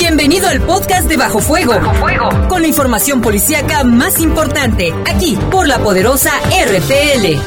Bienvenido 0.00 0.48
al 0.48 0.62
podcast 0.62 1.06
de 1.10 1.18
Bajo 1.18 1.40
Fuego. 1.40 1.74
Bajo 1.74 1.94
Fuego. 1.96 2.48
Con 2.48 2.62
la 2.62 2.68
información 2.68 3.20
policíaca 3.20 3.84
más 3.84 4.18
importante, 4.18 4.94
aquí 5.06 5.36
por 5.50 5.68
la 5.68 5.78
poderosa 5.78 6.32
RPL. 6.48 7.38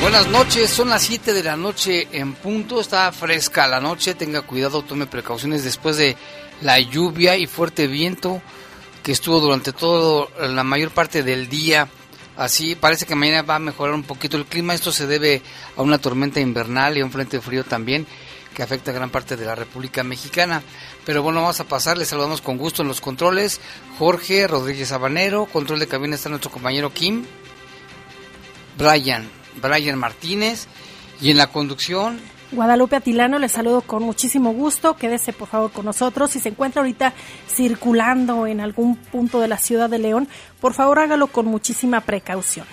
Buenas 0.00 0.28
noches, 0.28 0.70
son 0.70 0.90
las 0.90 1.02
7 1.02 1.32
de 1.32 1.42
la 1.42 1.56
noche 1.56 2.06
en 2.12 2.34
punto, 2.34 2.80
está 2.80 3.10
fresca 3.10 3.66
la 3.66 3.80
noche, 3.80 4.14
tenga 4.14 4.42
cuidado, 4.42 4.82
tome 4.82 5.06
precauciones 5.06 5.64
después 5.64 5.96
de 5.96 6.16
la 6.62 6.78
lluvia 6.78 7.36
y 7.36 7.48
fuerte 7.48 7.88
viento 7.88 8.40
que 9.02 9.10
estuvo 9.10 9.40
durante 9.40 9.72
toda 9.72 10.28
la 10.38 10.62
mayor 10.62 10.92
parte 10.92 11.24
del 11.24 11.48
día. 11.48 11.88
Así 12.38 12.76
parece 12.76 13.04
que 13.04 13.16
mañana 13.16 13.42
va 13.42 13.56
a 13.56 13.58
mejorar 13.58 13.94
un 13.94 14.04
poquito 14.04 14.36
el 14.36 14.46
clima. 14.46 14.72
Esto 14.72 14.92
se 14.92 15.08
debe 15.08 15.42
a 15.76 15.82
una 15.82 15.98
tormenta 15.98 16.38
invernal 16.38 16.96
y 16.96 17.00
a 17.00 17.04
un 17.04 17.10
frente 17.10 17.40
frío 17.40 17.64
también 17.64 18.06
que 18.54 18.62
afecta 18.62 18.92
a 18.92 18.94
gran 18.94 19.10
parte 19.10 19.36
de 19.36 19.44
la 19.44 19.56
República 19.56 20.04
Mexicana. 20.04 20.62
Pero 21.04 21.20
bueno, 21.24 21.40
vamos 21.40 21.58
a 21.58 21.66
pasar. 21.66 21.98
Les 21.98 22.06
saludamos 22.06 22.40
con 22.40 22.56
gusto 22.56 22.82
en 22.82 22.88
los 22.88 23.00
controles. 23.00 23.60
Jorge 23.98 24.46
Rodríguez 24.46 24.92
Habanero. 24.92 25.46
Control 25.46 25.80
de 25.80 25.88
cabina 25.88 26.14
está 26.14 26.28
nuestro 26.28 26.52
compañero 26.52 26.94
Kim. 26.94 27.24
Brian. 28.76 29.28
Brian 29.60 29.98
Martínez. 29.98 30.68
Y 31.20 31.32
en 31.32 31.38
la 31.38 31.48
conducción, 31.48 32.20
Guadalupe 32.50 32.96
Atilano, 32.96 33.38
les 33.38 33.52
saludo 33.52 33.82
con 33.82 34.02
muchísimo 34.02 34.52
gusto. 34.52 34.96
Quédese 34.96 35.34
por 35.34 35.48
favor 35.48 35.70
con 35.70 35.84
nosotros. 35.84 36.30
Si 36.30 36.40
se 36.40 36.48
encuentra 36.48 36.80
ahorita 36.80 37.12
circulando 37.46 38.46
en 38.46 38.60
algún 38.60 38.96
punto 38.96 39.40
de 39.40 39.48
la 39.48 39.58
ciudad 39.58 39.90
de 39.90 39.98
León, 39.98 40.28
por 40.60 40.72
favor 40.72 40.98
hágalo 40.98 41.26
con 41.26 41.46
muchísima 41.46 42.00
precaución. 42.00 42.66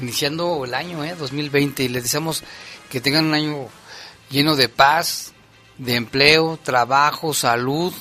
Iniciando 0.00 0.64
el 0.64 0.74
año 0.74 1.04
¿eh? 1.04 1.14
2020 1.14 1.84
y 1.84 1.88
les 1.88 2.02
deseamos 2.02 2.42
que 2.90 3.00
tengan 3.00 3.26
un 3.26 3.34
año 3.34 3.68
lleno 4.30 4.56
de 4.56 4.68
paz, 4.68 5.32
de 5.78 5.94
empleo, 5.94 6.58
trabajo, 6.60 7.32
salud, 7.34 7.92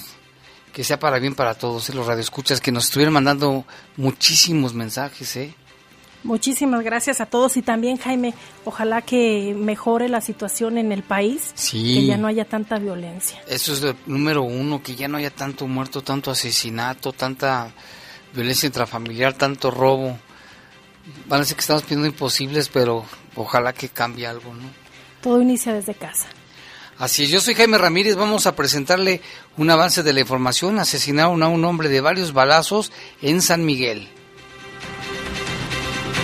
que 0.73 0.83
sea 0.83 0.99
para 0.99 1.19
bien 1.19 1.35
para 1.35 1.53
todos, 1.53 1.89
¿eh? 1.89 1.93
los 1.93 2.07
radioescuchas 2.07 2.59
que 2.59 2.71
nos 2.71 2.85
estuvieron 2.85 3.13
mandando 3.13 3.65
muchísimos 3.97 4.73
mensajes, 4.73 5.35
¿eh? 5.35 5.53
Muchísimas 6.23 6.83
gracias 6.83 7.19
a 7.19 7.25
todos 7.25 7.57
y 7.57 7.61
también 7.61 7.97
Jaime, 7.97 8.33
ojalá 8.63 9.01
que 9.01 9.53
mejore 9.57 10.07
la 10.07 10.21
situación 10.21 10.77
en 10.77 10.93
el 10.93 11.03
país, 11.03 11.51
sí. 11.53 11.95
que 11.95 12.05
ya 12.05 12.17
no 12.17 12.27
haya 12.27 12.45
tanta 12.45 12.79
violencia. 12.79 13.41
Eso 13.47 13.73
es 13.73 13.83
el 13.83 13.95
número 14.05 14.43
uno, 14.43 14.81
que 14.81 14.95
ya 14.95 15.09
no 15.09 15.17
haya 15.17 15.31
tanto 15.31 15.67
muerto, 15.67 16.01
tanto 16.01 16.31
asesinato, 16.31 17.11
tanta 17.11 17.73
violencia 18.33 18.67
intrafamiliar, 18.67 19.33
tanto 19.33 19.69
robo. 19.69 20.17
Van 21.27 21.37
a 21.37 21.39
decir 21.39 21.57
que 21.57 21.61
estamos 21.61 21.83
pidiendo 21.83 22.07
imposibles, 22.07 22.69
pero 22.69 23.03
ojalá 23.35 23.73
que 23.73 23.89
cambie 23.89 24.25
algo, 24.25 24.53
¿no? 24.53 24.69
Todo 25.21 25.41
inicia 25.41 25.73
desde 25.73 25.93
casa. 25.93 26.27
Así 26.97 27.23
es, 27.23 27.29
yo 27.29 27.41
soy 27.41 27.55
Jaime 27.55 27.77
Ramírez, 27.77 28.15
vamos 28.15 28.45
a 28.45 28.55
presentarle 28.55 29.19
un 29.57 29.69
avance 29.69 30.03
de 30.03 30.13
la 30.13 30.21
información. 30.21 30.79
Asesinaron 30.79 31.43
a 31.43 31.49
un 31.49 31.65
hombre 31.65 31.89
de 31.89 31.99
varios 31.99 32.31
balazos 32.31 32.93
en 33.21 33.41
San 33.41 33.65
Miguel. 33.65 34.07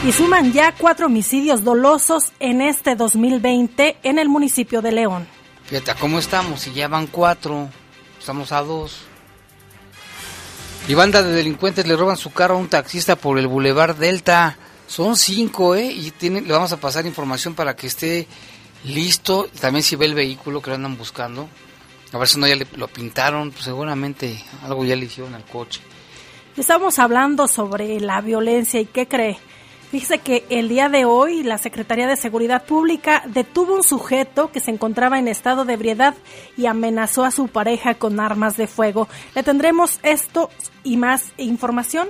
Y 0.05 0.13
suman 0.13 0.53
ya 0.53 0.73
cuatro 0.77 1.07
homicidios 1.07 1.65
dolosos 1.65 2.31
en 2.39 2.61
este 2.61 2.95
2020 2.95 3.97
en 4.01 4.17
el 4.17 4.29
municipio 4.29 4.81
de 4.81 4.93
León. 4.93 5.27
Fíjate, 5.65 5.93
¿cómo 5.99 6.19
estamos? 6.19 6.61
Si 6.61 6.71
ya 6.71 6.87
van 6.87 7.07
cuatro, 7.07 7.67
estamos 8.17 8.53
a 8.53 8.61
dos. 8.61 9.01
Y 10.87 10.93
banda 10.93 11.21
de 11.21 11.33
delincuentes 11.33 11.85
le 11.85 11.97
roban 11.97 12.15
su 12.15 12.31
carro 12.31 12.55
a 12.55 12.57
un 12.59 12.69
taxista 12.69 13.17
por 13.17 13.37
el 13.37 13.47
Boulevard 13.47 13.97
Delta. 13.97 14.57
Son 14.87 15.17
cinco, 15.17 15.75
¿eh? 15.75 15.91
Y 15.91 16.11
tiene, 16.11 16.41
le 16.41 16.53
vamos 16.53 16.71
a 16.71 16.77
pasar 16.77 17.05
información 17.05 17.53
para 17.53 17.75
que 17.75 17.87
esté 17.87 18.25
listo. 18.85 19.49
También 19.59 19.83
si 19.83 19.97
ve 19.97 20.05
el 20.05 20.15
vehículo 20.15 20.61
que 20.61 20.69
lo 20.69 20.77
andan 20.77 20.97
buscando. 20.97 21.49
A 22.13 22.17
ver 22.17 22.27
si 22.29 22.39
no 22.39 22.47
ya 22.47 22.55
le, 22.55 22.65
lo 22.77 22.87
pintaron, 22.87 23.51
pues 23.51 23.65
seguramente 23.65 24.41
algo 24.63 24.85
ya 24.85 24.95
le 24.95 25.05
hicieron 25.05 25.35
al 25.35 25.43
coche. 25.43 25.81
Estamos 26.55 26.99
hablando 26.99 27.49
sobre 27.49 27.99
la 27.99 28.21
violencia 28.21 28.79
y 28.79 28.85
qué 28.85 29.05
cree. 29.05 29.37
Fíjese 29.91 30.19
que 30.19 30.45
el 30.49 30.69
día 30.69 30.87
de 30.87 31.05
hoy 31.05 31.41
la 31.41 31.57
Secretaría 31.57 32.05
de 32.05 32.15
Seguridad 32.15 32.63
Pública 32.63 33.23
detuvo 33.25 33.73
un 33.73 33.81
sujeto 33.81 34.51
que 34.51 34.59
se 34.59 34.69
encontraba 34.69 35.17
en 35.17 35.27
estado 35.27 35.65
de 35.65 35.73
ebriedad 35.73 36.13
y 36.55 36.67
amenazó 36.67 37.23
a 37.23 37.31
su 37.31 37.47
pareja 37.47 37.95
con 37.95 38.19
armas 38.19 38.55
de 38.55 38.67
fuego. 38.67 39.09
Le 39.33 39.41
tendremos 39.41 39.99
esto 40.03 40.51
y 40.83 40.97
más 40.97 41.31
información, 41.37 42.07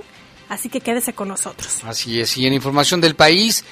así 0.50 0.68
que 0.68 0.82
quédese 0.82 1.14
con 1.14 1.28
nosotros. 1.28 1.82
Así 1.84 2.20
es, 2.20 2.36
y 2.36 2.46
en 2.46 2.52
información 2.52 3.00
del 3.00 3.14
país, 3.14 3.64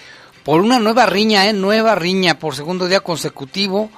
por 0.42 0.62
una 0.62 0.78
nueva 0.78 1.04
riña, 1.04 1.46
¿eh? 1.46 1.52
Nueva 1.52 1.94
riña 1.94 2.38
por 2.38 2.54
segundo 2.54 2.86
día 2.86 3.00
consecutivo. 3.00 3.90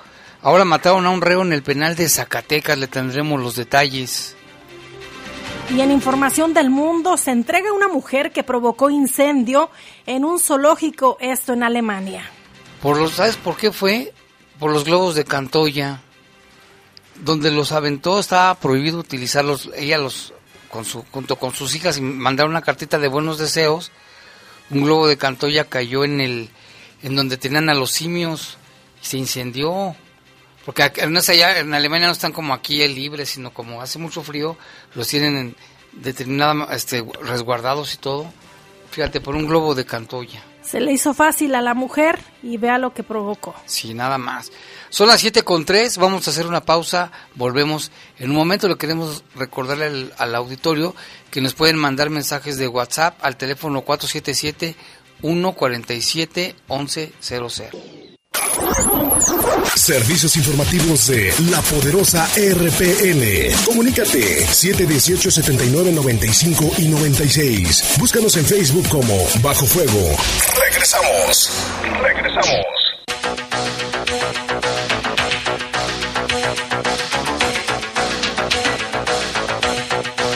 Ahora 0.43 0.65
mataron 0.65 1.07
a 1.07 1.11
un 1.11 1.21
reo 1.21 1.43
en 1.43 1.53
el 1.53 1.63
penal 1.63 1.95
de 1.95 2.09
Zacatecas, 2.09 2.77
le 2.77 2.89
tendremos 2.89 3.41
los 3.41 3.55
detalles. 3.55 4.35
Y 5.73 5.81
en 5.83 5.93
información 5.93 6.53
del 6.53 6.69
mundo 6.69 7.17
se 7.17 7.31
entrega 7.31 7.73
una 7.73 7.87
mujer 7.87 8.33
que 8.33 8.43
provocó 8.43 8.91
incendio 8.91 9.71
en 10.05 10.25
un 10.25 10.41
zoológico, 10.41 11.17
esto 11.21 11.53
en 11.53 11.63
Alemania. 11.63 12.25
Por 12.83 12.99
los, 12.99 13.13
¿Sabes 13.13 13.37
por 13.37 13.57
qué 13.57 13.71
fue? 13.71 14.13
Por 14.59 14.73
los 14.73 14.85
globos 14.85 15.15
de 15.15 15.25
Cantoya. 15.25 16.01
Donde 17.15 17.53
los 17.53 17.71
aventó 17.71 18.19
estaba 18.19 18.57
prohibido 18.57 18.99
utilizarlos. 18.99 19.71
Ella 19.77 19.99
los, 19.99 20.35
con 20.71 20.85
su, 20.85 21.05
junto 21.13 21.37
con 21.37 21.55
sus 21.55 21.75
hijas, 21.77 21.99
y 21.99 22.01
mandaron 22.01 22.51
una 22.51 22.63
cartita 22.63 22.99
de 22.99 23.07
buenos 23.07 23.39
deseos. 23.39 23.93
Un 24.71 24.83
globo 24.83 25.07
de 25.07 25.19
Cantoya 25.19 25.67
cayó 25.67 26.03
en 26.03 26.21
el, 26.21 26.51
en 27.03 27.15
donde 27.15 27.37
tenían 27.37 27.69
a 27.69 27.75
los 27.75 27.93
simios 27.93 28.59
y 29.01 29.07
se 29.07 29.19
incendió. 29.19 29.95
Porque 30.65 30.91
no 31.09 31.21
es 31.21 31.29
allá, 31.29 31.59
en 31.59 31.73
Alemania 31.73 32.07
no 32.07 32.13
están 32.13 32.33
como 32.33 32.53
aquí 32.53 32.87
libres, 32.87 33.31
sino 33.31 33.53
como 33.53 33.81
hace 33.81 33.99
mucho 33.99 34.23
frío, 34.23 34.57
los 34.95 35.09
tienen 35.09 35.37
en 35.37 35.57
determinada, 35.93 36.75
este, 36.75 37.05
resguardados 37.23 37.95
y 37.95 37.97
todo. 37.97 38.31
Fíjate, 38.91 39.21
por 39.21 39.37
un 39.37 39.47
globo 39.47 39.75
de 39.75 39.85
Cantoya. 39.85 40.43
Se 40.63 40.81
le 40.81 40.93
hizo 40.93 41.15
fácil 41.15 41.55
a 41.55 41.63
la 41.63 41.75
mujer 41.75 42.19
y 42.43 42.59
vea 42.59 42.79
lo 42.79 42.93
que 42.93 43.03
provocó. 43.03 43.55
Sí, 43.67 43.95
nada 43.95 44.19
más. 44.19 44.53
Son 44.91 45.09
las 45.09 45.21
7 45.21 45.43
con 45.43 45.65
3, 45.65 45.97
vamos 45.99 46.27
a 46.27 46.31
hacer 46.31 46.47
una 46.47 46.61
pausa, 46.61 47.11
volvemos. 47.35 47.91
En 48.19 48.31
un 48.31 48.37
momento 48.37 48.69
le 48.69 48.77
queremos 48.77 49.25
recordarle 49.37 49.87
al, 49.87 50.15
al 50.19 50.35
auditorio 50.35 50.95
que 51.31 51.41
nos 51.41 51.55
pueden 51.55 51.77
mandar 51.77 52.11
mensajes 52.11 52.59
de 52.59 52.69
WhatsApp 52.69 53.19
al 53.23 53.37
teléfono 53.37 53.83
477 53.83 54.77
147 55.23 56.55
1100. 56.69 58.00
Servicios 59.75 60.37
informativos 60.37 61.09
de 61.09 61.35
la 61.51 61.61
poderosa 61.63 62.29
RPN. 62.37 63.53
Comunícate 63.65 64.47
718-7995 64.47 66.79
y 66.79 66.87
96. 66.89 67.97
Búscanos 67.99 68.37
en 68.37 68.45
Facebook 68.45 68.87
como 68.89 69.17
Bajo 69.43 69.67
Fuego. 69.67 70.17
Regresamos. 70.61 71.51
Regresamos. 72.03 72.61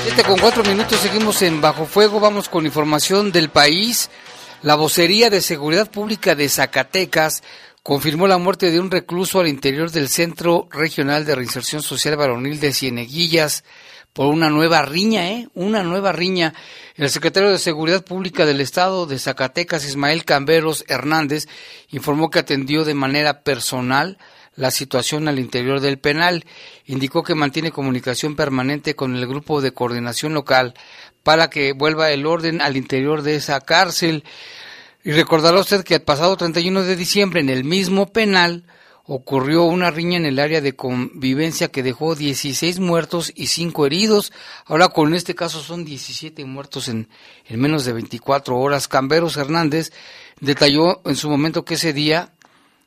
Siete 0.05 0.25
con 0.25 0.39
cuatro 0.39 0.65
minutos 0.65 0.99
seguimos 1.01 1.43
en 1.43 1.61
Bajo 1.61 1.87
Fuego. 1.87 2.19
Vamos 2.19 2.49
con 2.49 2.67
información 2.67 3.31
del 3.31 3.51
país. 3.51 4.11
La 4.63 4.75
vocería 4.77 5.29
de 5.29 5.43
seguridad 5.43 5.91
pública 5.91 6.35
de 6.35 6.49
Zacatecas 6.49 7.43
confirmó 7.85 8.27
la 8.27 8.39
muerte 8.39 8.71
de 8.71 8.81
un 8.81 8.91
recluso 8.91 9.41
al 9.41 9.47
interior 9.47 9.91
del 9.91 10.09
Centro 10.09 10.69
Regional 10.71 11.27
de 11.27 11.35
Reinserción 11.35 11.83
Social 11.83 12.17
Varonil 12.17 12.59
de 12.59 12.73
Cieneguillas 12.73 13.63
por 14.15 14.29
una 14.29 14.49
nueva 14.49 14.81
riña, 14.81 15.31
¿eh? 15.31 15.49
Una 15.53 15.83
nueva 15.83 16.11
riña. 16.11 16.55
El 16.97 17.11
secretario 17.11 17.51
de 17.51 17.59
Seguridad 17.59 18.03
Pública 18.03 18.47
del 18.47 18.63
Estado 18.63 19.05
de 19.05 19.19
Zacatecas, 19.19 19.85
Ismael 19.85 20.25
Camberos 20.25 20.87
Hernández, 20.89 21.47
informó 21.91 22.31
que 22.31 22.39
atendió 22.39 22.85
de 22.85 22.95
manera 22.95 23.43
personal 23.43 24.17
la 24.57 24.71
situación 24.71 25.29
al 25.29 25.39
interior 25.39 25.81
del 25.81 25.99
penal. 25.99 26.47
Indicó 26.87 27.23
que 27.23 27.35
mantiene 27.35 27.71
comunicación 27.71 28.35
permanente 28.35 28.97
con 28.97 29.15
el 29.15 29.27
grupo 29.27 29.61
de 29.61 29.75
coordinación 29.75 30.33
local 30.33 30.73
para 31.23 31.51
que 31.51 31.75
vuelva 31.75 32.13
el 32.13 32.25
orden 32.25 32.63
al 32.63 32.79
interior 32.79 33.21
de 33.21 33.35
esa 33.35 33.61
cárcel. 33.61 34.25
Y 35.05 35.13
recordará 35.13 35.61
usted 35.61 35.85
que 35.85 35.97
el 35.97 36.03
pasado 36.03 36.35
31 36.35 36.83
de 36.83 36.97
diciembre 36.97 37.41
en 37.41 37.51
el 37.51 37.63
mismo 37.63 38.11
penal 38.11 38.65
ocurrió 39.05 39.65
una 39.65 39.91
riña 39.91 40.17
en 40.17 40.25
el 40.25 40.39
área 40.39 40.63
de 40.63 40.75
convivencia 40.75 41.69
que 41.69 41.83
dejó 41.83 42.15
16 42.15 42.81
muertos 42.81 43.31
y 43.35 43.49
5 43.49 43.85
heridos. 43.85 44.33
Ahora 44.65 44.89
con 44.89 45.13
este 45.13 45.35
caso 45.35 45.61
son 45.61 45.85
17 45.85 46.43
muertos 46.47 46.89
en, 46.89 47.11
en 47.45 47.61
menos 47.61 47.85
de 47.85 47.93
24 47.93 48.57
horas. 48.57 48.89
Camberos 48.89 49.37
Hernández 49.37 49.93
detalló 50.41 51.03
en 51.05 51.17
su 51.17 51.29
momento 51.29 51.67
que 51.67 51.75
ese 51.75 51.93
día 51.93 52.33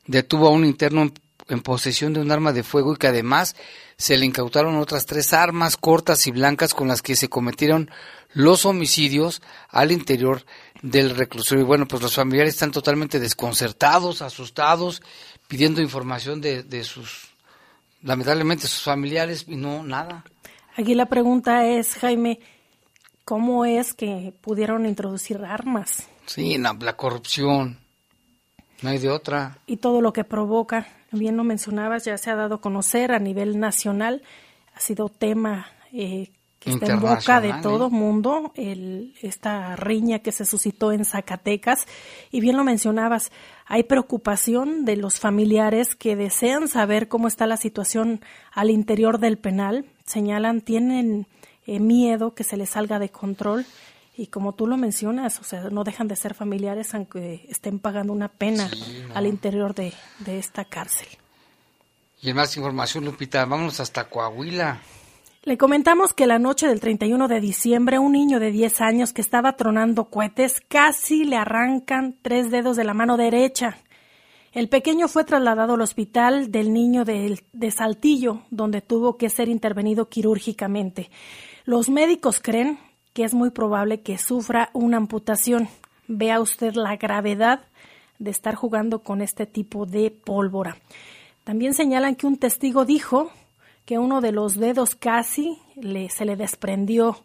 detuvo 0.08 0.48
a 0.48 0.52
un 0.52 0.66
interno 0.66 1.12
en 1.50 1.62
posesión 1.62 2.14
de 2.14 2.20
un 2.20 2.32
arma 2.32 2.52
de 2.52 2.64
fuego 2.64 2.94
y 2.94 2.98
que 2.98 3.08
además 3.08 3.56
se 3.98 4.18
le 4.18 4.26
incautaron 4.26 4.78
otras 4.78 5.06
tres 5.06 5.34
armas 5.34 5.78
cortas 5.78 6.26
y 6.28 6.32
blancas 6.32 6.74
con 6.74 6.88
las 6.88 7.02
que 7.02 7.16
se 7.16 7.30
cometieron 7.30 7.90
los 8.34 8.66
homicidios 8.66 9.42
al 9.70 9.92
interior 9.92 10.46
del 10.82 11.16
reclusorio. 11.16 11.64
Y 11.64 11.68
bueno, 11.68 11.88
pues 11.88 12.02
los 12.02 12.16
familiares 12.16 12.54
están 12.54 12.72
totalmente 12.72 13.20
desconcertados, 13.20 14.22
asustados, 14.22 15.02
pidiendo 15.48 15.82
información 15.82 16.42
de, 16.42 16.64
de 16.64 16.84
sus, 16.84 17.30
lamentablemente, 18.04 18.68
sus 18.68 18.84
familiares 18.84 19.46
y 19.48 19.56
no 19.56 19.84
nada. 19.84 20.24
Aquí 20.76 20.94
la 20.94 21.08
pregunta 21.08 21.66
es, 21.66 21.96
Jaime, 21.96 22.40
¿cómo 23.26 23.66
es 23.66 23.94
que 23.94 24.34
pudieron 24.42 24.86
introducir 24.86 25.44
armas? 25.44 26.08
Sí, 26.26 26.58
la, 26.58 26.78
la 26.80 26.96
corrupción. 26.96 27.80
No 28.82 28.90
hay 28.90 29.00
de 29.00 29.10
otra. 29.10 29.58
Y 29.66 29.78
todo 29.78 30.02
lo 30.02 30.14
que 30.14 30.24
provoca, 30.24 30.88
bien 31.12 31.36
lo 31.36 31.44
mencionabas, 31.44 32.06
ya 32.06 32.18
se 32.18 32.30
ha 32.30 32.36
dado 32.36 32.56
a 32.56 32.62
conocer 32.62 33.12
a 33.12 33.20
nivel 33.20 33.60
nacional, 33.60 34.22
ha 34.76 34.80
sido 34.80 35.10
tema 35.10 35.72
eh, 35.92 36.30
que 36.60 36.72
está 36.72 36.94
en 36.94 37.00
boca 37.00 37.42
de 37.42 37.54
todo 37.62 37.88
¿eh? 37.88 37.92
mundo, 37.92 38.52
el, 38.56 39.14
esta 39.22 39.76
riña 39.76 40.20
que 40.20 40.32
se 40.32 40.46
suscitó 40.46 40.92
en 40.92 41.06
Zacatecas. 41.06 41.86
Y 42.32 42.40
bien 42.40 42.58
lo 42.58 42.64
mencionabas, 42.64 43.32
hay 43.66 43.84
preocupación 43.84 44.86
de 44.86 44.98
los 44.98 45.20
familiares 45.20 45.96
que 45.96 46.16
desean 46.16 46.68
saber 46.68 47.08
cómo 47.08 47.28
está 47.28 47.46
la 47.48 47.58
situación 47.58 48.22
al 48.52 48.70
interior 48.70 49.20
del 49.20 49.38
penal. 49.38 49.86
Señalan, 50.06 50.62
tienen 50.62 51.28
eh, 51.66 51.80
miedo 51.80 52.34
que 52.34 52.44
se 52.44 52.58
les 52.58 52.72
salga 52.72 52.98
de 52.98 53.10
control 53.10 53.66
y 54.16 54.28
como 54.28 54.54
tú 54.56 54.66
lo 54.66 54.78
mencionas, 54.78 55.40
o 55.40 55.44
sea, 55.44 55.70
no 55.70 55.84
dejan 55.84 56.08
de 56.08 56.16
ser 56.16 56.34
familiares 56.34 56.96
aunque 56.96 57.46
estén 57.50 57.78
pagando 57.78 58.14
una 58.14 58.30
pena 58.30 58.68
Sí, 58.68 59.04
no. 59.08 59.16
al 59.16 59.28
interior 59.28 59.76
de, 59.76 59.94
de 60.20 60.40
esta 60.40 60.66
cárcel. 60.66 61.08
Y 62.20 62.32
en 62.32 62.36
más 62.36 62.58
información, 62.58 63.06
Lupita, 63.06 63.46
vámonos 63.46 63.80
hasta 63.80 64.10
Coahuila. 64.10 64.82
Le 65.48 65.58
comentamos 65.58 66.14
que 66.14 66.28
la 66.28 66.40
noche 66.40 66.68
del 66.68 66.82
31 66.82 67.30
de 67.30 67.40
diciembre, 67.40 68.00
un 68.00 68.12
niño 68.12 68.42
de 68.42 68.52
10 68.52 68.82
años 68.82 69.14
que 69.14 69.22
estaba 69.22 69.56
tronando 69.56 70.10
cohetes 70.10 70.60
casi 70.68 71.24
le 71.24 71.38
arrancan 71.38 72.18
tres 72.22 72.52
dedos 72.52 72.76
de 72.76 72.84
la 72.84 72.94
mano 72.94 73.16
derecha. 73.16 73.78
El 74.52 74.68
pequeño 74.68 75.08
fue 75.08 75.24
trasladado 75.24 75.76
al 75.76 75.82
hospital 75.82 76.52
del 76.52 76.74
niño 76.74 77.06
de, 77.06 77.72
Saltillo, 77.72 78.42
donde 78.50 78.82
tuvo 78.82 79.16
que 79.16 79.30
ser 79.30 79.48
intervenido 79.48 80.10
quirúrgicamente. 80.10 81.10
Los 81.64 81.88
médicos 81.88 82.42
creen 82.42 82.78
que 83.14 83.24
es 83.24 83.34
muy 83.34 83.50
probable 83.50 84.02
que 84.02 84.18
sufra 84.18 84.70
una 84.74 84.98
amputación. 84.98 85.70
Vea 86.10 86.42
usted 86.42 86.74
la 86.74 86.98
gravedad 86.98 87.62
de 88.20 88.32
estar 88.32 88.56
jugando 88.56 89.00
con 89.00 89.22
este 89.22 89.46
tipo 89.46 89.86
de 89.86 90.12
pólvora. 90.12 90.76
También 91.46 91.74
señalan 91.74 92.16
que 92.16 92.28
un 92.28 92.36
testigo 92.36 92.84
dijo 92.84 93.32
que 93.88 93.98
uno 93.98 94.20
de 94.20 94.34
los 94.34 94.56
dedos 94.56 94.96
casi 94.96 95.60
le, 95.78 96.10
se 96.10 96.26
le 96.26 96.36
desprendió, 96.36 97.24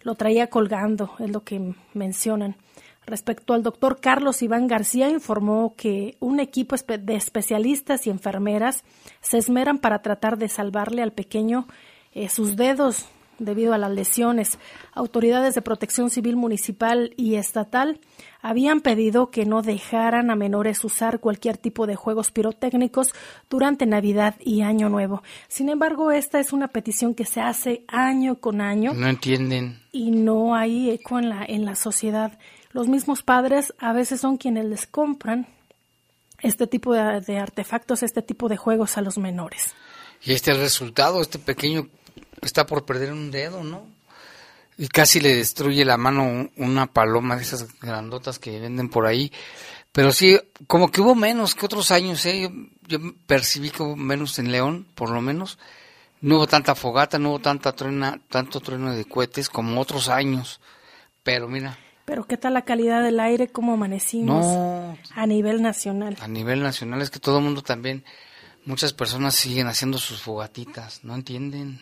lo 0.00 0.14
traía 0.14 0.46
colgando, 0.46 1.12
es 1.18 1.30
lo 1.30 1.44
que 1.44 1.74
mencionan. 1.92 2.56
Respecto 3.04 3.52
al 3.52 3.62
doctor 3.62 4.00
Carlos 4.00 4.40
Iván 4.40 4.68
García, 4.68 5.10
informó 5.10 5.74
que 5.76 6.16
un 6.18 6.40
equipo 6.40 6.76
de 6.76 7.14
especialistas 7.14 8.06
y 8.06 8.10
enfermeras 8.10 8.84
se 9.20 9.36
esmeran 9.36 9.76
para 9.76 10.00
tratar 10.00 10.38
de 10.38 10.48
salvarle 10.48 11.02
al 11.02 11.12
pequeño 11.12 11.68
eh, 12.12 12.30
sus 12.30 12.56
dedos 12.56 13.04
debido 13.44 13.74
a 13.74 13.78
las 13.78 13.90
lesiones. 13.90 14.58
Autoridades 14.92 15.54
de 15.54 15.62
protección 15.62 16.10
civil 16.10 16.36
municipal 16.36 17.12
y 17.16 17.34
estatal 17.36 18.00
habían 18.40 18.80
pedido 18.80 19.30
que 19.30 19.44
no 19.46 19.62
dejaran 19.62 20.30
a 20.30 20.36
menores 20.36 20.82
usar 20.84 21.20
cualquier 21.20 21.58
tipo 21.58 21.86
de 21.86 21.94
juegos 21.94 22.30
pirotécnicos 22.30 23.14
durante 23.48 23.86
Navidad 23.86 24.34
y 24.40 24.62
Año 24.62 24.88
Nuevo. 24.88 25.22
Sin 25.48 25.68
embargo, 25.68 26.10
esta 26.10 26.40
es 26.40 26.52
una 26.52 26.68
petición 26.68 27.14
que 27.14 27.24
se 27.24 27.40
hace 27.40 27.84
año 27.88 28.36
con 28.40 28.60
año 28.60 28.94
No 28.94 29.08
entienden. 29.08 29.80
y 29.92 30.10
no 30.10 30.54
hay 30.54 30.90
eco 30.90 31.18
en 31.18 31.28
la, 31.28 31.44
en 31.44 31.64
la 31.64 31.76
sociedad. 31.76 32.38
Los 32.72 32.88
mismos 32.88 33.22
padres 33.22 33.74
a 33.78 33.92
veces 33.92 34.20
son 34.20 34.38
quienes 34.38 34.64
les 34.64 34.86
compran 34.86 35.46
este 36.40 36.66
tipo 36.66 36.94
de, 36.94 37.20
de 37.20 37.38
artefactos, 37.38 38.02
este 38.02 38.22
tipo 38.22 38.48
de 38.48 38.56
juegos 38.56 38.96
a 38.98 39.02
los 39.02 39.18
menores. 39.18 39.74
Y 40.24 40.32
este 40.32 40.50
es 40.50 40.56
el 40.56 40.62
resultado, 40.62 41.20
este 41.20 41.38
pequeño 41.38 41.88
está 42.42 42.66
por 42.66 42.84
perder 42.84 43.12
un 43.12 43.30
dedo, 43.30 43.62
¿no? 43.64 43.86
Y 44.78 44.88
casi 44.88 45.20
le 45.20 45.34
destruye 45.36 45.84
la 45.84 45.96
mano 45.96 46.24
un- 46.24 46.50
una 46.56 46.86
paloma 46.86 47.36
de 47.36 47.42
esas 47.42 47.78
grandotas 47.80 48.38
que 48.38 48.58
venden 48.58 48.88
por 48.88 49.06
ahí. 49.06 49.30
Pero 49.92 50.12
sí, 50.12 50.38
como 50.66 50.90
que 50.90 51.00
hubo 51.02 51.14
menos 51.14 51.54
que 51.54 51.66
otros 51.66 51.90
años, 51.90 52.24
¿eh? 52.26 52.40
Yo, 52.42 52.50
yo 52.98 53.12
percibí 53.26 53.70
que 53.70 53.82
hubo 53.82 53.96
menos 53.96 54.38
en 54.38 54.50
León, 54.50 54.86
por 54.94 55.10
lo 55.10 55.20
menos. 55.20 55.58
No 56.22 56.36
hubo 56.36 56.46
tanta 56.46 56.74
fogata, 56.74 57.18
no 57.18 57.30
hubo 57.30 57.38
tanta 57.40 57.72
truena, 57.74 58.18
tanto 58.30 58.60
trueno 58.60 58.94
de 58.94 59.04
cohetes 59.04 59.48
como 59.50 59.80
otros 59.80 60.08
años. 60.08 60.60
Pero 61.22 61.48
mira, 61.48 61.78
Pero 62.06 62.24
¿qué 62.26 62.36
tal 62.36 62.54
la 62.54 62.62
calidad 62.62 63.02
del 63.02 63.20
aire? 63.20 63.48
¿Cómo 63.48 63.74
amanecimos 63.74 64.44
no, 64.46 64.98
a 65.14 65.26
nivel 65.26 65.62
nacional? 65.62 66.16
a 66.20 66.28
nivel 66.28 66.62
nacional 66.62 67.02
es 67.02 67.10
que 67.10 67.20
todo 67.20 67.38
el 67.38 67.44
mundo 67.44 67.62
también, 67.62 68.04
muchas 68.64 68.92
personas 68.92 69.34
siguen 69.34 69.66
haciendo 69.66 69.98
sus 69.98 70.20
fogatitas, 70.22 71.04
no 71.04 71.14
entienden. 71.14 71.80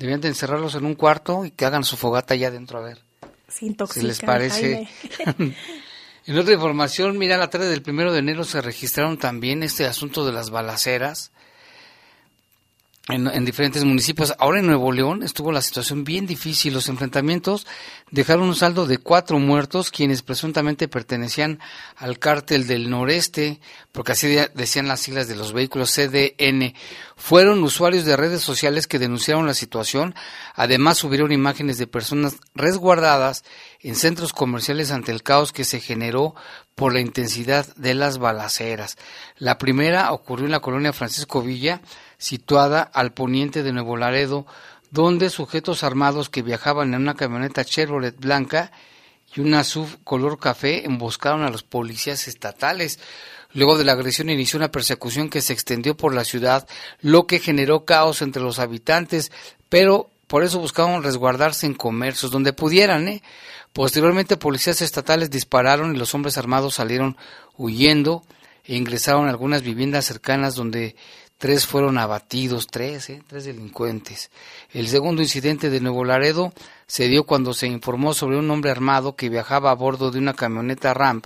Debían 0.00 0.22
de 0.22 0.28
encerrarlos 0.28 0.74
en 0.76 0.86
un 0.86 0.94
cuarto 0.94 1.44
y 1.44 1.50
que 1.50 1.66
hagan 1.66 1.84
su 1.84 1.94
fogata 1.98 2.32
allá 2.32 2.48
adentro 2.48 2.78
a 2.78 2.82
ver. 2.82 3.02
Se 3.48 3.58
si 3.58 3.66
intoxican, 3.66 4.08
les 4.08 4.20
parece. 4.20 4.88
En 6.26 6.38
otra 6.38 6.52
información, 6.52 7.18
mira, 7.18 7.38
la 7.38 7.48
tarde 7.48 7.68
del 7.68 7.82
primero 7.82 8.12
de 8.12 8.18
enero 8.18 8.44
se 8.44 8.60
registraron 8.60 9.18
también 9.18 9.62
este 9.62 9.86
asunto 9.86 10.24
de 10.24 10.32
las 10.32 10.50
balaceras 10.50 11.32
en, 13.12 13.26
en 13.28 13.44
diferentes 13.44 13.84
municipios. 13.84 14.34
Ahora 14.38 14.60
en 14.60 14.66
Nuevo 14.66 14.92
León 14.92 15.22
estuvo 15.22 15.52
la 15.52 15.62
situación 15.62 16.04
bien 16.04 16.26
difícil. 16.26 16.72
Los 16.74 16.88
enfrentamientos 16.88 17.66
dejaron 18.10 18.44
un 18.48 18.54
saldo 18.56 18.86
de 18.86 18.98
cuatro 18.98 19.38
muertos, 19.38 19.90
quienes 19.90 20.22
presuntamente 20.22 20.88
pertenecían 20.88 21.60
al 21.96 22.18
cártel 22.18 22.66
del 22.66 22.90
noreste, 22.90 23.60
porque 23.92 24.12
así 24.12 24.28
de- 24.28 24.50
decían 24.54 24.88
las 24.88 25.00
siglas 25.00 25.28
de 25.28 25.36
los 25.36 25.52
vehículos 25.52 25.92
CDN. 25.94 26.74
Fueron 27.16 27.62
usuarios 27.62 28.04
de 28.04 28.16
redes 28.16 28.40
sociales 28.40 28.86
que 28.86 28.98
denunciaron 28.98 29.46
la 29.46 29.54
situación. 29.54 30.14
Además, 30.54 30.98
subieron 30.98 31.32
imágenes 31.32 31.78
de 31.78 31.86
personas 31.86 32.36
resguardadas 32.54 33.44
en 33.80 33.94
centros 33.96 34.32
comerciales 34.32 34.90
ante 34.90 35.12
el 35.12 35.22
caos 35.22 35.52
que 35.52 35.64
se 35.64 35.80
generó 35.80 36.34
por 36.74 36.94
la 36.94 37.00
intensidad 37.00 37.66
de 37.76 37.94
las 37.94 38.16
balaceras. 38.18 38.96
La 39.36 39.58
primera 39.58 40.12
ocurrió 40.12 40.46
en 40.46 40.52
la 40.52 40.60
colonia 40.60 40.92
Francisco 40.94 41.42
Villa, 41.42 41.82
situada 42.20 42.82
al 42.82 43.12
poniente 43.12 43.64
de 43.64 43.72
Nuevo 43.72 43.96
Laredo, 43.96 44.46
donde 44.90 45.30
sujetos 45.30 45.82
armados 45.82 46.28
que 46.28 46.42
viajaban 46.42 46.94
en 46.94 47.00
una 47.00 47.14
camioneta 47.14 47.64
Chevrolet 47.64 48.16
blanca 48.16 48.70
y 49.34 49.40
una 49.40 49.64
SUV 49.64 50.04
color 50.04 50.38
café 50.38 50.84
emboscaron 50.84 51.42
a 51.42 51.50
los 51.50 51.62
policías 51.62 52.28
estatales. 52.28 53.00
Luego 53.52 53.78
de 53.78 53.84
la 53.84 53.92
agresión 53.92 54.28
inició 54.28 54.58
una 54.58 54.70
persecución 54.70 55.30
que 55.30 55.40
se 55.40 55.52
extendió 55.52 55.96
por 55.96 56.14
la 56.14 56.24
ciudad, 56.24 56.68
lo 57.00 57.26
que 57.26 57.38
generó 57.38 57.84
caos 57.84 58.22
entre 58.22 58.42
los 58.42 58.58
habitantes, 58.58 59.32
pero 59.68 60.10
por 60.26 60.44
eso 60.44 60.60
buscaban 60.60 61.02
resguardarse 61.02 61.66
en 61.66 61.74
comercios 61.74 62.30
donde 62.30 62.52
pudieran, 62.52 63.08
¿eh? 63.08 63.22
Posteriormente 63.72 64.36
policías 64.36 64.82
estatales 64.82 65.30
dispararon 65.30 65.94
y 65.94 65.98
los 65.98 66.14
hombres 66.14 66.36
armados 66.36 66.74
salieron 66.74 67.16
huyendo 67.56 68.24
e 68.64 68.76
ingresaron 68.76 69.26
a 69.26 69.30
algunas 69.30 69.62
viviendas 69.62 70.04
cercanas 70.04 70.54
donde 70.54 70.96
tres 71.40 71.66
fueron 71.66 71.96
abatidos, 71.96 72.66
tres, 72.66 73.08
¿eh? 73.08 73.22
tres 73.26 73.46
delincuentes. 73.46 74.30
El 74.74 74.88
segundo 74.88 75.22
incidente 75.22 75.70
de 75.70 75.80
Nuevo 75.80 76.04
Laredo 76.04 76.52
se 76.86 77.08
dio 77.08 77.24
cuando 77.24 77.54
se 77.54 77.66
informó 77.66 78.12
sobre 78.12 78.36
un 78.36 78.50
hombre 78.50 78.70
armado 78.70 79.16
que 79.16 79.30
viajaba 79.30 79.70
a 79.70 79.74
bordo 79.74 80.10
de 80.10 80.18
una 80.18 80.34
camioneta 80.34 80.92
Ramp 80.92 81.24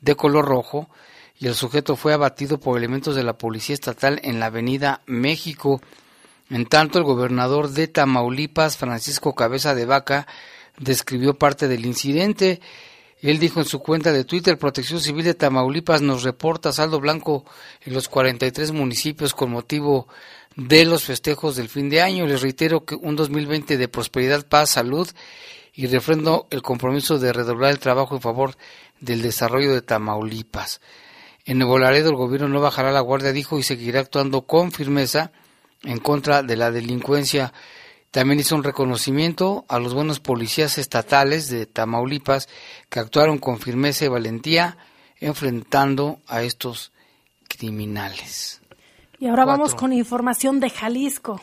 de 0.00 0.16
color 0.16 0.46
rojo 0.46 0.88
y 1.38 1.46
el 1.46 1.54
sujeto 1.54 1.94
fue 1.94 2.14
abatido 2.14 2.58
por 2.58 2.78
elementos 2.78 3.14
de 3.14 3.22
la 3.22 3.36
Policía 3.36 3.74
Estatal 3.74 4.18
en 4.24 4.40
la 4.40 4.46
Avenida 4.46 5.02
México. 5.04 5.82
En 6.48 6.64
tanto, 6.64 6.98
el 6.98 7.04
gobernador 7.04 7.68
de 7.68 7.86
Tamaulipas, 7.86 8.78
Francisco 8.78 9.34
Cabeza 9.34 9.74
de 9.74 9.84
Vaca, 9.84 10.26
describió 10.78 11.34
parte 11.34 11.68
del 11.68 11.84
incidente. 11.84 12.62
Él 13.22 13.38
dijo 13.38 13.60
en 13.60 13.66
su 13.66 13.80
cuenta 13.80 14.12
de 14.12 14.24
Twitter, 14.24 14.58
Protección 14.58 15.00
Civil 15.00 15.24
de 15.24 15.34
Tamaulipas 15.34 16.00
nos 16.00 16.22
reporta 16.22 16.72
saldo 16.72 17.00
blanco 17.00 17.44
en 17.82 17.92
los 17.92 18.08
43 18.08 18.72
municipios 18.72 19.34
con 19.34 19.50
motivo 19.50 20.08
de 20.56 20.84
los 20.84 21.04
festejos 21.04 21.56
del 21.56 21.68
fin 21.68 21.90
de 21.90 22.00
año. 22.00 22.26
Les 22.26 22.40
reitero 22.40 22.84
que 22.84 22.94
un 22.94 23.16
2020 23.16 23.76
de 23.76 23.88
prosperidad, 23.88 24.46
paz, 24.46 24.70
salud 24.70 25.08
y 25.74 25.86
refrendo 25.86 26.46
el 26.50 26.62
compromiso 26.62 27.18
de 27.18 27.32
redoblar 27.32 27.70
el 27.70 27.78
trabajo 27.78 28.14
en 28.14 28.22
favor 28.22 28.56
del 29.00 29.20
desarrollo 29.20 29.74
de 29.74 29.82
Tamaulipas. 29.82 30.80
En 31.44 31.58
Nuevo 31.58 31.78
Laredo 31.78 32.10
el 32.10 32.16
gobierno 32.16 32.48
no 32.48 32.60
bajará 32.60 32.90
la 32.90 33.00
guardia, 33.00 33.32
dijo, 33.32 33.58
y 33.58 33.62
seguirá 33.62 34.00
actuando 34.00 34.42
con 34.42 34.72
firmeza 34.72 35.32
en 35.82 35.98
contra 35.98 36.42
de 36.42 36.56
la 36.56 36.70
delincuencia. 36.70 37.52
También 38.10 38.40
hizo 38.40 38.56
un 38.56 38.64
reconocimiento 38.64 39.64
a 39.68 39.78
los 39.78 39.94
buenos 39.94 40.18
policías 40.18 40.78
estatales 40.78 41.48
de 41.48 41.66
Tamaulipas 41.66 42.48
que 42.88 42.98
actuaron 42.98 43.38
con 43.38 43.58
firmeza 43.60 44.04
y 44.04 44.08
valentía 44.08 44.76
enfrentando 45.20 46.18
a 46.26 46.42
estos 46.42 46.92
criminales. 47.46 48.60
Y 49.20 49.28
ahora 49.28 49.44
vamos 49.44 49.74
con 49.74 49.92
información 49.92 50.60
de 50.60 50.70
Jalisco. 50.70 51.40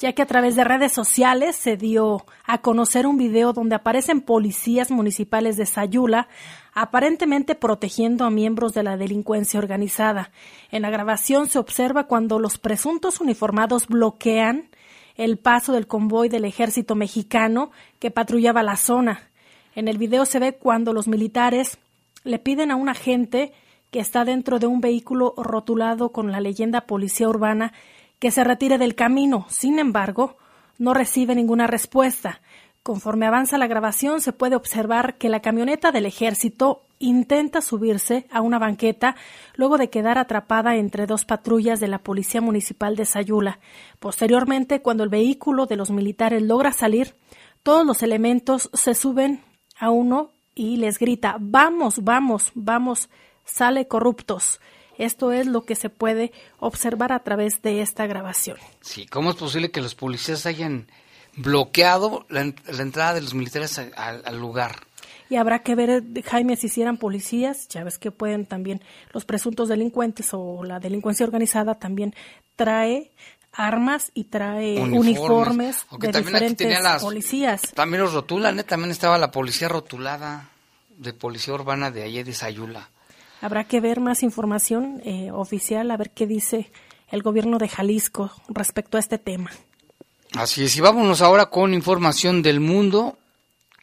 ya 0.00 0.14
que 0.14 0.22
a 0.22 0.26
través 0.26 0.56
de 0.56 0.64
redes 0.64 0.90
sociales 0.90 1.54
se 1.54 1.76
dio 1.76 2.26
a 2.44 2.58
conocer 2.58 3.06
un 3.06 3.18
video 3.18 3.52
donde 3.52 3.76
aparecen 3.76 4.20
policías 4.20 4.90
municipales 4.90 5.56
de 5.56 5.64
Sayula 5.64 6.26
aparentemente 6.74 7.54
protegiendo 7.54 8.24
a 8.24 8.30
miembros 8.30 8.72
de 8.72 8.82
la 8.82 8.96
delincuencia 8.96 9.60
organizada. 9.60 10.32
En 10.72 10.82
la 10.82 10.90
grabación 10.90 11.48
se 11.48 11.60
observa 11.60 12.08
cuando 12.08 12.40
los 12.40 12.58
presuntos 12.58 13.20
uniformados 13.20 13.86
bloquean 13.86 14.70
el 15.16 15.38
paso 15.38 15.72
del 15.72 15.86
convoy 15.86 16.28
del 16.28 16.44
ejército 16.44 16.94
mexicano 16.94 17.70
que 17.98 18.10
patrullaba 18.10 18.62
la 18.62 18.76
zona. 18.76 19.30
En 19.74 19.88
el 19.88 19.98
video 19.98 20.24
se 20.24 20.38
ve 20.38 20.54
cuando 20.54 20.92
los 20.92 21.08
militares 21.08 21.78
le 22.24 22.38
piden 22.38 22.70
a 22.70 22.76
un 22.76 22.88
agente 22.88 23.52
que 23.90 24.00
está 24.00 24.24
dentro 24.24 24.58
de 24.58 24.66
un 24.66 24.80
vehículo 24.80 25.34
rotulado 25.36 26.12
con 26.12 26.32
la 26.32 26.40
leyenda 26.40 26.86
Policía 26.86 27.28
Urbana 27.28 27.72
que 28.18 28.30
se 28.30 28.44
retire 28.44 28.78
del 28.78 28.94
camino. 28.94 29.46
Sin 29.48 29.78
embargo, 29.78 30.36
no 30.78 30.94
recibe 30.94 31.34
ninguna 31.34 31.66
respuesta. 31.66 32.40
Conforme 32.82 33.26
avanza 33.26 33.58
la 33.58 33.66
grabación 33.66 34.20
se 34.20 34.32
puede 34.32 34.56
observar 34.56 35.16
que 35.16 35.28
la 35.28 35.40
camioneta 35.40 35.92
del 35.92 36.06
ejército 36.06 36.82
intenta 37.02 37.60
subirse 37.60 38.26
a 38.30 38.40
una 38.40 38.58
banqueta 38.58 39.16
luego 39.54 39.76
de 39.76 39.90
quedar 39.90 40.18
atrapada 40.18 40.76
entre 40.76 41.06
dos 41.06 41.24
patrullas 41.24 41.80
de 41.80 41.88
la 41.88 41.98
Policía 41.98 42.40
Municipal 42.40 42.96
de 42.96 43.04
Sayula. 43.04 43.58
Posteriormente, 43.98 44.80
cuando 44.80 45.04
el 45.04 45.10
vehículo 45.10 45.66
de 45.66 45.76
los 45.76 45.90
militares 45.90 46.42
logra 46.42 46.72
salir, 46.72 47.14
todos 47.62 47.86
los 47.86 48.02
elementos 48.02 48.70
se 48.72 48.94
suben 48.94 49.42
a 49.78 49.90
uno 49.90 50.30
y 50.54 50.76
les 50.76 50.98
grita 50.98 51.36
Vamos, 51.38 52.04
vamos, 52.04 52.52
vamos, 52.54 53.08
sale 53.44 53.88
corruptos. 53.88 54.60
Esto 54.98 55.32
es 55.32 55.46
lo 55.46 55.64
que 55.64 55.74
se 55.74 55.90
puede 55.90 56.32
observar 56.58 57.12
a 57.12 57.20
través 57.20 57.62
de 57.62 57.82
esta 57.82 58.06
grabación. 58.06 58.58
Sí, 58.82 59.06
¿cómo 59.06 59.30
es 59.30 59.36
posible 59.36 59.70
que 59.70 59.80
los 59.80 59.94
policías 59.94 60.46
hayan 60.46 60.86
bloqueado 61.34 62.26
la, 62.28 62.40
entrada 62.40 63.14
de 63.14 63.22
los 63.22 63.34
militares 63.34 63.78
al 63.78 64.38
lugar. 64.38 64.86
Y 65.32 65.36
habrá 65.36 65.60
que 65.60 65.74
ver, 65.74 66.02
Jaime, 66.26 66.56
si 66.56 66.66
hicieran 66.66 66.98
policías, 66.98 67.66
ya 67.68 67.82
ves 67.84 67.98
que 67.98 68.10
pueden 68.10 68.44
también, 68.44 68.82
los 69.14 69.24
presuntos 69.24 69.66
delincuentes 69.66 70.28
o 70.34 70.62
la 70.62 70.78
delincuencia 70.78 71.24
organizada 71.24 71.76
también 71.76 72.14
trae 72.54 73.12
armas 73.50 74.10
y 74.12 74.24
trae 74.24 74.78
uniformes, 74.78 75.86
de 75.98 76.12
diferentes 76.12 77.00
policías. 77.00 77.62
También 77.74 78.02
los 78.02 78.12
rotulan, 78.12 78.58
¿eh? 78.58 78.64
también 78.64 78.90
estaba 78.90 79.16
la 79.16 79.30
policía 79.30 79.70
rotulada 79.70 80.50
de 80.98 81.14
policía 81.14 81.54
urbana 81.54 81.90
de 81.90 82.02
ayer 82.02 82.26
de 82.26 82.34
Sayula. 82.34 82.90
Habrá 83.40 83.64
que 83.64 83.80
ver 83.80 84.00
más 84.00 84.22
información 84.22 85.00
eh, 85.02 85.30
oficial, 85.30 85.90
a 85.92 85.96
ver 85.96 86.10
qué 86.10 86.26
dice 86.26 86.70
el 87.08 87.22
gobierno 87.22 87.56
de 87.56 87.70
Jalisco 87.70 88.30
respecto 88.48 88.98
a 88.98 89.00
este 89.00 89.16
tema. 89.16 89.50
Así 90.34 90.64
es, 90.64 90.76
y 90.76 90.82
vámonos 90.82 91.22
ahora 91.22 91.46
con 91.46 91.72
información 91.72 92.42
del 92.42 92.60
mundo. 92.60 93.16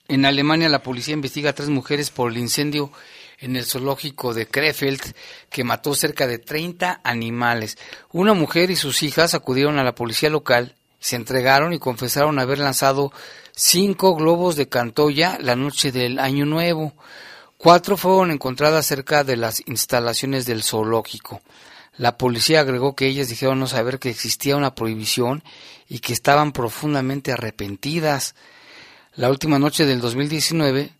En 0.09 0.25
Alemania 0.25 0.69
la 0.69 0.81
policía 0.81 1.13
investiga 1.13 1.51
a 1.51 1.53
tres 1.53 1.69
mujeres 1.69 2.09
por 2.09 2.31
el 2.31 2.39
incendio 2.39 2.91
en 3.37 3.55
el 3.55 3.63
zoológico 3.63 4.33
de 4.33 4.47
Krefeld 4.47 5.13
que 5.51 5.63
mató 5.63 5.93
cerca 5.93 6.25
de 6.25 6.39
30 6.39 7.01
animales. 7.03 7.77
Una 8.11 8.33
mujer 8.33 8.71
y 8.71 8.75
sus 8.75 9.03
hijas 9.03 9.35
acudieron 9.35 9.77
a 9.77 9.83
la 9.83 9.93
policía 9.93 10.31
local, 10.31 10.75
se 10.99 11.15
entregaron 11.15 11.73
y 11.73 11.79
confesaron 11.79 12.39
haber 12.39 12.57
lanzado 12.57 13.13
cinco 13.55 14.15
globos 14.15 14.55
de 14.55 14.67
cantoya 14.67 15.37
la 15.39 15.55
noche 15.55 15.91
del 15.91 16.17
Año 16.17 16.47
Nuevo. 16.47 16.93
Cuatro 17.57 17.95
fueron 17.95 18.31
encontradas 18.31 18.87
cerca 18.87 19.23
de 19.23 19.37
las 19.37 19.61
instalaciones 19.67 20.47
del 20.47 20.63
zoológico. 20.63 21.43
La 21.97 22.17
policía 22.17 22.61
agregó 22.61 22.95
que 22.95 23.05
ellas 23.05 23.29
dijeron 23.29 23.59
no 23.59 23.67
saber 23.67 23.99
que 23.99 24.09
existía 24.09 24.57
una 24.57 24.73
prohibición 24.73 25.43
y 25.87 25.99
que 25.99 26.13
estaban 26.13 26.51
profundamente 26.51 27.31
arrepentidas. 27.31 28.33
La 29.19 29.29
última 29.29 29.59
noche 29.59 29.85
del 29.85 29.99
2019 29.99 30.91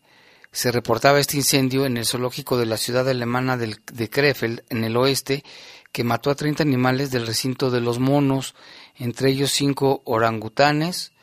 se 0.51 0.73
reportaba 0.73 1.21
este 1.21 1.38
incendio 1.38 1.85
en 1.85 1.95
el 1.95 2.05
zoológico 2.05 2.57
de 2.57 2.65
la 2.65 2.75
ciudad 2.75 3.07
alemana 3.07 3.55
de 3.55 4.09
Krefeld, 4.09 4.61
en 4.67 4.83
el 4.83 4.97
oeste, 4.97 5.45
que 5.93 6.03
mató 6.03 6.29
a 6.29 6.35
30 6.35 6.61
animales 6.61 7.11
del 7.11 7.25
recinto 7.25 7.71
de 7.71 7.79
los 7.79 7.99
monos, 7.99 8.55
entre 8.97 9.29
ellos 9.29 9.51
cinco 9.51 10.01
orangutanes, 10.03 11.13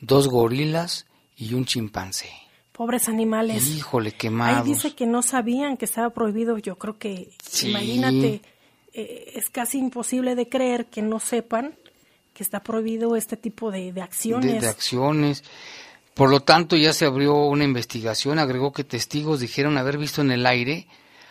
dos 0.00 0.26
gorilas 0.26 1.06
y 1.36 1.54
un 1.54 1.66
chimpancé. 1.66 2.30
Pobres 2.72 3.08
animales. 3.08 3.68
Híjole, 3.68 4.10
quemados. 4.10 4.66
Ahí 4.66 4.72
dice 4.72 4.96
que 4.96 5.06
no 5.06 5.22
sabían 5.22 5.76
que 5.76 5.84
estaba 5.84 6.10
prohibido. 6.10 6.58
Yo 6.58 6.74
creo 6.78 6.98
que, 6.98 7.30
imagínate, 7.62 8.42
eh, 8.92 9.34
es 9.36 9.50
casi 9.50 9.78
imposible 9.78 10.34
de 10.34 10.48
creer 10.48 10.86
que 10.86 11.00
no 11.00 11.20
sepan 11.20 11.76
que 12.34 12.42
está 12.42 12.60
prohibido 12.64 13.14
este 13.14 13.36
tipo 13.36 13.70
de, 13.70 13.92
acciones. 14.02 14.62
De, 14.62 14.68
acciones. 14.68 15.44
Por 16.20 16.28
lo 16.28 16.40
tanto, 16.40 16.76
ya 16.76 16.92
se 16.92 17.06
abrió 17.06 17.34
una 17.34 17.64
investigación. 17.64 18.38
Agregó 18.38 18.74
que 18.74 18.84
testigos 18.84 19.40
dijeron 19.40 19.78
haber 19.78 19.96
visto 19.96 20.20
en 20.20 20.30
el 20.30 20.44
aire, 20.44 20.86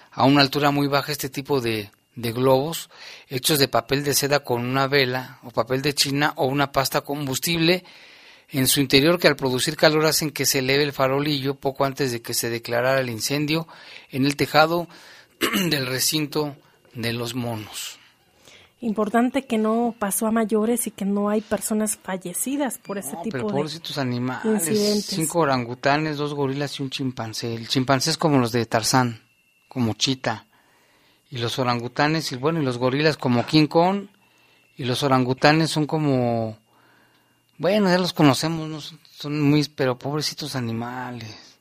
a 0.10 0.25
una 0.25 0.41
altura 0.41 0.72
muy 0.72 0.88
baja, 0.88 1.12
este 1.12 1.29
tipo 1.29 1.62
de, 1.62 1.91
globos 2.15 2.89
hechos 3.27 3.60
de 3.60 3.67
papel 3.67 4.03
de 4.03 4.15
seda 4.15 4.39
con 4.39 4.65
una 4.65 4.88
vela 4.88 5.38
o 5.43 5.51
papel 5.51 5.84
de 5.84 5.93
china 5.93 6.34
o 6.38 6.48
una 6.48 6.72
pasta 6.72 7.01
combustible 7.01 7.84
en 8.50 8.65
su 8.65 8.81
interior 8.81 9.19
que 9.19 9.27
al 9.27 9.36
producir 9.36 9.75
calor 9.75 10.08
hacen 10.08 10.31
que 10.31 10.48
se 10.48 10.58
eleve 10.58 10.86
el 10.86 10.91
farolillo 10.91 11.53
poco 11.53 11.86
antes 11.86 12.12
de 12.12 12.24
que 12.24 12.34
se 12.34 12.50
declarara 12.50 13.00
el 13.00 13.12
incendio 13.12 13.67
en 14.10 14.25
el 14.25 14.36
tejado 14.36 14.88
del 15.69 15.86
recinto 15.86 16.55
de 16.96 17.13
los 17.13 17.36
monos. 17.36 17.99
Importante 18.81 19.45
que 19.45 19.57
no 19.57 19.93
pasó 20.00 20.25
a 20.27 20.31
mayores 20.31 20.88
y 20.88 20.91
que 20.91 21.03
no 21.03 21.29
hay 21.29 21.41
personas 21.41 21.98
fallecidas 21.98 22.77
por 22.77 22.98
ese 22.98 23.17
tipo 23.17 23.31
pero 23.31 23.48
pobrecitos 23.48 23.98
animales, 23.98 25.05
cinco 25.05 25.39
orangutanes, 25.39 26.17
dos 26.17 26.33
gorilas 26.33 26.79
y 26.79 26.83
un 26.83 26.89
chimpancé. 26.89 27.55
El 27.55 27.67
chimpancé 27.67 28.12
es 28.12 28.17
como 28.17 28.39
los 28.39 28.53
de 28.53 28.65
Tarzán, 28.65 29.21
como 29.67 29.95
Chita. 29.95 30.45
Y 31.29 31.39
los 31.39 31.59
orangutanes, 31.59 32.31
y 32.31 32.38
bueno, 32.38 32.62
y 32.62 32.63
los 32.63 32.77
gorilas 32.77 33.17
como 33.17 33.45
King 33.45 33.67
Kong. 33.67 34.07
Y 34.77 34.86
los 34.86 35.03
orangutanes 35.03 35.69
son 35.69 35.86
como, 35.86 36.57
bueno, 37.57 37.89
ya 37.89 37.98
los 37.98 38.13
conocemos, 38.13 38.69
¿no? 38.69 38.79
son 39.12 39.41
muy, 39.41 39.67
pero 39.75 40.00
pobrecitos 40.00 40.55
animales. 40.55 41.57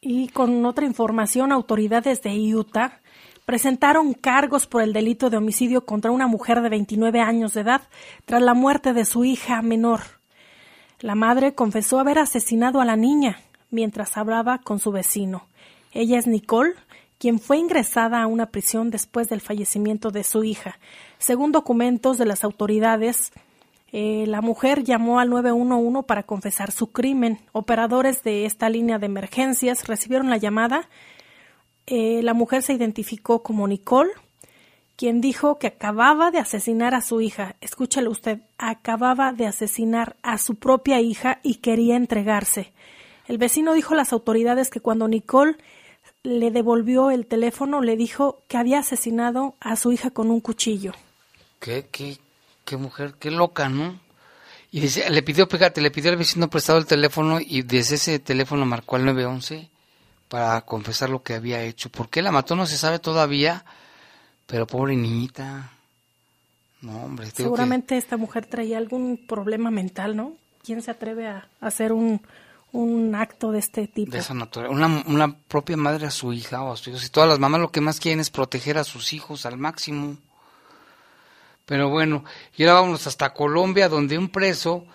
Y 0.00 0.28
con 0.28 0.64
otra 0.64 0.86
información, 0.86 1.52
autoridades 1.52 2.22
de 2.22 2.30
Utah 2.54 3.00
presentaron 3.50 4.14
cargos 4.14 4.68
por 4.68 4.80
el 4.80 4.92
delito 4.92 5.28
de 5.28 5.36
homicidio 5.36 5.84
contra 5.84 6.12
una 6.12 6.28
mujer 6.28 6.62
de 6.62 6.68
29 6.68 7.18
años 7.18 7.52
de 7.52 7.62
edad 7.62 7.82
tras 8.24 8.40
la 8.40 8.54
muerte 8.54 8.92
de 8.92 9.04
su 9.04 9.24
hija 9.24 9.60
menor. 9.60 10.02
La 11.00 11.16
madre 11.16 11.52
confesó 11.52 11.98
haber 11.98 12.20
asesinado 12.20 12.80
a 12.80 12.84
la 12.84 12.94
niña 12.94 13.40
mientras 13.72 14.16
hablaba 14.16 14.58
con 14.58 14.78
su 14.78 14.92
vecino. 14.92 15.48
Ella 15.90 16.16
es 16.16 16.28
Nicole, 16.28 16.74
quien 17.18 17.40
fue 17.40 17.58
ingresada 17.58 18.22
a 18.22 18.28
una 18.28 18.46
prisión 18.52 18.88
después 18.90 19.28
del 19.28 19.40
fallecimiento 19.40 20.12
de 20.12 20.22
su 20.22 20.44
hija. 20.44 20.78
Según 21.18 21.50
documentos 21.50 22.18
de 22.18 22.26
las 22.26 22.44
autoridades, 22.44 23.32
eh, 23.90 24.26
la 24.28 24.42
mujer 24.42 24.84
llamó 24.84 25.18
al 25.18 25.28
911 25.28 26.04
para 26.06 26.22
confesar 26.22 26.70
su 26.70 26.92
crimen. 26.92 27.40
Operadores 27.50 28.22
de 28.22 28.44
esta 28.44 28.68
línea 28.68 29.00
de 29.00 29.06
emergencias 29.06 29.88
recibieron 29.88 30.30
la 30.30 30.36
llamada 30.36 30.88
eh, 31.92 32.22
la 32.22 32.34
mujer 32.34 32.62
se 32.62 32.72
identificó 32.72 33.42
como 33.42 33.66
Nicole, 33.66 34.12
quien 34.94 35.20
dijo 35.20 35.58
que 35.58 35.66
acababa 35.66 36.30
de 36.30 36.38
asesinar 36.38 36.94
a 36.94 37.00
su 37.00 37.20
hija. 37.20 37.56
Escúchalo 37.60 38.12
usted, 38.12 38.38
acababa 38.58 39.32
de 39.32 39.48
asesinar 39.48 40.14
a 40.22 40.38
su 40.38 40.54
propia 40.54 41.00
hija 41.00 41.40
y 41.42 41.56
quería 41.56 41.96
entregarse. 41.96 42.72
El 43.26 43.38
vecino 43.38 43.74
dijo 43.74 43.94
a 43.94 43.96
las 43.96 44.12
autoridades 44.12 44.70
que 44.70 44.78
cuando 44.78 45.08
Nicole 45.08 45.56
le 46.22 46.52
devolvió 46.52 47.10
el 47.10 47.26
teléfono, 47.26 47.80
le 47.80 47.96
dijo 47.96 48.40
que 48.46 48.56
había 48.56 48.78
asesinado 48.78 49.56
a 49.58 49.74
su 49.74 49.90
hija 49.90 50.10
con 50.10 50.30
un 50.30 50.40
cuchillo. 50.40 50.92
Qué 51.58 51.88
mujer, 52.78 53.14
qué 53.18 53.32
loca, 53.32 53.68
¿no? 53.68 53.98
Y 54.70 54.80
le 54.88 55.22
pidió, 55.24 55.48
fíjate, 55.48 55.80
le 55.80 55.90
pidió 55.90 56.12
al 56.12 56.18
vecino 56.18 56.48
prestado 56.48 56.78
el 56.78 56.86
teléfono 56.86 57.40
y 57.40 57.62
desde 57.62 57.96
ese 57.96 58.20
teléfono 58.20 58.64
marcó 58.64 58.94
al 58.94 59.06
911 59.06 59.68
para 60.30 60.60
confesar 60.60 61.10
lo 61.10 61.24
que 61.24 61.34
había 61.34 61.60
hecho. 61.64 61.90
¿Por 61.90 62.08
qué 62.08 62.22
la 62.22 62.30
mató? 62.30 62.54
No 62.54 62.64
se 62.64 62.78
sabe 62.78 63.00
todavía, 63.00 63.64
pero 64.46 64.64
pobre 64.64 64.94
niñita. 64.94 65.72
No, 66.82 67.02
hombre. 67.02 67.28
Seguramente 67.32 67.96
esta 67.96 68.16
mujer 68.16 68.46
traía 68.46 68.78
algún 68.78 69.26
problema 69.26 69.72
mental, 69.72 70.16
¿no? 70.16 70.36
¿Quién 70.64 70.82
se 70.82 70.92
atreve 70.92 71.26
a 71.26 71.48
hacer 71.60 71.92
un, 71.92 72.22
un 72.70 73.16
acto 73.16 73.50
de 73.50 73.58
este 73.58 73.88
tipo? 73.88 74.12
De 74.12 74.18
esa 74.18 74.34
naturaleza. 74.34 74.72
Una, 74.72 75.02
una 75.08 75.36
propia 75.36 75.76
madre 75.76 76.06
a 76.06 76.12
su 76.12 76.32
hija 76.32 76.62
o 76.62 76.72
a 76.72 76.76
sus 76.76 76.88
hijos. 76.88 77.04
Y 77.04 77.08
todas 77.08 77.28
las 77.28 77.40
mamás 77.40 77.60
lo 77.60 77.72
que 77.72 77.80
más 77.80 77.98
quieren 77.98 78.20
es 78.20 78.30
proteger 78.30 78.78
a 78.78 78.84
sus 78.84 79.12
hijos 79.12 79.46
al 79.46 79.58
máximo. 79.58 80.16
Pero 81.66 81.88
bueno, 81.88 82.24
y 82.56 82.62
ahora 82.62 82.82
vamos 82.82 83.08
hasta 83.08 83.34
Colombia, 83.34 83.88
donde 83.88 84.16
un 84.16 84.28
preso 84.28 84.86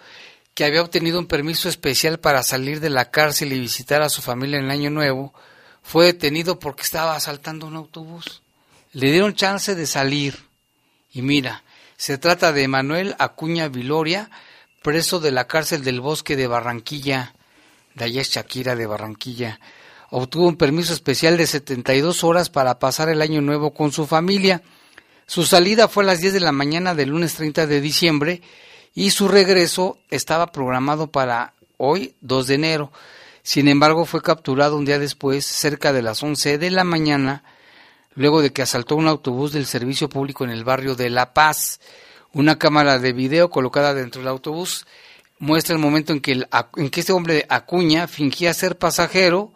que 0.56 0.64
había 0.64 0.82
obtenido 0.82 1.20
un 1.20 1.28
permiso 1.28 1.68
especial 1.68 2.18
para 2.18 2.42
salir 2.42 2.80
de 2.80 2.90
la 2.90 3.12
cárcel 3.12 3.52
y 3.52 3.60
visitar 3.60 4.02
a 4.02 4.10
su 4.10 4.22
familia 4.22 4.58
en 4.58 4.66
el 4.66 4.72
Año 4.72 4.90
Nuevo, 4.90 5.34
fue 5.84 6.06
detenido 6.06 6.60
porque 6.60 6.84
estaba 6.84 7.16
asaltando 7.16 7.68
un 7.68 7.76
autobús. 7.76 8.42
Le 8.94 9.12
dieron 9.12 9.36
chance 9.36 9.76
de 9.76 9.86
salir 9.86 10.46
y 11.12 11.22
mira, 11.22 11.64
Se 11.98 12.18
trata 12.18 12.52
de 12.52 12.68
Manuel 12.68 13.16
Acuña 13.20 13.70
Viloria, 13.70 14.30
preso 14.82 15.20
de 15.20 15.32
la 15.32 15.48
cárcel 15.48 15.84
del 15.84 16.02
bosque 16.02 16.36
de 16.36 16.48
Barranquilla, 16.48 17.34
de 17.94 18.06
allá 18.06 18.22
es 18.22 18.32
Shakira 18.32 18.76
de 18.76 18.86
Barranquilla. 18.86 19.60
Obtuvo 20.10 20.48
un 20.48 20.58
permiso 20.58 20.94
especial 20.94 21.38
de 21.38 21.48
72 21.48 22.24
horas 22.24 22.50
para 22.50 22.80
pasar 22.80 23.08
el 23.10 23.22
año 23.22 23.42
nuevo 23.42 23.74
con 23.74 23.94
su 23.94 24.08
familia. 24.08 24.62
Su 25.26 25.46
salida 25.46 25.88
fue 25.88 26.04
a 26.04 26.08
las 26.08 26.20
10 26.20 26.34
de 26.34 26.40
la 26.42 26.52
mañana 26.52 26.96
del 26.96 27.10
lunes 27.10 27.36
30 27.36 27.66
de 27.66 27.82
diciembre 27.82 28.42
y 28.96 29.12
su 29.12 29.28
regreso 29.28 30.00
estaba 30.10 30.54
programado 30.54 31.08
para 31.08 31.54
hoy, 31.78 32.16
2 32.22 32.48
de 32.48 32.56
enero. 32.56 32.92
Sin 33.44 33.68
embargo, 33.68 34.06
fue 34.06 34.22
capturado 34.22 34.78
un 34.78 34.86
día 34.86 34.98
después, 34.98 35.46
cerca 35.46 35.92
de 35.92 36.02
las 36.02 36.24
11 36.24 36.58
de 36.58 36.72
la 36.72 36.86
mañana, 36.86 37.44
luego 38.16 38.42
de 38.42 38.54
que 38.54 38.62
asaltó 38.62 38.96
un 38.96 39.08
autobús 39.08 39.52
del 39.52 39.66
servicio 39.66 40.08
público 40.08 40.46
en 40.46 40.50
el 40.50 40.64
barrio 40.64 40.96
de 40.96 41.10
La 41.10 41.34
Paz. 41.34 41.82
Una 42.32 42.58
cámara 42.58 42.98
de 42.98 43.12
video 43.12 43.50
colocada 43.50 43.94
dentro 43.94 44.22
del 44.22 44.30
autobús 44.30 44.88
muestra 45.40 45.76
el 45.76 45.82
momento 45.82 46.14
en 46.14 46.22
que, 46.22 46.32
el, 46.32 46.48
en 46.78 46.90
que 46.90 47.02
este 47.02 47.12
hombre 47.12 47.46
Acuña 47.50 48.08
fingía 48.08 48.54
ser 48.54 48.78
pasajero, 48.78 49.52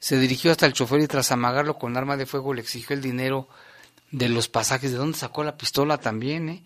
se 0.00 0.18
dirigió 0.18 0.50
hasta 0.50 0.66
el 0.66 0.74
chofer 0.74 1.00
y 1.00 1.06
tras 1.06 1.32
amagarlo 1.32 1.78
con 1.78 1.96
arma 1.96 2.18
de 2.18 2.26
fuego 2.26 2.52
le 2.52 2.60
exigió 2.60 2.94
el 2.94 3.00
dinero 3.00 3.48
de 4.10 4.28
los 4.28 4.48
pasajes. 4.48 4.92
¿De 4.92 4.98
dónde 4.98 5.16
sacó 5.16 5.44
la 5.44 5.56
pistola 5.56 5.96
también? 5.96 6.48
Eh? 6.50 6.62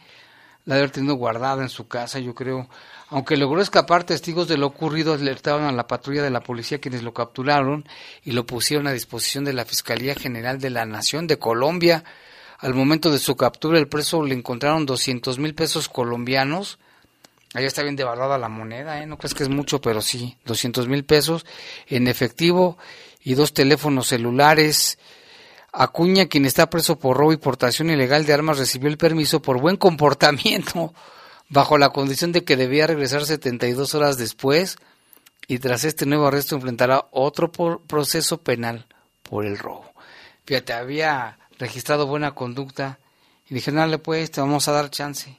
La 0.66 0.74
debe 0.74 0.84
haber 0.84 0.90
tenido 0.90 1.14
guardada 1.14 1.62
en 1.62 1.68
su 1.68 1.86
casa, 1.86 2.18
yo 2.18 2.34
creo. 2.34 2.68
Aunque 3.08 3.36
logró 3.36 3.62
escapar, 3.62 4.02
testigos 4.02 4.48
de 4.48 4.58
lo 4.58 4.66
ocurrido 4.66 5.14
alertaron 5.14 5.64
a 5.64 5.70
la 5.70 5.86
patrulla 5.86 6.24
de 6.24 6.30
la 6.30 6.40
policía 6.40 6.80
quienes 6.80 7.04
lo 7.04 7.14
capturaron 7.14 7.88
y 8.24 8.32
lo 8.32 8.46
pusieron 8.46 8.88
a 8.88 8.92
disposición 8.92 9.44
de 9.44 9.52
la 9.52 9.64
Fiscalía 9.64 10.16
General 10.16 10.58
de 10.58 10.70
la 10.70 10.84
Nación 10.84 11.28
de 11.28 11.38
Colombia. 11.38 12.02
Al 12.58 12.74
momento 12.74 13.12
de 13.12 13.18
su 13.18 13.36
captura, 13.36 13.78
el 13.78 13.86
preso 13.86 14.24
le 14.24 14.34
encontraron 14.34 14.86
200 14.86 15.38
mil 15.38 15.54
pesos 15.54 15.88
colombianos. 15.88 16.80
Allá 17.54 17.68
está 17.68 17.84
bien 17.84 17.94
devaluada 17.94 18.36
la 18.36 18.48
moneda, 18.48 19.00
¿eh? 19.00 19.06
No 19.06 19.18
crees 19.18 19.34
que 19.34 19.44
es 19.44 19.48
mucho, 19.48 19.80
pero 19.80 20.02
sí, 20.02 20.36
200 20.46 20.88
mil 20.88 21.04
pesos 21.04 21.46
en 21.86 22.08
efectivo 22.08 22.76
y 23.22 23.34
dos 23.34 23.54
teléfonos 23.54 24.08
celulares. 24.08 24.98
Acuña, 25.78 26.24
quien 26.24 26.46
está 26.46 26.70
preso 26.70 26.98
por 26.98 27.18
robo 27.18 27.34
y 27.34 27.36
portación 27.36 27.90
ilegal 27.90 28.24
de 28.24 28.32
armas, 28.32 28.56
recibió 28.56 28.88
el 28.88 28.96
permiso 28.96 29.42
por 29.42 29.60
buen 29.60 29.76
comportamiento, 29.76 30.94
bajo 31.50 31.76
la 31.76 31.90
condición 31.90 32.32
de 32.32 32.44
que 32.44 32.56
debía 32.56 32.86
regresar 32.86 33.26
72 33.26 33.94
horas 33.94 34.16
después 34.16 34.78
y 35.46 35.58
tras 35.58 35.84
este 35.84 36.06
nuevo 36.06 36.28
arresto 36.28 36.56
enfrentará 36.56 37.06
otro 37.10 37.52
proceso 37.52 38.38
penal 38.38 38.86
por 39.22 39.44
el 39.44 39.58
robo. 39.58 39.84
Fíjate, 40.46 40.72
había 40.72 41.38
registrado 41.58 42.06
buena 42.06 42.34
conducta 42.34 42.98
y 43.50 43.54
dije, 43.54 43.70
le 43.70 43.98
pues, 43.98 44.30
te 44.30 44.40
vamos 44.40 44.68
a 44.68 44.72
dar 44.72 44.88
chance. 44.88 45.36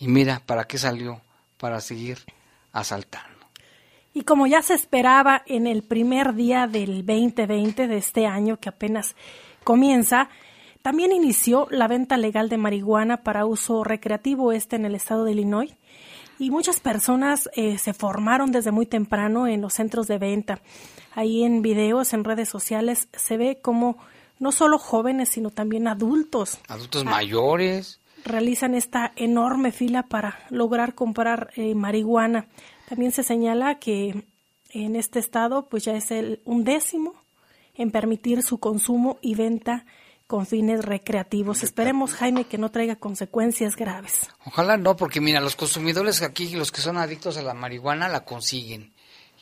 Y 0.00 0.08
mira, 0.08 0.42
¿para 0.44 0.64
qué 0.64 0.78
salió? 0.78 1.20
Para 1.58 1.80
seguir 1.80 2.18
asaltando. 2.72 3.46
Y 4.12 4.22
como 4.22 4.48
ya 4.48 4.62
se 4.62 4.74
esperaba 4.74 5.42
en 5.46 5.68
el 5.68 5.84
primer 5.84 6.34
día 6.34 6.66
del 6.66 7.06
2020 7.06 7.86
de 7.86 7.96
este 7.96 8.26
año 8.26 8.58
que 8.58 8.68
apenas 8.68 9.14
comienza, 9.66 10.28
también 10.82 11.10
inició 11.10 11.66
la 11.72 11.88
venta 11.88 12.16
legal 12.16 12.48
de 12.48 12.56
marihuana 12.56 13.24
para 13.24 13.46
uso 13.46 13.82
recreativo 13.82 14.52
este 14.52 14.76
en 14.76 14.84
el 14.84 14.94
estado 14.94 15.24
de 15.24 15.32
Illinois. 15.32 15.74
Y 16.38 16.52
muchas 16.52 16.78
personas 16.78 17.50
eh, 17.56 17.76
se 17.76 17.92
formaron 17.92 18.52
desde 18.52 18.70
muy 18.70 18.86
temprano 18.86 19.48
en 19.48 19.60
los 19.60 19.74
centros 19.74 20.06
de 20.06 20.18
venta. 20.18 20.60
Ahí 21.16 21.42
en 21.42 21.62
videos, 21.62 22.12
en 22.12 22.22
redes 22.22 22.48
sociales, 22.48 23.08
se 23.12 23.36
ve 23.36 23.58
como 23.60 23.96
no 24.38 24.52
solo 24.52 24.78
jóvenes, 24.78 25.30
sino 25.30 25.50
también 25.50 25.88
adultos. 25.88 26.60
Adultos 26.68 27.04
mayores. 27.04 27.98
Realizan 28.24 28.76
esta 28.76 29.12
enorme 29.16 29.72
fila 29.72 30.04
para 30.04 30.38
lograr 30.50 30.94
comprar 30.94 31.50
eh, 31.56 31.74
marihuana. 31.74 32.46
También 32.88 33.10
se 33.10 33.24
señala 33.24 33.80
que 33.80 34.22
en 34.70 34.94
este 34.94 35.18
estado 35.18 35.66
pues 35.68 35.84
ya 35.84 35.96
es 35.96 36.12
el 36.12 36.40
undécimo 36.44 37.25
en 37.76 37.90
permitir 37.90 38.42
su 38.42 38.58
consumo 38.58 39.18
y 39.20 39.34
venta 39.34 39.84
con 40.26 40.46
fines 40.46 40.84
recreativos. 40.84 41.62
Esperemos, 41.62 42.14
Jaime, 42.14 42.44
que 42.44 42.58
no 42.58 42.70
traiga 42.70 42.96
consecuencias 42.96 43.76
graves. 43.76 44.28
Ojalá 44.44 44.76
no, 44.76 44.96
porque 44.96 45.20
mira, 45.20 45.40
los 45.40 45.56
consumidores 45.56 46.22
aquí, 46.22 46.50
los 46.56 46.72
que 46.72 46.80
son 46.80 46.96
adictos 46.96 47.36
a 47.36 47.42
la 47.42 47.54
marihuana, 47.54 48.08
la 48.08 48.24
consiguen. 48.24 48.92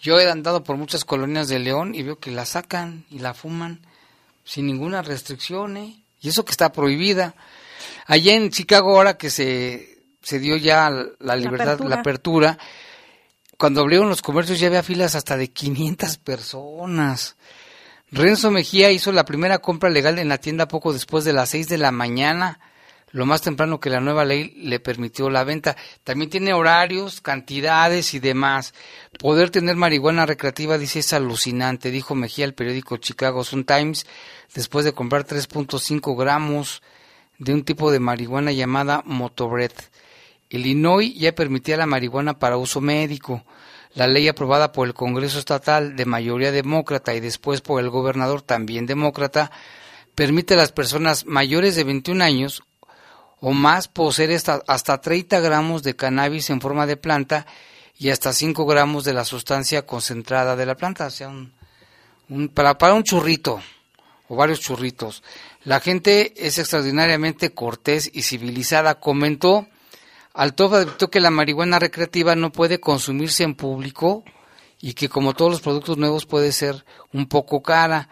Yo 0.02 0.20
he 0.20 0.30
andado 0.30 0.62
por 0.62 0.76
muchas 0.76 1.04
colonias 1.04 1.48
de 1.48 1.58
León 1.58 1.94
y 1.94 2.02
veo 2.02 2.18
que 2.18 2.30
la 2.30 2.44
sacan 2.44 3.04
y 3.10 3.20
la 3.20 3.32
fuman 3.32 3.80
sin 4.44 4.66
ninguna 4.66 5.00
restricción, 5.00 5.78
¿eh? 5.78 5.96
Y 6.20 6.28
eso 6.28 6.44
que 6.44 6.50
está 6.50 6.72
prohibida. 6.72 7.34
Allá 8.06 8.34
en 8.34 8.50
Chicago, 8.50 8.96
ahora 8.96 9.16
que 9.16 9.30
se, 9.30 9.98
se 10.22 10.38
dio 10.38 10.56
ya 10.56 10.90
la 11.18 11.36
libertad, 11.36 11.80
la 11.80 11.96
apertura. 11.96 12.58
cuando 13.56 13.80
abrieron 13.80 14.08
los 14.08 14.20
comercios 14.20 14.60
ya 14.60 14.66
había 14.66 14.82
filas 14.82 15.14
hasta 15.14 15.38
de 15.38 15.48
500 15.48 16.18
personas. 16.18 17.36
Renzo 18.16 18.52
Mejía 18.52 18.92
hizo 18.92 19.10
la 19.10 19.24
primera 19.24 19.58
compra 19.58 19.90
legal 19.90 20.20
en 20.20 20.28
la 20.28 20.38
tienda 20.38 20.68
poco 20.68 20.92
después 20.92 21.24
de 21.24 21.32
las 21.32 21.48
6 21.48 21.66
de 21.66 21.78
la 21.78 21.90
mañana, 21.90 22.60
lo 23.10 23.26
más 23.26 23.42
temprano 23.42 23.80
que 23.80 23.90
la 23.90 23.98
nueva 23.98 24.24
ley 24.24 24.54
le 24.56 24.78
permitió 24.78 25.28
la 25.30 25.42
venta. 25.42 25.76
También 26.04 26.30
tiene 26.30 26.52
horarios, 26.52 27.20
cantidades 27.20 28.14
y 28.14 28.20
demás. 28.20 28.72
Poder 29.18 29.50
tener 29.50 29.74
marihuana 29.74 30.26
recreativa, 30.26 30.78
dice, 30.78 31.00
es 31.00 31.12
alucinante, 31.12 31.90
dijo 31.90 32.14
Mejía 32.14 32.44
al 32.44 32.54
periódico 32.54 32.98
Chicago 32.98 33.42
Sun 33.42 33.64
Times, 33.64 34.06
después 34.54 34.84
de 34.84 34.92
comprar 34.92 35.26
3.5 35.26 36.16
gramos 36.16 36.82
de 37.38 37.52
un 37.52 37.64
tipo 37.64 37.90
de 37.90 37.98
marihuana 37.98 38.52
llamada 38.52 39.02
Motobred. 39.04 39.72
Illinois 40.50 41.12
ya 41.16 41.34
permitía 41.34 41.76
la 41.76 41.86
marihuana 41.86 42.38
para 42.38 42.58
uso 42.58 42.80
médico. 42.80 43.44
La 43.94 44.08
ley 44.08 44.26
aprobada 44.26 44.72
por 44.72 44.88
el 44.88 44.94
Congreso 44.94 45.38
Estatal 45.38 45.94
de 45.94 46.04
mayoría 46.04 46.50
demócrata 46.50 47.14
y 47.14 47.20
después 47.20 47.60
por 47.60 47.80
el 47.80 47.90
gobernador 47.90 48.42
también 48.42 48.86
demócrata 48.86 49.52
permite 50.16 50.54
a 50.54 50.56
las 50.56 50.72
personas 50.72 51.26
mayores 51.26 51.76
de 51.76 51.84
21 51.84 52.24
años 52.24 52.62
o 53.40 53.52
más 53.52 53.88
poseer 53.88 54.40
hasta, 54.66 55.00
30 55.00 55.38
gramos 55.40 55.82
de 55.82 55.94
cannabis 55.94 56.50
en 56.50 56.60
forma 56.60 56.86
de 56.86 56.96
planta 56.96 57.46
y 57.96 58.10
hasta 58.10 58.32
5 58.32 58.66
gramos 58.66 59.04
de 59.04 59.12
la 59.12 59.24
sustancia 59.24 59.86
concentrada 59.86 60.56
de 60.56 60.66
la 60.66 60.76
planta, 60.76 61.06
o 61.06 61.10
sea, 61.10 61.28
un, 61.28 62.48
para, 62.48 62.78
para 62.78 62.94
un 62.94 63.04
churrito 63.04 63.60
o 64.28 64.34
varios 64.34 64.60
churritos. 64.60 65.22
La 65.62 65.80
gente 65.80 66.32
es 66.36 66.58
extraordinariamente 66.58 67.52
cortés 67.52 68.10
y 68.12 68.22
civilizada, 68.22 68.98
comentó 68.98 69.68
Alto 70.34 70.66
advirtió 70.74 71.10
que 71.10 71.20
la 71.20 71.30
marihuana 71.30 71.78
recreativa 71.78 72.34
no 72.34 72.50
puede 72.50 72.80
consumirse 72.80 73.44
en 73.44 73.54
público 73.54 74.24
y 74.80 74.94
que 74.94 75.08
como 75.08 75.32
todos 75.32 75.52
los 75.52 75.60
productos 75.60 75.96
nuevos 75.96 76.26
puede 76.26 76.50
ser 76.50 76.84
un 77.12 77.28
poco 77.28 77.62
cara. 77.62 78.08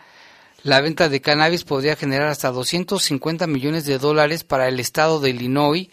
La 0.63 0.81
venta 0.81 1.09
de 1.09 1.21
cannabis 1.21 1.65
podría 1.65 1.97
generar 1.97 2.29
hasta 2.29 2.53
250 2.53 3.49
millones 3.49 3.87
de 3.87 3.99
dólares 3.99 4.45
para 4.45 4.69
el 4.69 4.79
estado 4.79 5.19
de 5.19 5.31
Illinois 5.31 5.89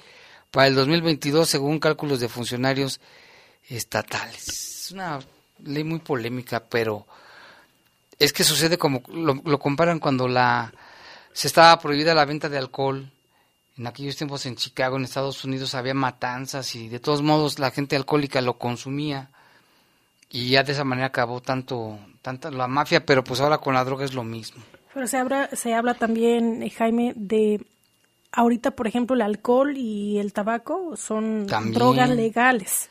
para 0.51 0.67
el 0.67 0.75
2022 0.75 1.49
según 1.49 1.79
cálculos 1.79 2.19
de 2.19 2.29
funcionarios 2.29 3.01
estatales. 3.67 4.47
Es 4.47 4.91
una 4.91 5.19
ley 5.63 5.83
muy 5.83 5.99
polémica, 5.99 6.63
pero 6.63 7.07
es 8.19 8.33
que 8.33 8.43
sucede 8.43 8.77
como 8.77 9.01
lo, 9.11 9.41
lo 9.43 9.59
comparan 9.59 9.97
cuando 9.97 10.27
la 10.27 10.71
se 11.33 11.47
estaba 11.47 11.79
prohibida 11.79 12.13
la 12.13 12.25
venta 12.25 12.49
de 12.49 12.57
alcohol 12.59 13.11
en 13.79 13.87
aquellos 13.87 14.17
tiempos 14.17 14.45
en 14.45 14.57
Chicago, 14.57 14.97
en 14.97 15.05
Estados 15.05 15.45
Unidos, 15.45 15.73
había 15.73 15.93
matanzas 15.93 16.75
y 16.75 16.89
de 16.89 16.99
todos 16.99 17.21
modos 17.21 17.59
la 17.59 17.71
gente 17.71 17.95
alcohólica 17.95 18.41
lo 18.41 18.57
consumía 18.57 19.29
y 20.29 20.49
ya 20.49 20.63
de 20.63 20.73
esa 20.73 20.83
manera 20.83 21.07
acabó 21.07 21.41
tanto, 21.41 21.97
tanta 22.21 22.51
la 22.51 22.67
mafia, 22.67 23.05
pero 23.05 23.23
pues 23.23 23.39
ahora 23.39 23.59
con 23.59 23.73
la 23.73 23.85
droga 23.85 24.03
es 24.03 24.13
lo 24.13 24.25
mismo. 24.25 24.61
Pero 24.93 25.07
se 25.07 25.17
habla, 25.17 25.49
se 25.53 25.73
habla 25.73 25.93
también, 25.93 26.61
eh, 26.61 26.69
Jaime, 26.71 27.13
de 27.15 27.65
ahorita, 28.33 28.71
por 28.71 28.85
ejemplo, 28.85 29.15
el 29.15 29.21
alcohol 29.21 29.77
y 29.77 30.19
el 30.19 30.33
tabaco 30.33 30.97
son 30.97 31.47
drogas 31.47 32.09
legales. 32.09 32.89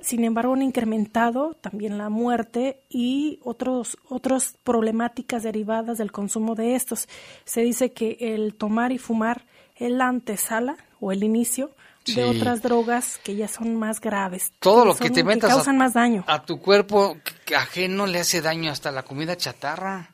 Sin 0.00 0.24
embargo, 0.24 0.54
han 0.54 0.62
incrementado 0.62 1.54
también 1.60 1.98
la 1.98 2.08
muerte 2.08 2.80
y 2.88 3.38
otros, 3.42 3.98
otras 4.08 4.56
problemáticas 4.64 5.42
derivadas 5.42 5.98
del 5.98 6.10
consumo 6.10 6.54
de 6.54 6.74
estos. 6.74 7.06
Se 7.44 7.60
dice 7.60 7.92
que 7.92 8.16
el 8.18 8.54
tomar 8.54 8.92
y 8.92 8.98
fumar 8.98 9.44
es 9.80 9.90
la 9.90 10.06
antesala 10.06 10.76
o 11.00 11.10
el 11.10 11.24
inicio 11.24 11.70
de 12.06 12.24
otras 12.24 12.62
drogas 12.62 13.18
que 13.22 13.36
ya 13.36 13.48
son 13.48 13.76
más 13.76 14.00
graves. 14.00 14.52
Todo 14.60 14.84
lo 14.84 14.94
que 14.94 15.10
te 15.10 15.24
metas 15.24 15.50
causan 15.50 15.76
más 15.76 15.94
daño. 15.94 16.24
A 16.26 16.44
tu 16.44 16.60
cuerpo 16.60 17.16
ajeno 17.56 18.06
le 18.06 18.20
hace 18.20 18.40
daño 18.40 18.70
hasta 18.70 18.90
la 18.90 19.02
comida 19.02 19.36
chatarra. 19.36 20.10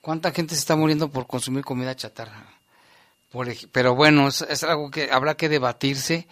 ¿Cuánta 0.00 0.32
gente 0.32 0.54
se 0.54 0.60
está 0.60 0.76
muriendo 0.76 1.10
por 1.10 1.26
consumir 1.26 1.64
comida 1.64 1.94
chatarra? 1.94 2.46
pero 3.70 3.94
bueno, 3.94 4.26
es, 4.26 4.64
algo 4.64 4.90
que 4.90 5.10
habrá 5.12 5.36
que 5.36 5.48
debatirse. 5.48 6.26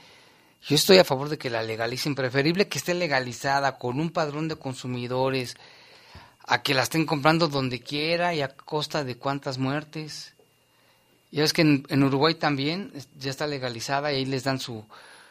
Yo 0.66 0.74
estoy 0.74 0.98
a 0.98 1.04
favor 1.04 1.28
de 1.28 1.38
que 1.38 1.48
la 1.48 1.62
legalicen, 1.62 2.16
preferible 2.16 2.66
que 2.66 2.78
esté 2.78 2.94
legalizada 2.94 3.78
con 3.78 4.00
un 4.00 4.10
padrón 4.10 4.48
de 4.48 4.56
consumidores, 4.56 5.56
a 6.44 6.62
que 6.62 6.74
la 6.74 6.82
estén 6.82 7.06
comprando 7.06 7.46
donde 7.46 7.80
quiera 7.80 8.34
y 8.34 8.42
a 8.42 8.48
costa 8.48 9.04
de 9.04 9.16
cuántas 9.16 9.58
muertes. 9.58 10.34
Ya 11.30 11.44
es 11.44 11.52
que 11.52 11.62
en, 11.62 12.02
Uruguay 12.02 12.34
también 12.34 12.92
ya 13.18 13.30
está 13.30 13.46
legalizada 13.46 14.12
y 14.12 14.16
ahí 14.16 14.24
les 14.24 14.44
dan 14.44 14.60
su, 14.60 14.84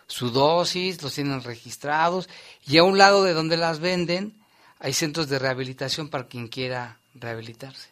su 0.06 0.30
dosis, 0.30 1.02
los 1.02 1.14
tienen 1.14 1.42
registrados 1.42 2.30
y 2.66 2.78
a 2.78 2.84
un 2.84 2.98
lado 2.98 3.24
de 3.24 3.34
donde 3.34 3.58
las 3.58 3.80
venden 3.80 4.34
hay 4.80 4.94
centros 4.94 5.28
de 5.28 5.40
rehabilitación 5.40 6.10
para 6.10 6.28
quien 6.28 6.48
quiera 6.48 6.98
rehabilitarse. 7.16 7.90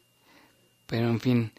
Pero 0.86 1.08
en 1.10 1.20
fin. 1.20 1.52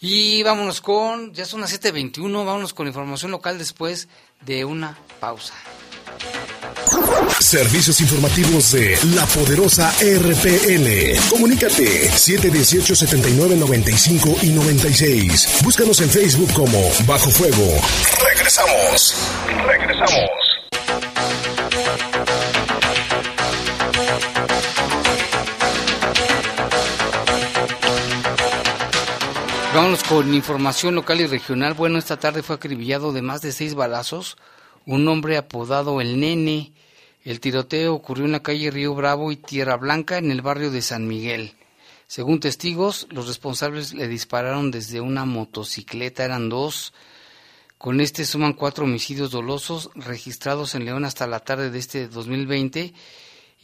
Y 0.00 0.42
vámonos 0.42 0.80
con, 0.80 1.32
ya 1.32 1.44
son 1.44 1.60
las 1.60 1.80
7.21, 1.80 2.44
vámonos 2.44 2.74
con 2.74 2.86
información 2.86 3.30
local 3.30 3.58
después 3.58 4.08
de 4.40 4.64
una 4.64 4.98
pausa. 5.20 5.54
Servicios 7.40 8.00
informativos 8.00 8.70
de 8.72 8.98
la 9.14 9.24
poderosa 9.26 9.94
RPN. 10.00 11.16
Comunícate 11.30 12.10
718-7995 12.10 14.42
y 14.42 14.48
96. 14.50 15.60
Búscanos 15.62 16.00
en 16.00 16.10
Facebook 16.10 16.52
como 16.52 16.90
Bajo 17.06 17.30
Fuego. 17.30 17.80
Regresamos. 18.24 19.14
Regresamos. 19.66 20.30
Vámonos 29.74 30.04
con 30.04 30.32
información 30.32 30.94
local 30.94 31.20
y 31.20 31.26
regional. 31.26 31.74
Bueno, 31.74 31.98
esta 31.98 32.16
tarde 32.16 32.44
fue 32.44 32.56
acribillado 32.56 33.12
de 33.12 33.22
más 33.22 33.42
de 33.42 33.50
seis 33.50 33.74
balazos 33.74 34.36
un 34.86 35.08
hombre 35.08 35.36
apodado 35.36 36.00
El 36.00 36.20
Nene. 36.20 36.72
El 37.22 37.40
tiroteo 37.40 37.94
ocurrió 37.94 38.24
en 38.26 38.32
la 38.32 38.42
calle 38.42 38.70
Río 38.70 38.94
Bravo 38.94 39.32
y 39.32 39.36
Tierra 39.36 39.76
Blanca 39.76 40.18
en 40.18 40.30
el 40.30 40.42
barrio 40.42 40.70
de 40.70 40.82
San 40.82 41.08
Miguel. 41.08 41.54
Según 42.06 42.40
testigos, 42.40 43.06
los 43.10 43.26
responsables 43.26 43.94
le 43.94 44.08
dispararon 44.08 44.70
desde 44.70 45.00
una 45.00 45.24
motocicleta, 45.24 46.24
eran 46.24 46.48
dos. 46.48 46.92
Con 47.78 48.00
este 48.00 48.24
suman 48.24 48.52
cuatro 48.52 48.84
homicidios 48.84 49.30
dolosos 49.30 49.90
registrados 49.94 50.74
en 50.74 50.84
León 50.84 51.04
hasta 51.04 51.26
la 51.26 51.40
tarde 51.40 51.70
de 51.70 51.78
este 51.78 52.08
2020 52.08 52.94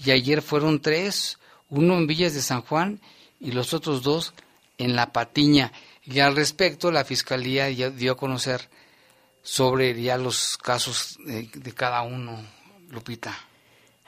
y 0.04 0.10
ayer 0.10 0.42
fueron 0.42 0.80
tres, 0.80 1.38
uno 1.68 1.96
en 1.98 2.06
Villas 2.06 2.34
de 2.34 2.42
San 2.42 2.62
Juan 2.62 3.00
y 3.38 3.52
los 3.52 3.74
otros 3.74 4.02
dos 4.02 4.32
en 4.78 4.96
La 4.96 5.12
Patiña. 5.12 5.72
Y 6.02 6.20
al 6.20 6.34
respecto, 6.34 6.90
la 6.90 7.04
Fiscalía 7.04 7.66
dio 7.66 8.12
a 8.12 8.16
conocer 8.16 8.70
sobre 9.42 10.00
ya 10.00 10.16
los 10.16 10.56
casos 10.58 11.18
de, 11.24 11.72
cada 11.72 12.02
uno, 12.02 12.38
Lupita. 12.90 13.34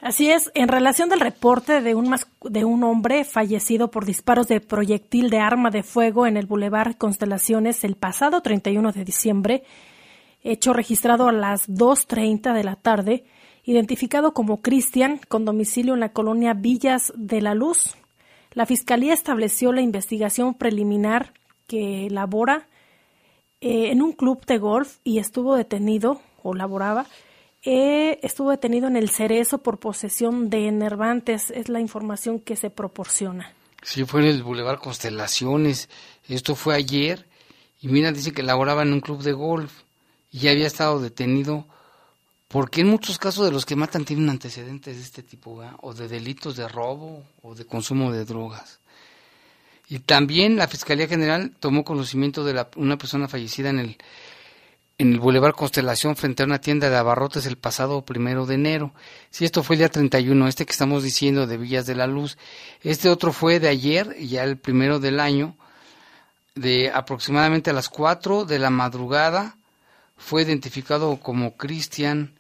Así 0.00 0.30
es, 0.30 0.50
en 0.54 0.68
relación 0.68 1.08
del 1.08 1.20
reporte 1.20 1.80
de 1.80 1.94
un, 1.94 2.14
de 2.42 2.64
un 2.64 2.82
hombre 2.82 3.24
fallecido 3.24 3.90
por 3.90 4.04
disparos 4.04 4.48
de 4.48 4.60
proyectil 4.60 5.30
de 5.30 5.38
arma 5.38 5.70
de 5.70 5.84
fuego 5.84 6.26
en 6.26 6.36
el 6.36 6.46
Boulevard 6.46 6.96
Constelaciones 6.96 7.84
el 7.84 7.94
pasado 7.94 8.40
31 8.40 8.92
de 8.92 9.04
diciembre, 9.04 9.62
hecho 10.42 10.72
registrado 10.72 11.28
a 11.28 11.32
las 11.32 11.68
2.30 11.68 12.52
de 12.52 12.64
la 12.64 12.74
tarde, 12.74 13.24
identificado 13.64 14.34
como 14.34 14.60
Cristian, 14.60 15.20
con 15.28 15.44
domicilio 15.44 15.94
en 15.94 16.00
la 16.00 16.12
colonia 16.12 16.52
Villas 16.52 17.12
de 17.14 17.40
la 17.40 17.54
Luz, 17.54 17.94
la 18.54 18.66
Fiscalía 18.66 19.14
estableció 19.14 19.72
la 19.72 19.80
investigación 19.80 20.54
preliminar 20.54 21.32
que 21.66 22.08
labora 22.10 22.66
eh, 23.62 23.92
en 23.92 24.02
un 24.02 24.12
club 24.12 24.44
de 24.44 24.58
golf 24.58 24.96
y 25.04 25.20
estuvo 25.20 25.54
detenido 25.54 26.20
o 26.42 26.52
laboraba. 26.52 27.06
Eh, 27.64 28.18
estuvo 28.22 28.50
detenido 28.50 28.88
en 28.88 28.96
el 28.96 29.08
Cerezo 29.08 29.58
por 29.58 29.78
posesión 29.78 30.50
de 30.50 30.66
enervantes, 30.66 31.52
es 31.52 31.68
la 31.68 31.78
información 31.78 32.40
que 32.40 32.56
se 32.56 32.70
proporciona. 32.70 33.54
Sí, 33.80 34.04
fue 34.04 34.22
en 34.22 34.26
el 34.26 34.42
Boulevard 34.42 34.80
Constelaciones. 34.80 35.88
Esto 36.28 36.56
fue 36.56 36.74
ayer. 36.74 37.28
Y 37.80 37.86
mira, 37.86 38.10
dice 38.10 38.32
que 38.32 38.42
laboraba 38.42 38.82
en 38.82 38.92
un 38.92 39.00
club 39.00 39.22
de 39.22 39.32
golf 39.32 39.82
y 40.32 40.40
ya 40.40 40.50
había 40.50 40.66
estado 40.66 41.00
detenido. 41.00 41.64
Porque 42.48 42.80
en 42.80 42.88
muchos 42.88 43.16
casos 43.18 43.44
de 43.44 43.52
los 43.52 43.64
que 43.64 43.76
matan 43.76 44.04
tienen 44.04 44.28
antecedentes 44.28 44.96
de 44.96 45.02
este 45.02 45.22
tipo, 45.22 45.62
o 45.80 45.94
de 45.94 46.08
delitos 46.08 46.56
de 46.56 46.66
robo 46.66 47.22
o 47.42 47.54
de 47.54 47.64
consumo 47.64 48.10
de 48.10 48.24
drogas. 48.24 48.80
Y 49.88 49.98
también 50.00 50.56
la 50.56 50.68
Fiscalía 50.68 51.06
General 51.06 51.52
tomó 51.60 51.84
conocimiento 51.84 52.44
de 52.44 52.66
una 52.76 52.96
persona 52.96 53.28
fallecida 53.28 53.70
en 53.70 53.78
el, 53.78 53.96
en 54.98 55.12
el 55.12 55.20
Boulevard 55.20 55.54
Constelación 55.54 56.16
frente 56.16 56.42
a 56.42 56.46
una 56.46 56.60
tienda 56.60 56.88
de 56.88 56.96
abarrotes 56.96 57.46
el 57.46 57.56
pasado 57.56 58.02
primero 58.02 58.46
de 58.46 58.54
enero. 58.54 58.94
Si 59.30 59.44
esto 59.44 59.62
fue 59.62 59.74
el 59.74 59.80
día 59.80 59.88
31, 59.90 60.48
este 60.48 60.64
que 60.64 60.72
estamos 60.72 61.02
diciendo 61.02 61.46
de 61.46 61.56
Villas 61.56 61.86
de 61.86 61.94
la 61.94 62.06
Luz. 62.06 62.38
Este 62.82 63.10
otro 63.10 63.32
fue 63.32 63.60
de 63.60 63.68
ayer, 63.68 64.16
ya 64.18 64.44
el 64.44 64.56
primero 64.56 64.98
del 64.98 65.20
año, 65.20 65.56
de 66.54 66.90
aproximadamente 66.90 67.70
a 67.70 67.74
las 67.74 67.88
4 67.88 68.44
de 68.44 68.58
la 68.58 68.70
madrugada. 68.70 69.56
Fue 70.16 70.42
identificado 70.42 71.18
como 71.18 71.56
Cristian, 71.56 72.34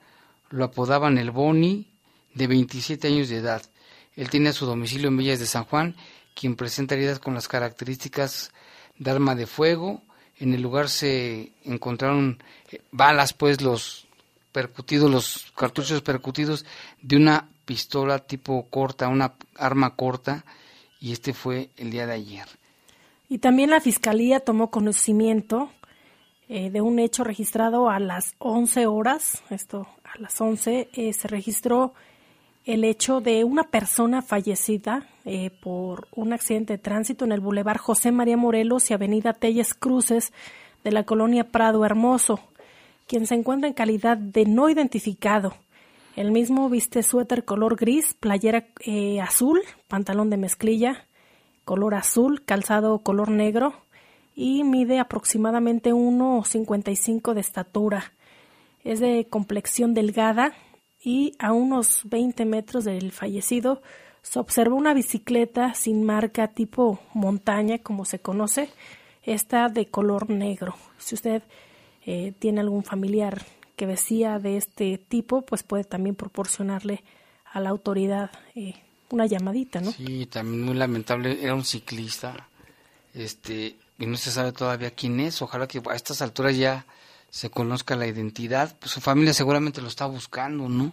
lo 0.50 0.64
apodaban 0.64 1.18
el 1.18 1.32
Boni, 1.32 1.88
de 2.34 2.46
27 2.46 3.08
años 3.08 3.28
de 3.28 3.38
edad. 3.38 3.62
Él 4.16 4.30
tenía 4.30 4.52
su 4.52 4.66
domicilio 4.66 5.08
en 5.08 5.16
Villas 5.16 5.40
de 5.40 5.46
San 5.46 5.64
Juan 5.64 5.96
quien 6.34 6.56
presenta 6.56 6.94
heridas 6.94 7.18
con 7.18 7.34
las 7.34 7.48
características 7.48 8.52
de 8.98 9.10
arma 9.10 9.34
de 9.34 9.46
fuego. 9.46 10.02
En 10.38 10.54
el 10.54 10.62
lugar 10.62 10.88
se 10.88 11.52
encontraron 11.64 12.42
eh, 12.70 12.80
balas, 12.90 13.32
pues 13.32 13.60
los 13.60 14.06
percutidos, 14.52 15.10
los 15.10 15.52
cartuchos 15.56 16.02
percutidos 16.02 16.64
de 17.00 17.16
una 17.16 17.48
pistola 17.64 18.18
tipo 18.18 18.66
corta, 18.68 19.08
una 19.08 19.34
arma 19.56 19.94
corta, 19.94 20.44
y 21.00 21.12
este 21.12 21.32
fue 21.32 21.70
el 21.76 21.90
día 21.90 22.06
de 22.06 22.14
ayer. 22.14 22.46
Y 23.28 23.38
también 23.38 23.70
la 23.70 23.80
Fiscalía 23.80 24.40
tomó 24.40 24.70
conocimiento 24.70 25.70
eh, 26.48 26.70
de 26.70 26.80
un 26.80 26.98
hecho 26.98 27.24
registrado 27.24 27.88
a 27.88 27.98
las 27.98 28.34
11 28.38 28.86
horas, 28.86 29.42
esto 29.48 29.88
a 30.04 30.18
las 30.18 30.38
11, 30.40 30.90
eh, 30.92 31.12
se 31.12 31.28
registró 31.28 31.94
el 32.64 32.84
hecho 32.84 33.20
de 33.20 33.44
una 33.44 33.64
persona 33.64 34.22
fallecida 34.22 35.06
eh, 35.24 35.50
por 35.60 36.08
un 36.14 36.32
accidente 36.32 36.74
de 36.74 36.78
tránsito 36.78 37.24
en 37.24 37.32
el 37.32 37.40
Boulevard 37.40 37.78
José 37.78 38.12
María 38.12 38.36
Morelos 38.36 38.90
y 38.90 38.94
Avenida 38.94 39.32
Telles 39.32 39.74
Cruces 39.74 40.32
de 40.84 40.92
la 40.92 41.04
colonia 41.04 41.44
Prado 41.44 41.84
Hermoso, 41.84 42.40
quien 43.06 43.26
se 43.26 43.34
encuentra 43.34 43.68
en 43.68 43.74
calidad 43.74 44.16
de 44.16 44.44
no 44.46 44.68
identificado. 44.68 45.54
El 46.16 46.32
mismo 46.32 46.68
viste 46.68 47.02
suéter 47.02 47.44
color 47.44 47.76
gris, 47.76 48.14
playera 48.14 48.66
eh, 48.84 49.20
azul, 49.20 49.60
pantalón 49.88 50.28
de 50.30 50.36
mezclilla, 50.36 51.06
color 51.64 51.94
azul, 51.94 52.44
calzado 52.44 52.98
color 52.98 53.30
negro 53.30 53.74
y 54.34 54.64
mide 54.64 54.98
aproximadamente 54.98 55.92
1,55 55.92 57.34
de 57.34 57.40
estatura. 57.40 58.12
Es 58.84 59.00
de 59.00 59.26
complexión 59.30 59.94
delgada, 59.94 60.52
y 61.02 61.34
a 61.38 61.52
unos 61.52 62.02
20 62.04 62.44
metros 62.44 62.84
del 62.84 63.12
fallecido 63.12 63.82
se 64.22 64.38
observa 64.38 64.74
una 64.74 64.94
bicicleta 64.94 65.74
sin 65.74 66.04
marca 66.04 66.48
tipo 66.48 67.00
montaña, 67.12 67.78
como 67.78 68.04
se 68.04 68.20
conoce, 68.20 68.70
esta 69.22 69.68
de 69.68 69.86
color 69.86 70.30
negro. 70.30 70.74
Si 70.98 71.14
usted 71.14 71.42
eh, 72.06 72.32
tiene 72.38 72.60
algún 72.60 72.84
familiar 72.84 73.42
que 73.76 73.86
vestía 73.86 74.38
de 74.38 74.56
este 74.56 74.98
tipo, 74.98 75.42
pues 75.42 75.62
puede 75.62 75.84
también 75.84 76.14
proporcionarle 76.14 77.02
a 77.52 77.60
la 77.60 77.70
autoridad 77.70 78.30
eh, 78.54 78.74
una 79.10 79.26
llamadita, 79.26 79.80
¿no? 79.80 79.92
Sí, 79.92 80.26
también 80.26 80.62
muy 80.62 80.74
lamentable, 80.74 81.42
era 81.42 81.54
un 81.54 81.64
ciclista, 81.64 82.48
este, 83.14 83.76
y 83.98 84.06
no 84.06 84.16
se 84.16 84.30
sabe 84.30 84.52
todavía 84.52 84.92
quién 84.92 85.20
es, 85.20 85.42
ojalá 85.42 85.66
que 85.66 85.82
a 85.90 85.94
estas 85.94 86.22
alturas 86.22 86.56
ya 86.56 86.86
se 87.28 87.50
conozca 87.50 87.96
la 87.96 88.06
identidad, 88.06 88.76
pues 88.78 88.92
su 88.92 89.00
familia 89.00 89.34
seguramente 89.34 89.82
lo 89.82 89.88
está 89.88 90.06
buscando, 90.06 90.68
¿no? 90.68 90.92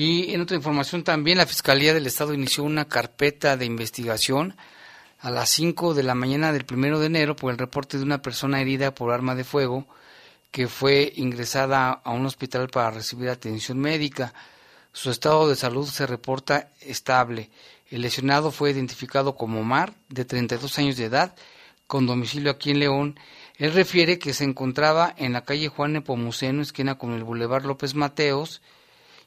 Y 0.00 0.32
en 0.32 0.40
otra 0.40 0.56
información 0.56 1.02
también, 1.02 1.38
la 1.38 1.46
Fiscalía 1.46 1.92
del 1.92 2.06
Estado 2.06 2.32
inició 2.32 2.62
una 2.62 2.84
carpeta 2.84 3.56
de 3.56 3.64
investigación 3.64 4.56
a 5.18 5.28
las 5.28 5.48
5 5.48 5.92
de 5.92 6.04
la 6.04 6.14
mañana 6.14 6.52
del 6.52 6.64
primero 6.64 7.00
de 7.00 7.06
enero 7.06 7.34
por 7.34 7.50
el 7.50 7.58
reporte 7.58 7.96
de 7.98 8.04
una 8.04 8.22
persona 8.22 8.60
herida 8.60 8.94
por 8.94 9.12
arma 9.12 9.34
de 9.34 9.42
fuego 9.42 9.88
que 10.52 10.68
fue 10.68 11.12
ingresada 11.16 11.90
a 11.90 12.12
un 12.12 12.26
hospital 12.26 12.68
para 12.68 12.92
recibir 12.92 13.28
atención 13.28 13.80
médica. 13.80 14.34
Su 14.92 15.10
estado 15.10 15.48
de 15.48 15.56
salud 15.56 15.88
se 15.88 16.06
reporta 16.06 16.70
estable. 16.80 17.50
El 17.90 18.02
lesionado 18.02 18.52
fue 18.52 18.70
identificado 18.70 19.34
como 19.34 19.64
Mar, 19.64 19.94
de 20.10 20.24
32 20.24 20.78
años 20.78 20.96
de 20.96 21.06
edad, 21.06 21.34
con 21.88 22.06
domicilio 22.06 22.52
aquí 22.52 22.70
en 22.70 22.78
León 22.78 23.18
él 23.56 23.72
refiere 23.72 24.20
que 24.20 24.32
se 24.32 24.44
encontraba 24.44 25.12
en 25.16 25.32
la 25.32 25.42
calle 25.42 25.66
Juan 25.66 25.92
Nepomuceno, 25.92 26.62
esquina 26.62 26.96
con 26.96 27.14
el 27.14 27.24
Boulevard 27.24 27.64
López 27.64 27.96
Mateos, 27.96 28.62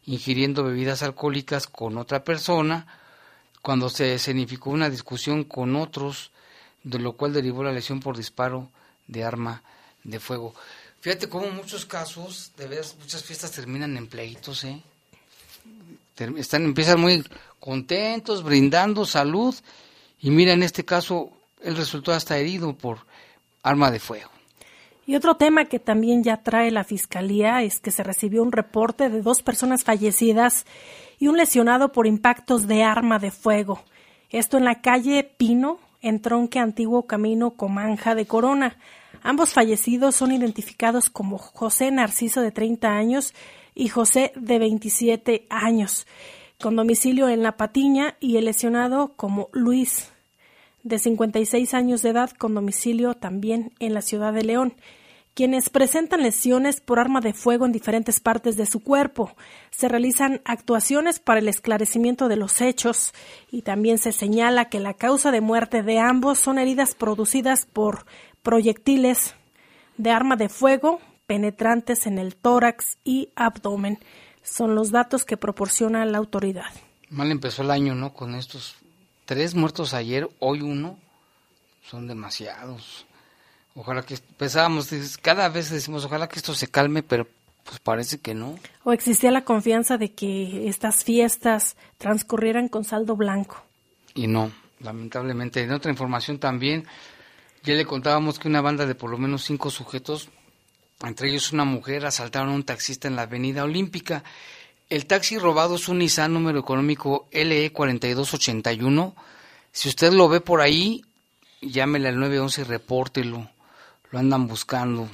ingiriendo 0.06 0.64
bebidas 0.64 1.04
alcohólicas 1.04 1.68
con 1.68 1.98
otra 1.98 2.24
persona, 2.24 2.88
cuando 3.62 3.90
se 3.90 4.16
escenificó 4.16 4.72
una 4.72 4.90
discusión 4.90 5.44
con 5.44 5.76
otros, 5.76 6.32
de 6.84 7.00
lo 7.00 7.14
cual 7.14 7.34
derivó 7.34 7.64
la 7.64 7.72
lesión 7.72 8.00
por 8.00 8.18
disparo 8.18 8.70
de 9.08 9.24
arma 9.24 9.62
de 10.04 10.20
fuego. 10.20 10.56
Fíjate 11.02 11.30
cómo 11.30 11.50
muchos 11.52 11.86
casos, 11.86 12.52
de 12.58 12.68
muchas 13.00 13.24
fiestas 13.24 13.52
terminan 13.52 13.98
en 13.98 14.08
pleitos, 14.08 14.64
¿eh? 14.64 14.82
Están, 16.38 16.66
empiezan 16.66 17.00
muy 17.00 17.24
contentos, 17.60 18.44
brindando 18.44 19.06
salud, 19.06 19.56
y 20.20 20.30
mira, 20.30 20.54
en 20.54 20.62
este 20.62 20.86
caso, 20.86 21.32
él 21.64 21.76
resultó 21.76 22.12
hasta 22.12 22.38
herido 22.38 22.74
por 22.74 23.00
arma 23.64 23.90
de 23.90 24.00
fuego. 24.00 24.30
Y 25.12 25.16
otro 25.18 25.36
tema 25.36 25.66
que 25.66 25.78
también 25.78 26.24
ya 26.24 26.38
trae 26.38 26.72
la 26.72 26.86
Fiscalía 26.86 27.64
es 27.64 27.82
que 27.82 27.92
se 27.92 28.02
recibió 28.02 28.42
un 28.42 28.54
reporte 28.54 29.10
de 29.10 29.22
dos 29.22 29.44
personas 29.44 29.84
fallecidas 29.84 30.66
y 31.20 31.28
un 31.28 31.36
lesionado 31.36 31.92
por 31.92 32.08
impactos 32.08 32.66
de 32.66 32.84
arma 32.84 33.20
de 33.20 33.30
fuego. 33.30 33.84
Esto 34.30 34.58
en 34.58 34.64
la 34.64 34.80
calle 34.80 35.26
Pino, 35.26 35.80
en 36.02 36.22
tronque 36.22 36.60
antiguo 36.60 37.08
camino 37.08 37.58
Comanja 37.58 38.16
de 38.16 38.26
Corona. 38.26 38.78
Ambos 39.22 39.52
fallecidos 39.52 40.16
son 40.16 40.32
identificados 40.32 41.10
como 41.10 41.38
José 41.38 41.92
Narciso 41.92 42.40
de 42.40 42.52
30 42.54 42.88
años 42.88 43.34
y 43.76 43.90
José 43.90 44.32
de 44.38 44.60
27 44.60 45.46
años, 45.50 46.08
con 46.58 46.78
domicilio 46.78 47.28
en 47.28 47.44
La 47.44 47.58
Patiña 47.58 48.16
y 48.22 48.38
el 48.38 48.46
lesionado 48.46 49.12
como 49.18 49.50
Luis 49.52 50.10
de 50.84 51.00
56 51.00 51.74
años 51.74 52.02
de 52.02 52.12
edad 52.12 52.32
con 52.32 52.56
domicilio 52.56 53.16
también 53.16 53.74
en 53.80 53.94
la 53.94 54.02
ciudad 54.02 54.32
de 54.32 54.46
León 54.46 54.74
quienes 55.34 55.70
presentan 55.70 56.24
lesiones 56.24 56.82
por 56.82 57.00
arma 57.00 57.22
de 57.22 57.34
fuego 57.34 57.66
en 57.66 57.72
diferentes 57.72 58.20
partes 58.20 58.58
de 58.58 58.66
su 58.66 58.82
cuerpo. 58.82 59.36
Se 59.72 59.88
realizan 59.88 60.42
actuaciones 60.46 61.20
para 61.20 61.40
el 61.40 61.48
esclarecimiento 61.48 62.28
de 62.28 62.36
los 62.36 62.62
hechos 62.62 63.14
y 63.50 63.62
también 63.62 63.98
se 63.98 64.12
señala 64.12 64.70
que 64.70 64.80
la 64.80 64.94
causa 64.94 65.32
de 65.32 65.42
muerte 65.42 65.84
de 65.84 66.00
ambos 66.00 66.40
son 66.40 66.60
heridas 66.60 66.96
producidas 66.96 67.66
por 67.66 68.06
proyectiles 68.44 69.36
de 69.98 70.12
arma 70.12 70.36
de 70.36 70.50
fuego 70.50 71.00
penetrantes 71.32 72.08
en 72.08 72.18
el 72.18 72.36
tórax 72.36 72.98
y 73.06 73.30
abdomen. 73.36 74.00
Son 74.44 74.76
los 74.76 74.92
datos 74.92 75.24
que 75.24 75.38
proporciona 75.38 76.06
la 76.06 76.18
autoridad. 76.18 76.74
Mal 77.10 77.32
empezó 77.32 77.62
el 77.62 77.72
año, 77.72 77.96
¿no? 77.96 78.14
Con 78.14 78.36
estos 78.36 78.76
tres 79.24 79.56
muertos 79.56 79.94
ayer, 79.94 80.30
hoy 80.40 80.62
uno. 80.62 80.98
Son 81.84 82.06
demasiados. 82.06 83.06
Ojalá 83.76 84.04
que 84.04 84.18
pensábamos, 84.38 84.90
cada 85.22 85.48
vez 85.48 85.70
decimos, 85.70 86.04
ojalá 86.04 86.28
que 86.28 86.40
esto 86.40 86.54
se 86.54 86.68
calme, 86.68 87.04
pero 87.04 87.28
pues 87.64 87.80
parece 87.80 88.20
que 88.20 88.34
no. 88.34 88.60
O 88.84 88.92
existía 88.92 89.32
la 89.32 89.46
confianza 89.46 89.98
de 89.98 90.12
que 90.12 90.68
estas 90.68 91.04
fiestas 91.04 91.78
transcurrieran 91.98 92.68
con 92.68 92.84
saldo 92.84 93.16
blanco. 93.16 93.64
Y 94.14 94.28
no, 94.28 94.52
lamentablemente. 94.82 95.62
En 95.62 95.72
otra 95.72 95.90
información 95.90 96.38
también, 96.38 96.86
ya 97.64 97.76
le 97.76 97.86
contábamos 97.86 98.40
que 98.40 98.50
una 98.50 98.62
banda 98.62 98.86
de 98.86 98.96
por 98.96 99.10
lo 99.10 99.18
menos 99.18 99.46
cinco 99.46 99.70
sujetos, 99.70 100.30
entre 101.04 101.30
ellos 101.30 101.54
una 101.54 101.64
mujer, 101.64 102.06
asaltaron 102.06 102.50
a 102.50 102.56
un 102.56 102.64
taxista 102.64 103.08
en 103.08 103.16
la 103.16 103.24
avenida 103.24 103.64
Olímpica. 103.64 104.24
El 104.90 105.06
taxi 105.06 105.38
robado 105.38 105.76
es 105.76 105.88
un 105.88 106.00
Nissan 106.00 106.34
número 106.34 106.60
económico 106.60 107.30
LE 107.32 107.72
4281. 107.72 109.16
Si 109.72 109.88
usted 109.88 110.12
lo 110.12 110.28
ve 110.28 110.42
por 110.42 110.60
ahí, 110.60 111.06
llámele 111.62 112.10
al 112.10 112.20
911 112.20 112.62
y 112.62 112.64
repórtelo 112.66 113.50
lo 114.12 114.20
andan 114.20 114.48
buscando. 114.48 115.10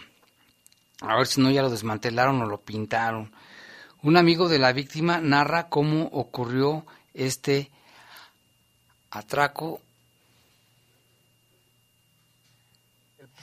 A 1.02 1.16
ver 1.16 1.28
si 1.28 1.40
no 1.42 1.52
ya 1.52 1.62
lo 1.62 1.70
desmantelaron 1.70 2.42
o 2.42 2.46
lo 2.46 2.60
pintaron. 2.60 3.32
Un 4.02 4.18
amigo 4.18 4.50
de 4.50 4.60
la 4.60 4.74
víctima 4.74 5.20
narra 5.20 5.70
cómo 5.70 6.10
ocurrió 6.12 6.86
este 7.14 7.72
atraco. 9.12 9.80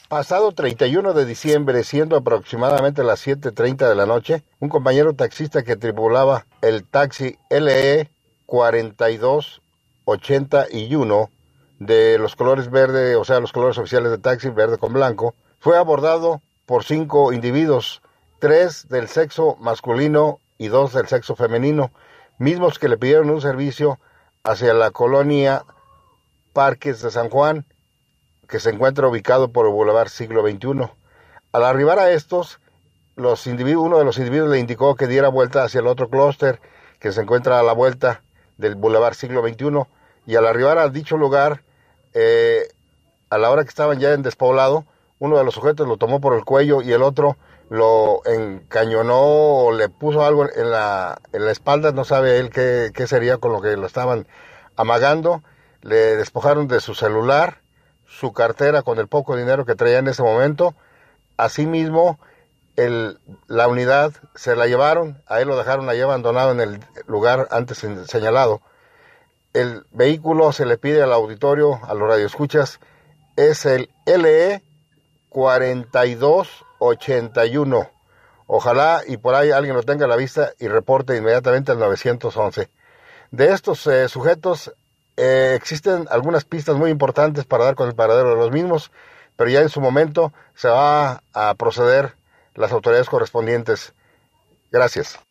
Pasado 0.08 0.52
31 0.52 1.14
de 1.14 1.24
diciembre, 1.24 1.82
siendo 1.82 2.16
aproximadamente 2.16 3.02
las 3.02 3.26
7.30 3.26 3.88
de 3.88 3.94
la 3.94 4.04
noche, 4.06 4.42
un 4.60 4.68
compañero 4.68 5.14
taxista 5.14 5.62
que 5.62 5.76
tripulaba 5.76 6.44
el 6.60 6.84
taxi 6.84 7.38
LE 7.48 8.10
4281 8.46 11.30
de 11.86 12.18
los 12.18 12.34
colores 12.34 12.70
verde, 12.70 13.16
o 13.16 13.24
sea, 13.24 13.40
los 13.40 13.52
colores 13.52 13.76
oficiales 13.78 14.10
de 14.10 14.18
taxi, 14.18 14.48
verde 14.48 14.78
con 14.78 14.92
blanco, 14.92 15.34
fue 15.60 15.76
abordado 15.76 16.40
por 16.66 16.84
cinco 16.84 17.32
individuos, 17.32 18.00
tres 18.38 18.88
del 18.88 19.08
sexo 19.08 19.56
masculino 19.60 20.38
y 20.56 20.68
dos 20.68 20.94
del 20.94 21.08
sexo 21.08 21.36
femenino, 21.36 21.90
mismos 22.38 22.78
que 22.78 22.88
le 22.88 22.96
pidieron 22.96 23.30
un 23.30 23.40
servicio 23.40 23.98
hacia 24.44 24.72
la 24.72 24.90
colonia 24.90 25.64
Parques 26.54 27.02
de 27.02 27.10
San 27.10 27.28
Juan, 27.28 27.66
que 28.48 28.60
se 28.60 28.70
encuentra 28.70 29.08
ubicado 29.08 29.48
por 29.48 29.66
el 29.66 29.72
Boulevard 29.72 30.08
Siglo 30.08 30.42
XXI. 30.42 30.90
Al 31.52 31.64
arribar 31.64 31.98
a 31.98 32.10
estos, 32.12 32.60
los 33.16 33.46
uno 33.46 33.98
de 33.98 34.04
los 34.04 34.18
individuos 34.18 34.50
le 34.50 34.58
indicó 34.58 34.96
que 34.96 35.06
diera 35.06 35.28
vuelta 35.28 35.64
hacia 35.64 35.80
el 35.80 35.86
otro 35.86 36.08
clúster 36.08 36.60
que 36.98 37.12
se 37.12 37.20
encuentra 37.20 37.58
a 37.58 37.62
la 37.62 37.72
vuelta 37.72 38.22
del 38.56 38.74
Boulevard 38.74 39.14
Siglo 39.14 39.46
XXI. 39.46 39.86
Y 40.26 40.36
al 40.36 40.46
arribar 40.46 40.78
a 40.78 40.88
dicho 40.88 41.16
lugar, 41.16 41.62
eh, 42.14 42.68
a 43.30 43.38
la 43.38 43.50
hora 43.50 43.64
que 43.64 43.68
estaban 43.68 43.98
ya 43.98 44.12
en 44.12 44.22
despoblado, 44.22 44.86
uno 45.18 45.38
de 45.38 45.44
los 45.44 45.54
sujetos 45.54 45.86
lo 45.88 45.96
tomó 45.96 46.20
por 46.20 46.34
el 46.34 46.44
cuello 46.44 46.82
y 46.82 46.92
el 46.92 47.02
otro 47.02 47.36
lo 47.70 48.20
encañonó 48.26 49.20
o 49.20 49.72
le 49.72 49.88
puso 49.88 50.24
algo 50.24 50.46
en 50.54 50.70
la, 50.70 51.18
en 51.32 51.44
la 51.44 51.50
espalda, 51.50 51.92
no 51.92 52.04
sabe 52.04 52.38
él 52.38 52.50
qué, 52.50 52.90
qué 52.94 53.06
sería 53.06 53.38
con 53.38 53.52
lo 53.52 53.60
que 53.60 53.76
lo 53.76 53.86
estaban 53.86 54.26
amagando, 54.76 55.42
le 55.82 56.16
despojaron 56.16 56.68
de 56.68 56.80
su 56.80 56.94
celular, 56.94 57.58
su 58.06 58.32
cartera 58.32 58.82
con 58.82 58.98
el 58.98 59.08
poco 59.08 59.36
dinero 59.36 59.64
que 59.64 59.74
traía 59.74 59.98
en 59.98 60.08
ese 60.08 60.22
momento, 60.22 60.74
asimismo 61.36 62.18
el, 62.76 63.18
la 63.46 63.68
unidad 63.68 64.12
se 64.34 64.56
la 64.56 64.66
llevaron, 64.66 65.22
a 65.26 65.40
él 65.40 65.48
lo 65.48 65.56
dejaron 65.56 65.88
allí 65.88 66.00
abandonado 66.00 66.52
en 66.52 66.60
el 66.60 66.80
lugar 67.06 67.48
antes 67.50 67.86
señalado. 68.06 68.60
El 69.54 69.86
vehículo 69.92 70.52
se 70.52 70.66
le 70.66 70.76
pide 70.78 71.02
al 71.02 71.12
auditorio, 71.12 71.80
a 71.84 71.94
los 71.94 72.08
radioescuchas, 72.08 72.80
es 73.36 73.64
el 73.66 73.88
LE 74.04 74.64
4281. 75.28 77.90
Ojalá 78.48 79.02
y 79.06 79.16
por 79.16 79.36
ahí 79.36 79.52
alguien 79.52 79.76
lo 79.76 79.84
tenga 79.84 80.06
a 80.06 80.08
la 80.08 80.16
vista 80.16 80.50
y 80.58 80.66
reporte 80.66 81.16
inmediatamente 81.16 81.70
al 81.70 81.78
911. 81.78 82.68
De 83.30 83.52
estos 83.52 83.86
eh, 83.86 84.08
sujetos 84.08 84.74
eh, 85.16 85.52
existen 85.56 86.08
algunas 86.10 86.44
pistas 86.44 86.74
muy 86.74 86.90
importantes 86.90 87.44
para 87.44 87.64
dar 87.64 87.76
con 87.76 87.88
el 87.88 87.94
paradero 87.94 88.30
de 88.30 88.36
los 88.36 88.50
mismos, 88.50 88.90
pero 89.36 89.50
ya 89.50 89.60
en 89.60 89.68
su 89.68 89.80
momento 89.80 90.32
se 90.56 90.66
va 90.68 91.22
a 91.32 91.54
proceder 91.54 92.16
las 92.54 92.72
autoridades 92.72 93.08
correspondientes. 93.08 93.92
Gracias. 94.72 95.23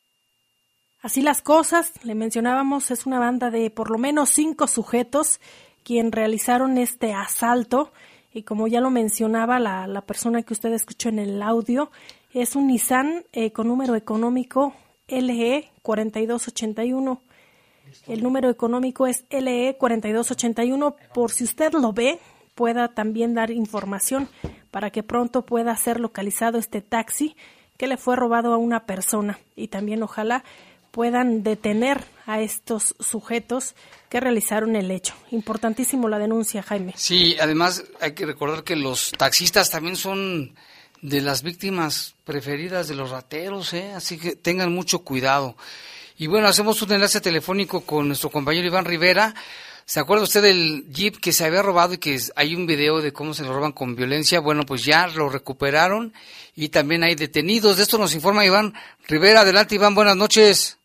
Así 1.03 1.21
las 1.21 1.41
cosas, 1.41 1.91
le 2.05 2.15
mencionábamos, 2.15 2.89
es 2.89 3.05
una 3.05 3.19
banda 3.19 3.51
de 3.51 3.69
por 3.69 3.91
lo 3.91 3.97
menos 3.97 4.29
cinco 4.29 4.67
sujetos 4.67 5.41
quien 5.83 6.13
realizaron 6.13 6.77
este 6.77 7.13
asalto 7.13 7.91
y 8.33 8.43
como 8.43 8.67
ya 8.67 8.79
lo 8.79 8.89
mencionaba 8.89 9.59
la, 9.59 9.85
la 9.85 9.99
persona 9.99 10.43
que 10.43 10.53
usted 10.53 10.71
escuchó 10.71 11.09
en 11.09 11.19
el 11.19 11.41
audio, 11.41 11.91
es 12.33 12.55
un 12.55 12.67
Nissan 12.67 13.25
eh, 13.33 13.51
con 13.51 13.67
número 13.67 13.95
económico 13.95 14.73
LE 15.09 15.69
4281. 15.81 17.21
El 18.07 18.23
número 18.23 18.49
económico 18.49 19.05
es 19.05 19.25
LE 19.29 19.75
4281. 19.77 20.95
Por 21.13 21.31
si 21.31 21.43
usted 21.43 21.73
lo 21.73 21.91
ve, 21.91 22.17
pueda 22.55 22.87
también 22.87 23.33
dar 23.33 23.51
información 23.51 24.29
para 24.71 24.89
que 24.89 25.03
pronto 25.03 25.45
pueda 25.45 25.75
ser 25.75 25.99
localizado 25.99 26.57
este 26.59 26.81
taxi 26.81 27.35
que 27.77 27.87
le 27.87 27.97
fue 27.97 28.15
robado 28.15 28.53
a 28.53 28.57
una 28.57 28.85
persona 28.85 29.37
y 29.55 29.67
también 29.67 30.01
ojalá 30.01 30.45
puedan 30.93 31.41
detener 31.41 32.05
a 32.27 32.41
estos 32.41 32.95
sujetos 32.99 33.73
que 34.09 34.19
realizaron 34.19 34.75
el 34.75 34.91
hecho. 34.91 35.15
Importantísimo 35.31 36.07
la 36.07 36.19
denuncia, 36.19 36.61
Jaime. 36.61 36.93
Sí, 36.95 37.35
además 37.41 37.83
hay 37.99 38.13
que 38.13 38.27
recordar 38.27 38.63
que 38.63 38.75
los 38.75 39.11
taxistas 39.17 39.71
también 39.71 39.95
son 39.95 40.53
de 41.01 41.21
las 41.21 41.41
víctimas 41.41 42.13
preferidas 42.25 42.87
de 42.87 42.93
los 42.93 43.09
rateros, 43.09 43.73
¿eh? 43.73 43.91
así 43.93 44.19
que 44.19 44.35
tengan 44.35 44.71
mucho 44.71 44.99
cuidado. 44.99 45.57
Y 46.15 46.27
bueno, 46.27 46.47
hacemos 46.47 46.79
un 46.83 46.91
enlace 46.91 47.21
telefónico 47.21 47.81
con 47.81 48.07
nuestro 48.07 48.29
compañero 48.29 48.67
Iván 48.67 48.85
Rivera. 48.85 49.33
¿Se 49.85 49.99
acuerda 49.99 50.25
usted 50.25 50.43
del 50.43 50.85
jeep 50.91 51.17
que 51.19 51.33
se 51.33 51.43
había 51.43 51.63
robado 51.63 51.95
y 51.95 51.97
que 51.97 52.21
hay 52.35 52.53
un 52.53 52.67
video 52.67 53.01
de 53.01 53.11
cómo 53.11 53.33
se 53.33 53.41
lo 53.41 53.51
roban 53.51 53.71
con 53.71 53.95
violencia? 53.95 54.39
Bueno, 54.39 54.63
pues 54.63 54.85
ya 54.85 55.07
lo 55.07 55.27
recuperaron 55.27 56.13
y 56.55 56.69
también 56.69 57.03
hay 57.03 57.15
detenidos. 57.15 57.77
De 57.77 57.83
esto 57.83 57.97
nos 57.97 58.13
informa 58.13 58.45
Iván 58.45 58.75
Rivera. 59.07 59.41
Adelante, 59.41 59.73
Iván, 59.73 59.95
buenas 59.95 60.15
noches 60.15 60.77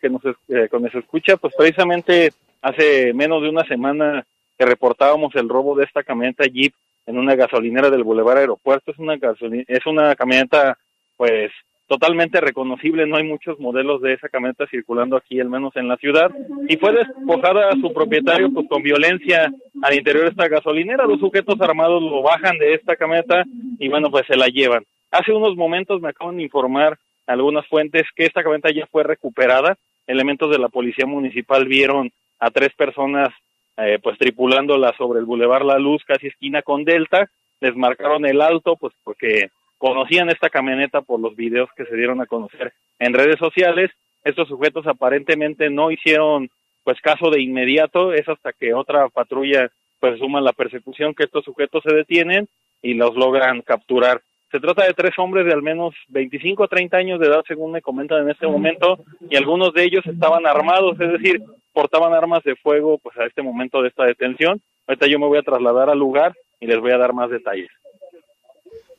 que 0.00 0.08
nos, 0.08 0.22
eh, 0.48 0.68
nos 0.72 0.94
escucha, 0.94 1.36
pues 1.36 1.54
precisamente 1.56 2.32
hace 2.62 3.12
menos 3.12 3.42
de 3.42 3.48
una 3.48 3.64
semana 3.64 4.24
que 4.58 4.64
reportábamos 4.64 5.34
el 5.34 5.48
robo 5.48 5.76
de 5.76 5.84
esta 5.84 6.02
camioneta 6.02 6.44
Jeep 6.44 6.72
en 7.06 7.18
una 7.18 7.34
gasolinera 7.34 7.90
del 7.90 8.04
Boulevard 8.04 8.38
Aeropuerto. 8.38 8.92
Es 8.92 8.98
una, 8.98 9.14
es 9.14 9.86
una 9.86 10.14
camioneta, 10.14 10.78
pues, 11.16 11.50
totalmente 11.88 12.40
reconocible. 12.40 13.06
No 13.06 13.16
hay 13.16 13.24
muchos 13.24 13.58
modelos 13.58 14.00
de 14.00 14.14
esa 14.14 14.28
camioneta 14.28 14.66
circulando 14.68 15.16
aquí, 15.16 15.40
al 15.40 15.50
menos 15.50 15.74
en 15.76 15.88
la 15.88 15.96
ciudad. 15.96 16.30
Y 16.68 16.76
fue 16.76 16.92
despojada 16.92 17.70
a 17.70 17.80
su 17.80 17.92
propietario, 17.92 18.52
pues, 18.52 18.68
con 18.68 18.82
violencia 18.82 19.52
al 19.82 19.94
interior 19.94 20.24
de 20.24 20.30
esta 20.30 20.48
gasolinera. 20.48 21.06
Los 21.06 21.20
sujetos 21.20 21.60
armados 21.60 22.02
lo 22.02 22.22
bajan 22.22 22.56
de 22.58 22.74
esta 22.74 22.96
camioneta 22.96 23.44
y, 23.78 23.88
bueno, 23.88 24.10
pues 24.10 24.26
se 24.26 24.36
la 24.36 24.46
llevan. 24.46 24.84
Hace 25.10 25.32
unos 25.32 25.56
momentos 25.56 26.00
me 26.00 26.08
acaban 26.08 26.36
de 26.36 26.44
informar 26.44 26.98
algunas 27.26 27.66
fuentes 27.66 28.04
que 28.14 28.24
esta 28.24 28.42
camioneta 28.42 28.70
ya 28.70 28.86
fue 28.86 29.04
recuperada. 29.04 29.76
Elementos 30.06 30.50
de 30.50 30.58
la 30.58 30.68
policía 30.68 31.06
municipal 31.06 31.66
vieron 31.66 32.10
a 32.38 32.50
tres 32.50 32.74
personas 32.74 33.28
eh, 33.76 33.98
pues 34.02 34.18
tripulándola 34.18 34.92
sobre 34.98 35.20
el 35.20 35.26
Boulevard 35.26 35.64
La 35.64 35.78
Luz, 35.78 36.02
casi 36.04 36.26
esquina 36.26 36.62
con 36.62 36.84
Delta, 36.84 37.30
les 37.60 37.74
marcaron 37.74 38.26
el 38.26 38.42
alto, 38.42 38.76
pues 38.76 38.92
porque 39.02 39.50
conocían 39.78 40.28
esta 40.28 40.50
camioneta 40.50 41.00
por 41.00 41.20
los 41.20 41.34
videos 41.34 41.70
que 41.76 41.86
se 41.86 41.96
dieron 41.96 42.20
a 42.20 42.26
conocer 42.26 42.72
en 42.98 43.14
redes 43.14 43.38
sociales. 43.38 43.90
Estos 44.24 44.48
sujetos 44.48 44.86
aparentemente 44.86 45.70
no 45.70 45.90
hicieron 45.90 46.50
pues 46.84 47.00
caso 47.00 47.30
de 47.30 47.40
inmediato, 47.40 48.12
es 48.12 48.28
hasta 48.28 48.52
que 48.52 48.74
otra 48.74 49.08
patrulla 49.08 49.70
pues 50.00 50.18
suma 50.18 50.40
la 50.40 50.52
persecución 50.52 51.14
que 51.14 51.24
estos 51.24 51.44
sujetos 51.44 51.82
se 51.84 51.94
detienen 51.94 52.48
y 52.82 52.94
los 52.94 53.14
logran 53.14 53.62
capturar. 53.62 54.20
Se 54.52 54.60
trata 54.60 54.84
de 54.84 54.92
tres 54.92 55.12
hombres 55.16 55.46
de 55.46 55.52
al 55.54 55.62
menos 55.62 55.94
25 56.08 56.64
o 56.64 56.68
30 56.68 56.94
años 56.98 57.18
de 57.18 57.26
edad, 57.26 57.42
según 57.48 57.72
me 57.72 57.80
comentan 57.80 58.22
en 58.22 58.30
este 58.30 58.46
momento, 58.46 59.02
y 59.30 59.36
algunos 59.36 59.72
de 59.72 59.82
ellos 59.82 60.04
estaban 60.06 60.46
armados, 60.46 61.00
es 61.00 61.12
decir, 61.12 61.42
portaban 61.72 62.12
armas 62.12 62.44
de 62.44 62.54
fuego 62.56 62.98
pues 62.98 63.16
a 63.16 63.24
este 63.24 63.40
momento 63.40 63.80
de 63.80 63.88
esta 63.88 64.04
detención. 64.04 64.60
Ahorita 64.86 65.06
yo 65.06 65.18
me 65.18 65.26
voy 65.26 65.38
a 65.38 65.42
trasladar 65.42 65.88
al 65.88 65.98
lugar 65.98 66.36
y 66.60 66.66
les 66.66 66.78
voy 66.78 66.92
a 66.92 66.98
dar 66.98 67.14
más 67.14 67.30
detalles. 67.30 67.70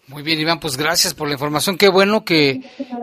Muy 0.08 0.24
bien, 0.24 0.40
Iván, 0.40 0.60
pues 0.60 0.76
gracias 0.76 1.14
por 1.14 1.28
la 1.28 1.36
información. 1.36 1.78
Qué 1.78 1.88
bueno 1.88 2.26
que 2.26 2.60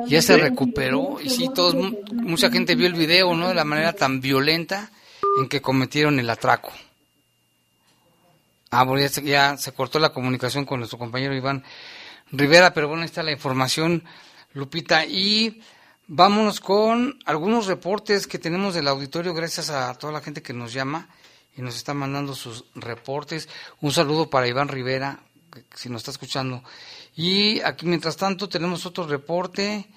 ya 0.08 0.20
se 0.20 0.36
recuperó. 0.36 1.18
Y 1.22 1.30
sí, 1.30 1.48
todos, 1.54 1.76
mucha 2.12 2.50
gente 2.50 2.74
vio 2.74 2.88
el 2.88 2.94
video, 2.94 3.32
¿no? 3.34 3.48
De 3.48 3.54
la 3.54 3.64
manera 3.64 3.92
tan 3.92 4.20
violenta 4.20 4.90
en 5.40 5.48
que 5.48 5.62
cometieron 5.62 6.18
el 6.18 6.28
atraco. 6.28 6.72
Ah, 8.72 8.84
bueno, 8.84 9.06
ya 9.06 9.22
ya 9.22 9.56
se 9.56 9.72
cortó 9.72 9.98
la 9.98 10.12
comunicación 10.12 10.64
con 10.64 10.80
nuestro 10.80 10.98
compañero 10.98 11.34
Iván. 11.34 11.64
Rivera, 12.32 12.72
pero 12.72 12.86
bueno, 12.86 13.02
ahí 13.02 13.06
está 13.06 13.22
la 13.24 13.32
información, 13.32 14.04
Lupita. 14.52 15.04
Y 15.04 15.62
vámonos 16.06 16.60
con 16.60 17.18
algunos 17.24 17.66
reportes 17.66 18.28
que 18.28 18.38
tenemos 18.38 18.74
del 18.74 18.86
auditorio, 18.86 19.34
gracias 19.34 19.70
a 19.70 19.92
toda 19.94 20.12
la 20.12 20.20
gente 20.20 20.40
que 20.42 20.52
nos 20.52 20.72
llama 20.72 21.08
y 21.56 21.62
nos 21.62 21.74
está 21.74 21.92
mandando 21.92 22.36
sus 22.36 22.66
reportes. 22.76 23.48
Un 23.80 23.90
saludo 23.90 24.30
para 24.30 24.46
Iván 24.46 24.68
Rivera, 24.68 25.20
si 25.74 25.88
nos 25.88 26.02
está 26.02 26.12
escuchando. 26.12 26.62
Y 27.16 27.60
aquí, 27.62 27.86
mientras 27.86 28.16
tanto, 28.16 28.48
tenemos 28.48 28.86
otro 28.86 29.08
reporte. 29.08 29.90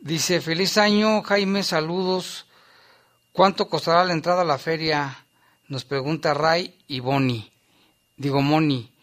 Dice, 0.00 0.40
feliz 0.40 0.78
año, 0.78 1.22
Jaime, 1.22 1.62
saludos. 1.62 2.46
¿Cuánto 3.32 3.68
costará 3.68 4.02
la 4.04 4.14
entrada 4.14 4.42
a 4.42 4.46
la 4.46 4.56
feria? 4.56 5.26
Nos 5.68 5.84
pregunta 5.84 6.32
Ray 6.32 6.78
y 6.88 7.00
Bonnie. 7.00 7.52
Digo, 8.16 8.40
Moni 8.40 8.93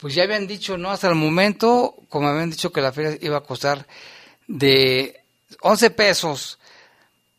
pues 0.00 0.14
ya 0.14 0.22
habían 0.22 0.46
dicho, 0.46 0.78
¿no? 0.78 0.90
Hasta 0.90 1.08
el 1.08 1.14
momento, 1.14 1.94
como 2.08 2.28
habían 2.28 2.50
dicho 2.50 2.72
que 2.72 2.80
la 2.80 2.92
feria 2.92 3.18
iba 3.20 3.36
a 3.36 3.42
costar 3.42 3.86
de 4.46 5.20
11 5.60 5.90
pesos, 5.90 6.58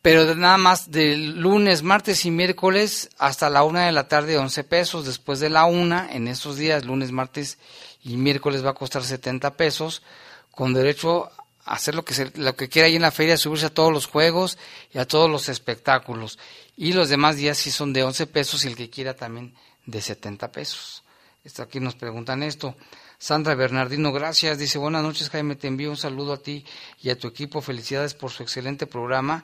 pero 0.01 0.25
de 0.25 0.35
nada 0.35 0.57
más 0.57 0.91
de 0.91 1.15
lunes, 1.15 1.83
martes 1.83 2.25
y 2.25 2.31
miércoles 2.31 3.09
hasta 3.17 3.49
la 3.49 3.63
una 3.63 3.85
de 3.85 3.91
la 3.91 4.07
tarde 4.07 4.37
11 4.37 4.63
pesos. 4.63 5.05
Después 5.05 5.39
de 5.39 5.49
la 5.49 5.65
una, 5.65 6.11
en 6.11 6.27
esos 6.27 6.57
días, 6.57 6.85
lunes, 6.85 7.11
martes 7.11 7.57
y 8.03 8.17
miércoles 8.17 8.65
va 8.65 8.71
a 8.71 8.75
costar 8.75 9.03
70 9.03 9.57
pesos, 9.57 10.03
con 10.51 10.73
derecho 10.73 11.31
a 11.65 11.73
hacer 11.73 11.95
lo 11.95 12.03
que, 12.03 12.13
se, 12.13 12.31
lo 12.35 12.55
que 12.55 12.69
quiera 12.69 12.87
ahí 12.87 12.95
en 12.95 13.01
la 13.01 13.11
feria, 13.11 13.37
subirse 13.37 13.67
a 13.67 13.73
todos 13.73 13.91
los 13.91 14.05
juegos 14.05 14.57
y 14.93 14.99
a 14.99 15.07
todos 15.07 15.29
los 15.29 15.49
espectáculos. 15.49 16.37
Y 16.77 16.93
los 16.93 17.09
demás 17.09 17.37
días 17.37 17.57
sí 17.57 17.71
son 17.71 17.93
de 17.93 18.03
11 18.03 18.27
pesos 18.27 18.65
y 18.65 18.67
el 18.67 18.75
que 18.75 18.89
quiera 18.89 19.15
también 19.15 19.53
de 19.85 20.01
70 20.01 20.51
pesos. 20.51 21.00
Aquí 21.59 21.79
nos 21.79 21.95
preguntan 21.95 22.43
esto. 22.43 22.75
Sandra 23.17 23.55
Bernardino, 23.55 24.11
gracias. 24.11 24.59
Dice, 24.59 24.77
buenas 24.77 25.01
noches 25.01 25.31
Jaime, 25.31 25.55
te 25.55 25.67
envío 25.67 25.89
un 25.89 25.97
saludo 25.97 26.33
a 26.33 26.37
ti 26.37 26.63
y 27.01 27.09
a 27.09 27.17
tu 27.17 27.27
equipo. 27.27 27.61
Felicidades 27.61 28.13
por 28.13 28.29
su 28.29 28.43
excelente 28.43 28.85
programa. 28.85 29.43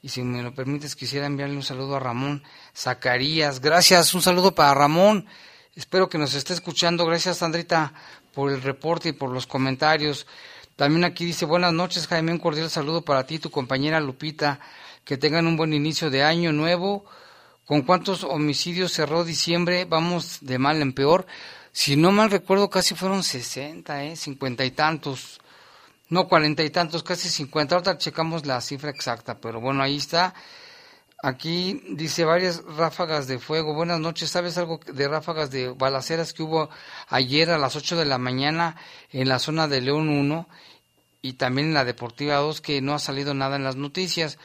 Y 0.00 0.10
si 0.10 0.22
me 0.22 0.44
lo 0.44 0.54
permites, 0.54 0.94
quisiera 0.94 1.26
enviarle 1.26 1.56
un 1.56 1.64
saludo 1.64 1.96
a 1.96 1.98
Ramón 1.98 2.44
Zacarías. 2.72 3.60
Gracias, 3.60 4.14
un 4.14 4.22
saludo 4.22 4.54
para 4.54 4.74
Ramón. 4.74 5.26
Espero 5.74 6.08
que 6.08 6.18
nos 6.18 6.34
esté 6.34 6.52
escuchando. 6.52 7.04
Gracias, 7.04 7.38
Sandrita, 7.38 7.92
por 8.32 8.52
el 8.52 8.62
reporte 8.62 9.08
y 9.08 9.12
por 9.12 9.30
los 9.30 9.48
comentarios. 9.48 10.28
También 10.76 11.02
aquí 11.04 11.24
dice, 11.24 11.46
buenas 11.46 11.72
noches, 11.72 12.06
Jaime, 12.06 12.30
un 12.30 12.38
cordial 12.38 12.70
saludo 12.70 13.02
para 13.02 13.26
ti 13.26 13.34
y 13.34 13.38
tu 13.40 13.50
compañera 13.50 13.98
Lupita. 13.98 14.60
Que 15.04 15.18
tengan 15.18 15.48
un 15.48 15.56
buen 15.56 15.72
inicio 15.72 16.10
de 16.10 16.22
año 16.22 16.52
nuevo 16.52 17.04
¿Con 17.64 17.82
cuántos 17.82 18.24
homicidios 18.24 18.92
cerró 18.92 19.24
diciembre? 19.24 19.86
Vamos 19.86 20.38
de 20.42 20.58
mal 20.58 20.82
en 20.82 20.92
peor. 20.92 21.26
Si 21.72 21.96
no 21.96 22.12
mal 22.12 22.30
recuerdo, 22.30 22.68
casi 22.68 22.94
fueron 22.94 23.22
60, 23.22 24.04
¿eh? 24.04 24.16
50 24.16 24.64
y 24.66 24.70
tantos. 24.72 25.40
No, 26.10 26.28
cuarenta 26.28 26.62
y 26.62 26.68
tantos, 26.68 27.02
casi 27.02 27.28
50. 27.30 27.74
Ahorita 27.74 27.96
checamos 27.96 28.44
la 28.44 28.60
cifra 28.60 28.90
exacta, 28.90 29.38
pero 29.38 29.60
bueno, 29.60 29.82
ahí 29.82 29.96
está. 29.96 30.34
Aquí 31.22 31.82
dice 31.88 32.26
varias 32.26 32.62
ráfagas 32.76 33.26
de 33.26 33.38
fuego. 33.38 33.72
Buenas 33.72 33.98
noches. 33.98 34.28
¿Sabes 34.28 34.58
algo 34.58 34.78
de 34.86 35.08
ráfagas 35.08 35.50
de 35.50 35.70
balaceras 35.70 36.34
que 36.34 36.42
hubo 36.42 36.68
ayer 37.08 37.50
a 37.50 37.56
las 37.56 37.76
8 37.76 37.96
de 37.96 38.04
la 38.04 38.18
mañana 38.18 38.76
en 39.10 39.30
la 39.30 39.38
zona 39.38 39.68
de 39.68 39.80
León 39.80 40.10
1 40.10 40.46
y 41.22 41.32
también 41.32 41.68
en 41.68 41.74
la 41.74 41.86
Deportiva 41.86 42.36
2 42.36 42.60
que 42.60 42.82
no 42.82 42.92
ha 42.92 42.98
salido 42.98 43.32
nada 43.32 43.56
en 43.56 43.64
las 43.64 43.76
noticias? 43.76 44.36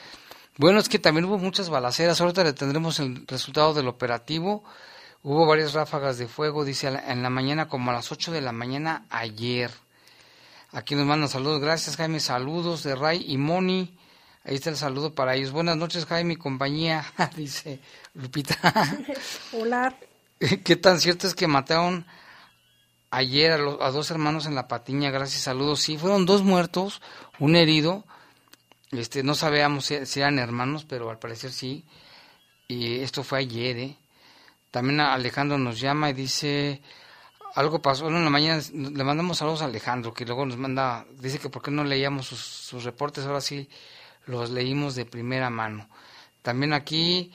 Bueno, 0.59 0.79
es 0.79 0.89
que 0.89 0.99
también 0.99 1.23
hubo 1.23 1.37
muchas 1.37 1.69
balaceras. 1.69 2.19
Ahorita 2.19 2.43
le 2.43 2.51
tendremos 2.51 2.99
el 2.99 3.25
resultado 3.27 3.73
del 3.73 3.87
operativo. 3.87 4.65
Hubo 5.23 5.45
varias 5.45 5.71
ráfagas 5.71 6.17
de 6.17 6.27
fuego, 6.27 6.65
dice 6.65 6.89
en 6.89 7.23
la 7.23 7.29
mañana, 7.29 7.69
como 7.69 7.91
a 7.91 7.93
las 7.93 8.11
8 8.11 8.33
de 8.33 8.41
la 8.41 8.51
mañana 8.51 9.05
ayer. 9.09 9.71
Aquí 10.73 10.95
nos 10.95 11.05
mandan 11.05 11.29
saludos. 11.29 11.61
Gracias, 11.61 11.95
Jaime. 11.95 12.19
Saludos 12.19 12.83
de 12.83 12.93
Ray 12.93 13.23
y 13.25 13.37
Moni. 13.37 13.97
Ahí 14.43 14.55
está 14.55 14.69
el 14.69 14.75
saludo 14.75 15.15
para 15.15 15.33
ellos. 15.35 15.51
Buenas 15.51 15.77
noches, 15.77 16.05
Jaime 16.05 16.33
y 16.33 16.35
compañía, 16.35 17.05
dice 17.37 17.79
Lupita. 18.13 18.57
Hola. 19.53 19.95
¿Qué 20.65 20.75
tan 20.75 20.99
cierto 20.99 21.25
es 21.25 21.35
que 21.35 21.47
mataron 21.47 22.05
ayer 23.11 23.53
a, 23.53 23.55
a 23.55 23.91
dos 23.91 24.11
hermanos 24.11 24.45
en 24.45 24.55
la 24.55 24.67
patiña? 24.67 25.09
Gracias, 25.09 25.41
saludos. 25.41 25.79
Sí, 25.79 25.97
fueron 25.97 26.25
dos 26.25 26.43
muertos, 26.43 27.01
un 27.39 27.55
herido 27.55 28.03
este, 28.91 29.23
no 29.23 29.35
sabíamos 29.35 29.85
si, 29.85 30.19
eran 30.19 30.39
hermanos, 30.39 30.85
pero 30.85 31.09
al 31.09 31.19
parecer 31.19 31.51
sí. 31.51 31.85
Y 32.67 32.99
esto 32.99 33.23
fue 33.23 33.39
ayer, 33.39 33.77
¿eh? 33.77 33.97
También 34.71 34.99
Alejandro 34.99 35.57
nos 35.57 35.79
llama 35.79 36.09
y 36.11 36.13
dice, 36.13 36.81
algo 37.55 37.81
pasó, 37.81 38.07
en 38.07 38.23
la 38.23 38.29
mañana 38.29 38.61
le 38.71 39.03
mandamos 39.03 39.39
saludos 39.39 39.63
a 39.63 39.65
Alejandro, 39.65 40.13
que 40.13 40.25
luego 40.25 40.45
nos 40.45 40.57
manda, 40.57 41.05
dice 41.19 41.39
que 41.39 41.49
por 41.49 41.63
qué 41.63 41.71
no 41.71 41.83
leíamos 41.83 42.27
sus, 42.27 42.83
reportes, 42.83 43.25
ahora 43.25 43.41
sí 43.41 43.67
los 44.27 44.51
leímos 44.51 44.93
de 44.93 45.05
primera 45.05 45.49
mano. 45.49 45.89
También 46.43 46.73
aquí 46.73 47.31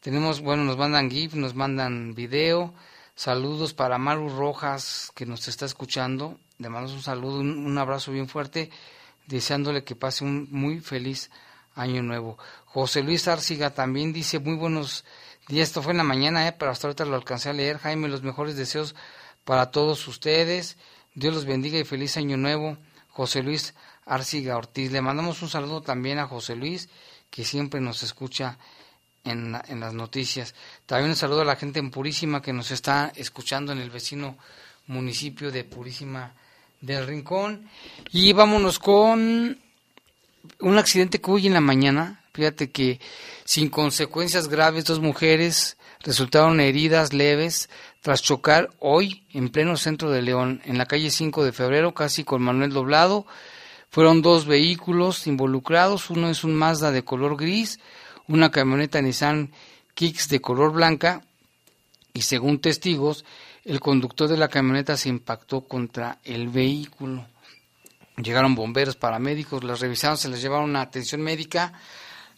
tenemos, 0.00 0.40
bueno, 0.40 0.62
nos 0.62 0.76
mandan 0.76 1.10
GIF, 1.10 1.34
nos 1.34 1.56
mandan 1.56 2.14
video, 2.14 2.74
saludos 3.16 3.74
para 3.74 3.98
Maru 3.98 4.28
Rojas, 4.28 5.10
que 5.16 5.26
nos 5.26 5.48
está 5.48 5.66
escuchando, 5.66 6.38
le 6.58 6.68
mandamos 6.68 6.94
un 6.94 7.02
saludo, 7.02 7.40
un 7.40 7.76
abrazo 7.76 8.12
bien 8.12 8.28
fuerte 8.28 8.70
deseándole 9.28 9.84
que 9.84 9.94
pase 9.94 10.24
un 10.24 10.48
muy 10.50 10.80
feliz 10.80 11.30
año 11.74 12.02
nuevo. 12.02 12.38
José 12.64 13.02
Luis 13.02 13.28
Arciga 13.28 13.70
también 13.70 14.12
dice 14.12 14.38
muy 14.38 14.56
buenos 14.56 15.04
días, 15.48 15.68
esto 15.68 15.82
fue 15.82 15.92
en 15.92 15.98
la 15.98 16.04
mañana, 16.04 16.48
eh, 16.48 16.52
pero 16.52 16.70
hasta 16.70 16.88
ahorita 16.88 17.04
lo 17.04 17.14
alcancé 17.14 17.50
a 17.50 17.52
leer. 17.52 17.78
Jaime, 17.78 18.08
los 18.08 18.22
mejores 18.22 18.56
deseos 18.56 18.94
para 19.44 19.70
todos 19.70 20.08
ustedes. 20.08 20.76
Dios 21.14 21.34
los 21.34 21.44
bendiga 21.44 21.78
y 21.78 21.84
feliz 21.84 22.16
año 22.16 22.36
nuevo. 22.36 22.78
José 23.10 23.42
Luis 23.42 23.74
Arciga 24.06 24.56
Ortiz. 24.56 24.90
Le 24.90 25.02
mandamos 25.02 25.42
un 25.42 25.50
saludo 25.50 25.82
también 25.82 26.18
a 26.18 26.26
José 26.26 26.56
Luis, 26.56 26.88
que 27.30 27.44
siempre 27.44 27.80
nos 27.80 28.02
escucha 28.02 28.58
en, 29.24 29.60
en 29.68 29.80
las 29.80 29.92
noticias. 29.92 30.54
También 30.86 31.10
un 31.10 31.16
saludo 31.16 31.42
a 31.42 31.44
la 31.44 31.56
gente 31.56 31.80
en 31.80 31.90
Purísima 31.90 32.40
que 32.40 32.52
nos 32.52 32.70
está 32.70 33.12
escuchando 33.14 33.72
en 33.72 33.78
el 33.78 33.90
vecino 33.90 34.38
municipio 34.86 35.50
de 35.50 35.64
Purísima 35.64 36.34
del 36.80 37.06
Rincón. 37.06 37.68
Y 38.10 38.32
vámonos 38.32 38.78
con 38.78 39.58
un 40.60 40.78
accidente 40.78 41.20
que 41.20 41.30
hoy 41.30 41.46
en 41.46 41.54
la 41.54 41.60
mañana, 41.60 42.24
fíjate 42.32 42.70
que 42.70 43.00
sin 43.44 43.68
consecuencias 43.68 44.48
graves, 44.48 44.84
dos 44.84 45.00
mujeres 45.00 45.76
resultaron 46.00 46.60
heridas 46.60 47.12
leves 47.12 47.68
tras 48.00 48.22
chocar 48.22 48.70
hoy 48.78 49.24
en 49.32 49.48
pleno 49.48 49.76
centro 49.76 50.10
de 50.10 50.22
León, 50.22 50.62
en 50.64 50.78
la 50.78 50.86
calle 50.86 51.10
5 51.10 51.44
de 51.44 51.52
febrero, 51.52 51.94
casi 51.94 52.24
con 52.24 52.42
Manuel 52.42 52.72
Doblado. 52.72 53.26
Fueron 53.90 54.22
dos 54.22 54.46
vehículos 54.46 55.26
involucrados, 55.26 56.10
uno 56.10 56.28
es 56.28 56.44
un 56.44 56.54
Mazda 56.54 56.90
de 56.90 57.04
color 57.04 57.36
gris, 57.36 57.80
una 58.26 58.50
camioneta 58.50 59.00
Nissan 59.00 59.50
Kicks 59.94 60.28
de 60.28 60.40
color 60.40 60.72
blanca 60.72 61.22
y 62.12 62.22
según 62.22 62.60
testigos, 62.60 63.24
el 63.68 63.80
conductor 63.80 64.28
de 64.28 64.38
la 64.38 64.48
camioneta 64.48 64.96
se 64.96 65.10
impactó 65.10 65.60
contra 65.60 66.20
el 66.24 66.48
vehículo. 66.48 67.26
Llegaron 68.16 68.54
bomberos, 68.54 68.96
paramédicos, 68.96 69.62
las 69.62 69.80
revisaron, 69.80 70.16
se 70.16 70.30
les 70.30 70.40
llevaron 70.40 70.70
una 70.70 70.80
atención 70.80 71.20
médica. 71.20 71.74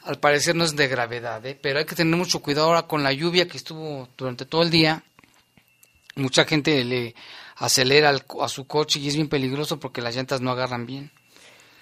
Al 0.03 0.19
parecer 0.19 0.57
no 0.57 0.65
es 0.65 0.75
de 0.75 0.89
gravedad, 0.89 1.47
¿eh? 1.47 1.57
pero 1.61 1.79
hay 1.79 1.85
que 1.85 1.95
tener 1.95 2.17
mucho 2.17 2.43
cuidado 2.43 2.67
ahora 2.67 2.89
con 2.89 3.05
la 3.05 3.13
lluvia 3.13 3.47
que 3.47 3.59
estuvo 3.59 4.09
durante 4.19 4.45
todo 4.45 4.63
el 4.63 4.71
día. 4.71 5.05
Mucha 6.17 6.45
gente 6.47 6.83
le 6.83 7.15
acelera 7.55 8.13
a 8.41 8.49
su 8.49 8.67
coche 8.67 8.99
y 8.99 9.07
es 9.07 9.15
bien 9.15 9.29
peligroso 9.29 9.79
porque 9.79 10.03
las 10.03 10.17
llantas 10.17 10.41
no 10.41 10.51
agarran 10.51 10.85
bien. 10.85 11.13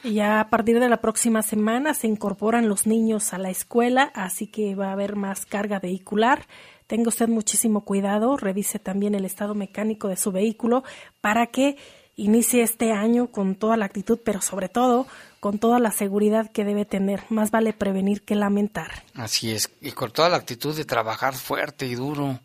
Y 0.05 0.15
ya 0.15 0.41
a 0.41 0.49
partir 0.49 0.79
de 0.81 0.89
la 0.89 1.01
próxima 1.01 1.43
semana 1.43 1.95
se 1.95 2.07
incorporan 2.07 2.69
los 2.69 2.87
niños 2.87 3.33
a 3.33 3.39
la 3.39 3.51
escuela, 3.51 4.13
así 4.15 4.47
que 4.47 4.75
va 4.75 4.89
a 4.89 4.93
haber 4.93 5.17
más 5.17 5.45
carga 5.45 5.81
vehicular 5.81 6.47
tenga 6.89 7.11
usted 7.11 7.29
muchísimo 7.29 7.83
cuidado, 7.83 8.37
revise 8.39 8.79
también 8.79 9.15
el 9.15 9.27
estado 9.27 9.55
mecánico 9.55 10.09
de 10.09 10.17
su 10.17 10.33
vehículo 10.33 10.83
para 11.21 11.47
que 11.47 11.77
inicie 12.17 12.63
este 12.63 12.93
año 12.93 13.31
con 13.31 13.55
toda 13.55 13.77
la 13.77 13.85
actitud, 13.85 14.19
pero 14.25 14.41
sobre 14.41 14.69
todo 14.69 15.07
con 15.39 15.59
toda 15.59 15.79
la 15.79 15.93
seguridad 15.93 16.51
que 16.51 16.65
debe 16.65 16.85
tener. 16.85 17.23
Más 17.29 17.51
vale 17.51 17.75
prevenir 17.75 18.23
que 18.23 18.35
lamentar. 18.35 19.05
Así 19.15 19.53
es, 19.53 19.71
y 19.81 19.93
con 19.93 20.11
toda 20.11 20.31
la 20.31 20.39
actitud 20.39 20.75
de 20.75 20.85
trabajar 20.85 21.35
fuerte 21.35 21.87
y 21.87 21.95
duro. 21.95 22.41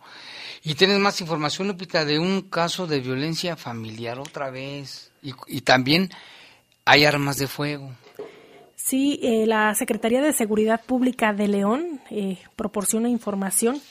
Y 0.62 0.76
tienes 0.76 1.00
más 1.00 1.20
información, 1.22 1.70
Lupita, 1.70 2.06
de 2.06 2.20
un 2.20 2.42
caso 2.42 2.86
de 2.86 3.00
violencia 3.00 3.56
familiar 3.56 4.20
otra 4.20 4.52
vez. 4.52 5.12
Y, 5.22 5.62
también 5.62 6.10
hay 6.86 7.06
armas 7.06 7.38
de 7.38 7.48
fuego. 7.48 7.92
Sí, 8.76 9.20
eh, 9.24 9.46
la 9.46 9.74
Secretaría 9.76 10.22
de 10.22 10.34
Seguridad 10.34 10.82
Pública 10.86 11.34
de 11.34 11.48
León 11.48 12.02
eh, 12.10 12.40
proporciona 12.56 13.08
información 13.08 13.82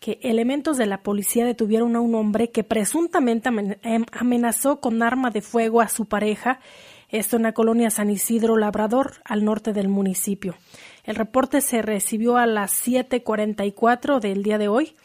que 0.00 0.18
elementos 0.22 0.76
de 0.76 0.86
la 0.86 1.02
policía 1.02 1.44
detuvieron 1.44 1.96
a 1.96 2.00
un 2.00 2.14
hombre 2.14 2.50
que 2.50 2.64
presuntamente 2.64 3.48
em, 3.82 4.04
amenazó 4.12 4.80
con 4.80 5.02
arma 5.02 5.30
de 5.30 5.42
fuego 5.42 5.80
a 5.80 5.88
su 5.88 6.06
pareja, 6.06 6.60
esto 7.08 7.36
en 7.36 7.44
la 7.44 7.52
colonia 7.52 7.90
San 7.90 8.10
Isidro 8.10 8.56
Labrador, 8.56 9.14
al 9.24 9.44
norte 9.44 9.72
del 9.72 9.88
municipio. 9.88 10.56
El 11.04 11.14
reporte 11.14 11.60
se 11.60 11.80
recibió 11.82 12.36
a 12.36 12.46
las 12.46 12.72
7:44 12.72 14.18
del 14.20 14.42
día 14.42 14.58
de 14.58 14.68
hoy. 14.68 14.96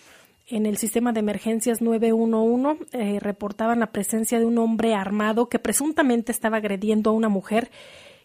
En 0.47 0.65
el 0.65 0.77
sistema 0.77 1.13
de 1.13 1.21
emergencias 1.21 1.81
911 1.81 2.85
eh, 2.91 3.19
reportaban 3.19 3.79
la 3.79 3.91
presencia 3.91 4.39
de 4.39 4.45
un 4.45 4.57
hombre 4.57 4.93
armado 4.93 5.47
que 5.47 5.59
presuntamente 5.59 6.31
estaba 6.31 6.57
agrediendo 6.57 7.09
a 7.09 7.13
una 7.13 7.29
mujer 7.29 7.71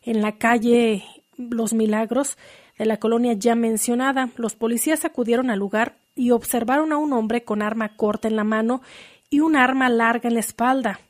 en 0.02 0.22
la 0.22 0.38
calle 0.38 1.04
Los 1.36 1.72
Milagros 1.72 2.36
de 2.78 2.86
la 2.86 2.98
colonia 2.98 3.34
ya 3.34 3.54
mencionada. 3.54 4.30
Los 4.36 4.56
policías 4.56 5.04
acudieron 5.04 5.50
al 5.50 5.58
lugar 5.58 5.98
y 6.14 6.30
observaron 6.30 6.92
a 6.92 6.96
un 6.96 7.12
hombre 7.12 7.44
con 7.44 7.62
arma 7.62 7.96
corta 7.96 8.28
en 8.28 8.36
la 8.36 8.44
mano 8.44 8.82
y 9.30 9.40
un 9.40 9.56
arma 9.56 9.88
larga 9.88 10.28
en 10.28 10.34
la 10.34 10.40
espalda. 10.40 11.00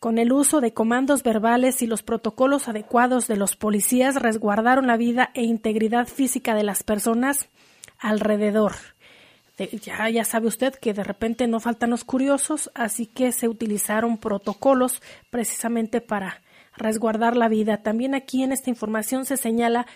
Con 0.00 0.18
el 0.18 0.32
uso 0.32 0.60
de 0.60 0.74
comandos 0.74 1.22
verbales 1.22 1.80
y 1.80 1.86
los 1.86 2.02
protocolos 2.02 2.68
adecuados 2.68 3.26
de 3.26 3.36
los 3.36 3.56
policías 3.56 4.16
resguardaron 4.16 4.86
la 4.86 4.96
vida 4.96 5.30
e 5.34 5.42
integridad 5.42 6.06
física 6.06 6.54
de 6.54 6.62
las 6.62 6.82
personas 6.82 7.48
alrededor. 7.98 8.72
Ya, 9.58 10.08
ya 10.10 10.24
sabe 10.24 10.48
usted 10.48 10.74
que 10.74 10.92
de 10.92 11.04
repente 11.04 11.46
no 11.46 11.60
faltan 11.60 11.90
los 11.90 12.04
curiosos, 12.04 12.70
así 12.74 13.06
que 13.06 13.32
se 13.32 13.48
utilizaron 13.48 14.18
protocolos 14.18 15.02
precisamente 15.30 16.00
para 16.00 16.42
resguardar 16.76 17.36
la 17.36 17.48
vida. 17.48 17.82
También 17.82 18.14
aquí 18.14 18.42
en 18.42 18.52
esta 18.52 18.70
información 18.70 19.24
se 19.24 19.36
señala 19.36 19.86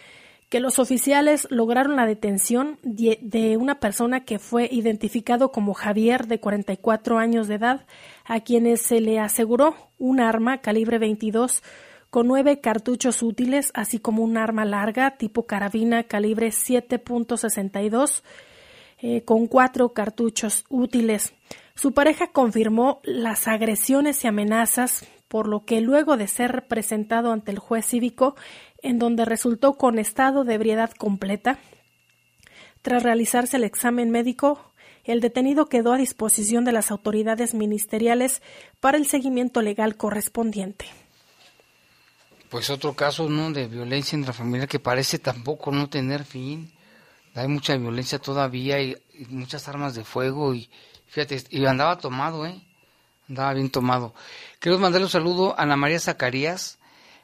que 0.48 0.60
los 0.60 0.80
oficiales 0.80 1.46
lograron 1.50 1.94
la 1.94 2.06
detención 2.06 2.78
de 2.82 3.56
una 3.56 3.78
persona 3.78 4.24
que 4.24 4.40
fue 4.40 4.68
identificado 4.70 5.52
como 5.52 5.74
Javier, 5.74 6.26
de 6.26 6.40
44 6.40 7.18
años 7.18 7.46
de 7.46 7.54
edad, 7.54 7.86
a 8.24 8.40
quienes 8.40 8.80
se 8.80 9.00
le 9.00 9.20
aseguró 9.20 9.76
un 9.98 10.20
arma 10.20 10.58
calibre 10.58 10.98
22 10.98 11.62
con 12.10 12.26
nueve 12.26 12.60
cartuchos 12.60 13.22
útiles, 13.22 13.70
así 13.74 14.00
como 14.00 14.24
un 14.24 14.36
arma 14.36 14.64
larga 14.64 15.12
tipo 15.12 15.46
carabina 15.46 16.02
calibre 16.02 16.48
7.62 16.48 18.22
eh, 19.02 19.22
con 19.22 19.46
cuatro 19.46 19.92
cartuchos 19.92 20.64
útiles. 20.68 21.32
Su 21.74 21.92
pareja 21.92 22.28
confirmó 22.28 23.00
las 23.04 23.48
agresiones 23.48 24.22
y 24.24 24.28
amenazas, 24.28 25.06
por 25.28 25.48
lo 25.48 25.64
que 25.64 25.80
luego 25.80 26.16
de 26.16 26.28
ser 26.28 26.66
presentado 26.66 27.32
ante 27.32 27.52
el 27.52 27.58
juez 27.58 27.86
cívico, 27.86 28.36
en 28.82 28.98
donde 28.98 29.24
resultó 29.24 29.74
con 29.74 29.98
estado 29.98 30.44
de 30.44 30.54
ebriedad 30.54 30.90
completa. 30.90 31.58
Tras 32.82 33.02
realizarse 33.02 33.56
el 33.56 33.64
examen 33.64 34.10
médico, 34.10 34.70
el 35.04 35.20
detenido 35.20 35.66
quedó 35.66 35.92
a 35.92 35.98
disposición 35.98 36.64
de 36.64 36.72
las 36.72 36.90
autoridades 36.90 37.54
ministeriales 37.54 38.42
para 38.80 38.98
el 38.98 39.06
seguimiento 39.06 39.62
legal 39.62 39.96
correspondiente. 39.96 40.86
Pues 42.50 42.68
otro 42.68 42.94
caso 42.94 43.28
¿no? 43.28 43.52
de 43.52 43.68
violencia 43.68 44.18
intrafamiliar 44.18 44.68
que 44.68 44.80
parece 44.80 45.18
tampoco 45.18 45.70
no 45.70 45.88
tener 45.88 46.24
fin. 46.24 46.70
Hay 47.34 47.48
mucha 47.48 47.76
violencia 47.76 48.18
todavía 48.18 48.80
y, 48.80 48.96
muchas 49.28 49.68
armas 49.68 49.94
de 49.94 50.04
fuego 50.04 50.54
y 50.54 50.70
fíjate, 51.06 51.44
y 51.50 51.64
andaba 51.66 51.98
tomado, 51.98 52.46
¿eh? 52.46 52.60
Andaba 53.28 53.54
bien 53.54 53.70
tomado. 53.70 54.14
Quiero 54.58 54.78
mandarle 54.78 55.06
un 55.06 55.10
saludo 55.10 55.54
a 55.56 55.62
Ana 55.62 55.76
María 55.76 56.00
Zacarías, 56.00 56.78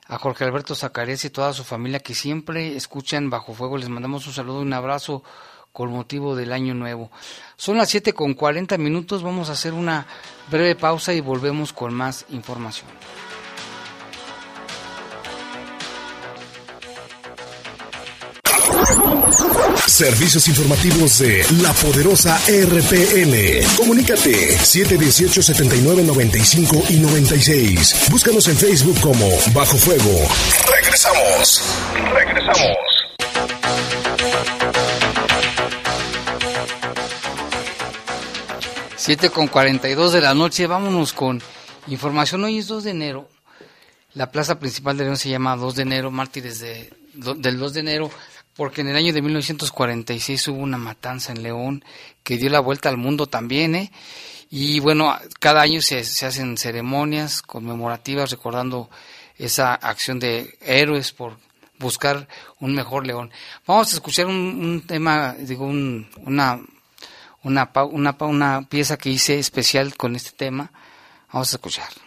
a 0.06 0.18
Jorge 0.18 0.44
Alberto 0.44 0.74
Zacarías 0.74 1.24
y 1.24 1.30
toda 1.30 1.52
su 1.52 1.64
familia 1.64 2.00
que 2.00 2.14
siempre 2.14 2.76
escuchan 2.76 3.30
Bajo 3.30 3.54
Fuego. 3.54 3.78
Les 3.78 3.88
mandamos 3.88 4.26
un 4.26 4.32
saludo 4.32 4.60
y 4.60 4.62
un 4.62 4.72
abrazo 4.72 5.24
con 5.72 5.90
motivo 5.90 6.36
del 6.36 6.52
año 6.52 6.72
nuevo. 6.72 7.10
Son 7.56 7.76
las 7.76 7.90
7 7.90 8.14
con 8.14 8.34
40 8.34 8.78
minutos, 8.78 9.22
vamos 9.22 9.50
a 9.50 9.52
hacer 9.52 9.74
una 9.74 10.06
breve 10.50 10.74
pausa 10.74 11.12
y 11.12 11.20
volvemos 11.20 11.72
con 11.72 11.92
más 11.92 12.24
información. 12.30 12.88
Servicios 19.96 20.46
informativos 20.48 21.20
de 21.20 21.42
la 21.62 21.72
poderosa 21.72 22.38
RPN. 22.46 23.64
Comunícate 23.78 24.58
718-7995 24.58 26.90
y 26.90 27.00
96. 27.00 28.10
Búscanos 28.10 28.46
en 28.48 28.58
Facebook 28.58 29.00
como 29.00 29.26
Bajo 29.54 29.78
Fuego. 29.78 30.28
Regresamos. 30.70 31.62
Regresamos. 32.12 32.76
Siete 38.96 39.30
con 39.30 39.48
42 39.48 40.12
de 40.12 40.20
la 40.20 40.34
noche, 40.34 40.66
vámonos 40.66 41.14
con 41.14 41.40
información. 41.86 42.44
Hoy 42.44 42.58
es 42.58 42.66
2 42.66 42.84
de 42.84 42.90
enero. 42.90 43.30
La 44.12 44.30
plaza 44.30 44.58
principal 44.58 44.98
de 44.98 45.04
León 45.04 45.16
se 45.16 45.30
llama 45.30 45.56
2 45.56 45.74
de 45.74 45.82
enero, 45.82 46.10
mártires 46.10 46.58
de, 46.58 46.92
del 47.14 47.58
2 47.58 47.72
de 47.72 47.80
enero 47.80 48.10
porque 48.56 48.80
en 48.80 48.88
el 48.88 48.96
año 48.96 49.12
de 49.12 49.22
1946 49.22 50.48
hubo 50.48 50.58
una 50.58 50.78
matanza 50.78 51.32
en 51.32 51.42
León 51.42 51.84
que 52.22 52.38
dio 52.38 52.50
la 52.50 52.60
vuelta 52.60 52.88
al 52.88 52.96
mundo 52.96 53.26
también, 53.26 53.74
¿eh? 53.74 53.92
Y 54.50 54.80
bueno, 54.80 55.16
cada 55.40 55.62
año 55.62 55.82
se, 55.82 55.98
hacen 55.98 56.56
ceremonias 56.56 57.42
conmemorativas 57.42 58.30
recordando 58.30 58.88
esa 59.36 59.74
acción 59.74 60.18
de 60.18 60.56
héroes 60.60 61.12
por 61.12 61.36
buscar 61.78 62.28
un 62.60 62.74
mejor 62.74 63.06
León. 63.06 63.30
Vamos 63.66 63.92
a 63.92 63.96
escuchar 63.96 64.26
un, 64.26 64.84
tema, 64.86 65.34
digo, 65.38 65.66
una, 65.66 66.60
una, 67.42 67.70
una, 67.90 68.16
una 68.20 68.62
pieza 68.68 68.96
que 68.96 69.10
hice 69.10 69.38
especial 69.38 69.96
con 69.96 70.14
este 70.16 70.30
tema. 70.30 70.70
Vamos 71.32 71.52
a 71.52 71.56
escuchar. 71.56 72.05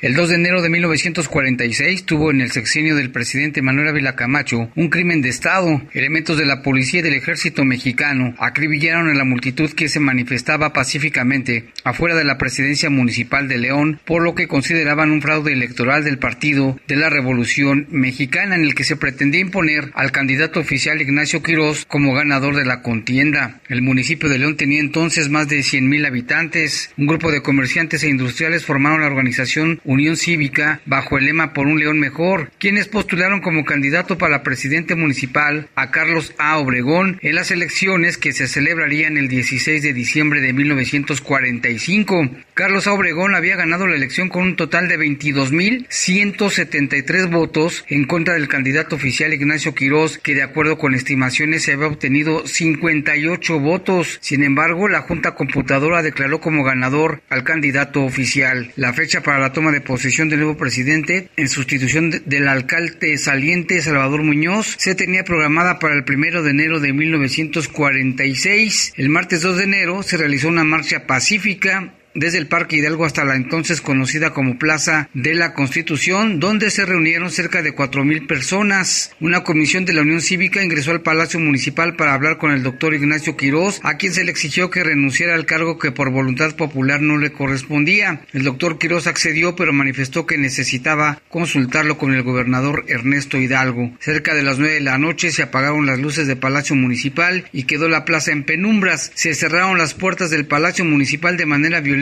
El 0.00 0.14
2 0.14 0.28
de 0.28 0.34
enero 0.36 0.62
de 0.62 0.68
1946 0.68 2.04
tuvo 2.06 2.30
en 2.30 2.40
el 2.40 2.52
sexenio 2.52 2.94
del 2.94 3.10
presidente 3.10 3.62
Manuel 3.62 3.88
Ávila 3.88 4.14
Camacho 4.14 4.70
un 4.76 4.90
crimen 4.90 5.22
de 5.22 5.28
Estado. 5.28 5.82
Elementos 5.92 6.38
de 6.38 6.46
la 6.46 6.62
policía 6.62 7.00
y 7.00 7.02
del 7.02 7.14
ejército 7.14 7.64
mexicano 7.64 8.32
acribillaron 8.38 9.08
a 9.08 9.14
la 9.14 9.24
multitud 9.24 9.72
que 9.72 9.88
se 9.88 9.98
manifestaba 9.98 10.72
pacíficamente 10.72 11.70
afuera 11.82 12.14
de 12.14 12.22
la 12.22 12.38
presidencia 12.38 12.90
municipal 12.90 13.48
de 13.48 13.58
León, 13.58 13.98
por 14.04 14.22
lo 14.22 14.36
que 14.36 14.46
consideraban 14.46 15.10
un 15.10 15.20
fraude 15.20 15.52
electoral 15.52 16.04
del 16.04 16.18
Partido 16.18 16.78
de 16.86 16.94
la 16.94 17.10
Revolución 17.10 17.88
Mexicana 17.90 18.54
en 18.54 18.62
el 18.62 18.76
que 18.76 18.84
se 18.84 18.94
pretendía 18.94 19.40
imponer 19.40 19.90
al 19.94 20.12
candidato 20.12 20.60
oficial 20.60 21.02
Ignacio 21.02 21.42
Quirós 21.42 21.84
como 21.86 22.14
ganador 22.14 22.54
de 22.54 22.64
la 22.64 22.82
contienda. 22.82 23.60
El 23.68 23.82
municipio 23.82 24.28
de 24.28 24.38
León 24.38 24.56
tenía 24.56 24.78
entonces 24.78 25.28
más 25.28 25.48
de 25.48 25.58
100.000 25.58 26.06
habitantes. 26.06 26.92
Un 26.96 27.08
grupo 27.08 27.32
de 27.32 27.42
comerciantes 27.42 28.04
e 28.04 28.08
industriales 28.08 28.64
formaron 28.64 29.00
la 29.00 29.08
organización 29.08 29.80
Unión 29.88 30.16
Cívica 30.18 30.82
bajo 30.84 31.16
el 31.16 31.24
lema 31.24 31.54
Por 31.54 31.66
un 31.66 31.80
León 31.80 31.98
Mejor, 31.98 32.50
quienes 32.58 32.88
postularon 32.88 33.40
como 33.40 33.64
candidato 33.64 34.18
para 34.18 34.42
presidente 34.42 34.94
municipal 34.94 35.70
a 35.74 35.90
Carlos 35.90 36.34
A. 36.36 36.58
Obregón 36.58 37.18
en 37.22 37.34
las 37.34 37.50
elecciones 37.50 38.18
que 38.18 38.34
se 38.34 38.48
celebrarían 38.48 39.16
el 39.16 39.28
16 39.28 39.82
de 39.82 39.94
diciembre 39.94 40.42
de 40.42 40.52
1945. 40.52 42.28
Carlos 42.52 42.86
A. 42.86 42.92
Obregón 42.92 43.34
había 43.34 43.56
ganado 43.56 43.86
la 43.86 43.96
elección 43.96 44.28
con 44.28 44.42
un 44.42 44.56
total 44.56 44.88
de 44.88 44.98
22.173 44.98 47.30
votos 47.30 47.86
en 47.88 48.04
contra 48.04 48.34
del 48.34 48.48
candidato 48.48 48.96
oficial 48.96 49.32
Ignacio 49.32 49.74
Quirós, 49.74 50.18
que 50.18 50.34
de 50.34 50.42
acuerdo 50.42 50.76
con 50.76 50.94
estimaciones 50.94 51.62
se 51.62 51.72
había 51.72 51.86
obtenido 51.86 52.46
58 52.46 53.58
votos. 53.58 54.18
Sin 54.20 54.44
embargo, 54.44 54.86
la 54.86 55.00
Junta 55.00 55.34
Computadora 55.34 56.02
declaró 56.02 56.42
como 56.42 56.62
ganador 56.62 57.22
al 57.30 57.44
candidato 57.44 58.04
oficial. 58.04 58.70
La 58.76 58.92
fecha 58.92 59.22
para 59.22 59.38
la 59.38 59.54
toma 59.54 59.72
de 59.72 59.77
posesión 59.80 60.28
del 60.28 60.40
nuevo 60.40 60.56
presidente 60.56 61.28
en 61.36 61.48
sustitución 61.48 62.22
del 62.24 62.48
alcalde 62.48 63.18
saliente 63.18 63.82
Salvador 63.82 64.22
Muñoz 64.22 64.76
se 64.78 64.94
tenía 64.94 65.24
programada 65.24 65.78
para 65.78 65.94
el 65.94 66.04
primero 66.04 66.42
de 66.42 66.50
enero 66.50 66.80
de 66.80 66.92
1946. 66.92 68.94
El 68.96 69.08
martes 69.08 69.42
2 69.42 69.56
de 69.56 69.64
enero 69.64 70.02
se 70.02 70.16
realizó 70.16 70.48
una 70.48 70.64
marcha 70.64 71.06
pacífica 71.06 71.94
desde 72.14 72.38
el 72.38 72.46
Parque 72.46 72.76
Hidalgo 72.76 73.04
hasta 73.04 73.24
la 73.24 73.36
entonces 73.36 73.80
conocida 73.80 74.32
como 74.32 74.58
Plaza 74.58 75.08
de 75.14 75.34
la 75.34 75.54
Constitución, 75.54 76.40
donde 76.40 76.70
se 76.70 76.86
reunieron 76.86 77.30
cerca 77.30 77.62
de 77.62 77.72
cuatro 77.72 78.04
mil 78.04 78.26
personas. 78.26 79.12
Una 79.20 79.44
comisión 79.44 79.84
de 79.84 79.92
la 79.92 80.02
Unión 80.02 80.20
Cívica 80.20 80.62
ingresó 80.62 80.90
al 80.90 81.02
Palacio 81.02 81.38
Municipal 81.38 81.96
para 81.96 82.14
hablar 82.14 82.38
con 82.38 82.50
el 82.50 82.62
doctor 82.62 82.94
Ignacio 82.94 83.36
Quirós, 83.36 83.80
a 83.82 83.96
quien 83.96 84.12
se 84.12 84.24
le 84.24 84.30
exigió 84.30 84.70
que 84.70 84.84
renunciara 84.84 85.34
al 85.34 85.46
cargo 85.46 85.78
que 85.78 85.92
por 85.92 86.10
voluntad 86.10 86.54
popular 86.56 87.00
no 87.00 87.18
le 87.18 87.32
correspondía. 87.32 88.22
El 88.32 88.44
doctor 88.44 88.78
Quirós 88.78 89.06
accedió, 89.06 89.54
pero 89.54 89.72
manifestó 89.72 90.26
que 90.26 90.38
necesitaba 90.38 91.20
consultarlo 91.28 91.98
con 91.98 92.14
el 92.14 92.22
gobernador 92.22 92.84
Ernesto 92.88 93.38
Hidalgo. 93.38 93.92
Cerca 94.00 94.34
de 94.34 94.42
las 94.42 94.58
nueve 94.58 94.74
de 94.74 94.80
la 94.80 94.98
noche 94.98 95.30
se 95.30 95.42
apagaron 95.42 95.86
las 95.86 95.98
luces 95.98 96.26
del 96.26 96.38
Palacio 96.38 96.74
Municipal 96.74 97.44
y 97.52 97.64
quedó 97.64 97.88
la 97.88 98.04
plaza 98.04 98.32
en 98.32 98.44
penumbras. 98.44 99.12
Se 99.14 99.34
cerraron 99.34 99.78
las 99.78 99.94
puertas 99.94 100.30
del 100.30 100.46
Palacio 100.46 100.84
Municipal 100.84 101.36
de 101.36 101.46
manera 101.46 101.80
violenta 101.80 101.97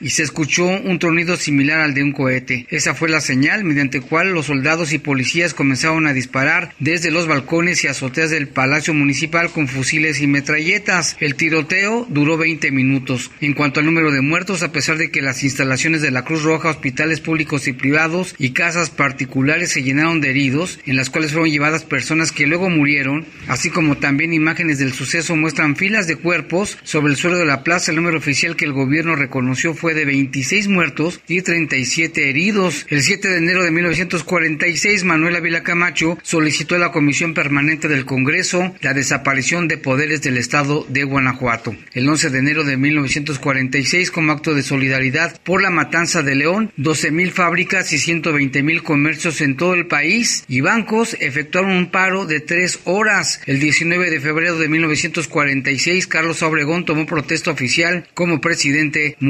y 0.00 0.10
se 0.10 0.22
escuchó 0.22 0.66
un 0.66 0.98
tronido 0.98 1.36
similar 1.36 1.80
al 1.80 1.94
de 1.94 2.02
un 2.02 2.12
cohete. 2.12 2.66
Esa 2.70 2.94
fue 2.94 3.08
la 3.08 3.20
señal 3.20 3.64
mediante 3.64 4.00
cual 4.00 4.32
los 4.32 4.46
soldados 4.46 4.92
y 4.92 4.98
policías 4.98 5.54
comenzaron 5.54 6.06
a 6.06 6.12
disparar 6.12 6.74
desde 6.78 7.10
los 7.10 7.26
balcones 7.26 7.82
y 7.82 7.86
azoteas 7.88 8.30
del 8.30 8.48
Palacio 8.48 8.94
Municipal 8.94 9.50
con 9.50 9.66
fusiles 9.66 10.20
y 10.20 10.26
metralletas. 10.26 11.16
El 11.20 11.34
tiroteo 11.34 12.06
duró 12.08 12.36
20 12.36 12.70
minutos. 12.70 13.30
En 13.40 13.54
cuanto 13.54 13.80
al 13.80 13.86
número 13.86 14.12
de 14.12 14.20
muertos, 14.20 14.62
a 14.62 14.70
pesar 14.70 14.98
de 14.98 15.10
que 15.10 15.22
las 15.22 15.42
instalaciones 15.42 16.02
de 16.02 16.10
la 16.10 16.24
Cruz 16.24 16.42
Roja, 16.42 16.70
hospitales 16.70 17.20
públicos 17.20 17.66
y 17.68 17.72
privados 17.72 18.34
y 18.38 18.50
casas 18.50 18.90
particulares 18.90 19.70
se 19.70 19.82
llenaron 19.82 20.20
de 20.20 20.30
heridos, 20.30 20.78
en 20.86 20.96
las 20.96 21.10
cuales 21.10 21.32
fueron 21.32 21.50
llevadas 21.50 21.84
personas 21.84 22.32
que 22.32 22.46
luego 22.46 22.70
murieron, 22.70 23.26
así 23.46 23.70
como 23.70 23.96
también 23.96 24.32
imágenes 24.32 24.78
del 24.78 24.92
suceso 24.92 25.36
muestran 25.36 25.76
filas 25.76 26.06
de 26.06 26.16
cuerpos 26.16 26.78
sobre 26.84 27.12
el 27.12 27.16
suelo 27.16 27.38
de 27.38 27.46
la 27.46 27.64
plaza. 27.64 27.90
El 27.90 27.96
número 27.96 28.18
oficial 28.18 28.56
que 28.56 28.64
el 28.64 28.72
gobierno 28.72 29.16
reconoció 29.16 29.37
fue 29.74 29.94
de 29.94 30.04
26 30.04 30.68
muertos 30.68 31.20
y 31.28 31.42
37 31.42 32.28
heridos. 32.28 32.86
El 32.88 33.02
7 33.02 33.28
de 33.28 33.38
enero 33.38 33.62
de 33.62 33.70
1946, 33.70 35.04
Manuel 35.04 35.36
Ávila 35.36 35.62
Camacho 35.62 36.18
solicitó 36.22 36.74
a 36.74 36.78
la 36.78 36.92
Comisión 36.92 37.34
Permanente 37.34 37.88
del 37.88 38.04
Congreso 38.04 38.74
la 38.80 38.94
desaparición 38.94 39.68
de 39.68 39.78
poderes 39.78 40.22
del 40.22 40.36
Estado 40.36 40.84
de 40.88 41.04
Guanajuato. 41.04 41.74
El 41.92 42.08
11 42.08 42.30
de 42.30 42.38
enero 42.38 42.64
de 42.64 42.76
1946, 42.76 44.10
como 44.10 44.32
acto 44.32 44.54
de 44.54 44.62
solidaridad 44.62 45.40
por 45.42 45.62
la 45.62 45.70
matanza 45.70 46.22
de 46.22 46.34
León, 46.34 46.72
12 46.76 47.10
mil 47.10 47.30
fábricas 47.30 47.92
y 47.92 47.98
120 47.98 48.62
mil 48.62 48.82
comercios 48.82 49.40
en 49.40 49.56
todo 49.56 49.74
el 49.74 49.86
país 49.86 50.44
y 50.48 50.60
bancos 50.60 51.16
efectuaron 51.20 51.72
un 51.72 51.90
paro 51.90 52.26
de 52.26 52.40
tres 52.40 52.80
horas. 52.84 53.40
El 53.46 53.60
19 53.60 54.10
de 54.10 54.20
febrero 54.20 54.58
de 54.58 54.68
1946, 54.68 56.06
Carlos 56.06 56.42
Obregón 56.42 56.84
tomó 56.84 57.06
protesta 57.06 57.50
oficial 57.50 58.06
como 58.14 58.40
presidente 58.40 59.16
municipal 59.20 59.27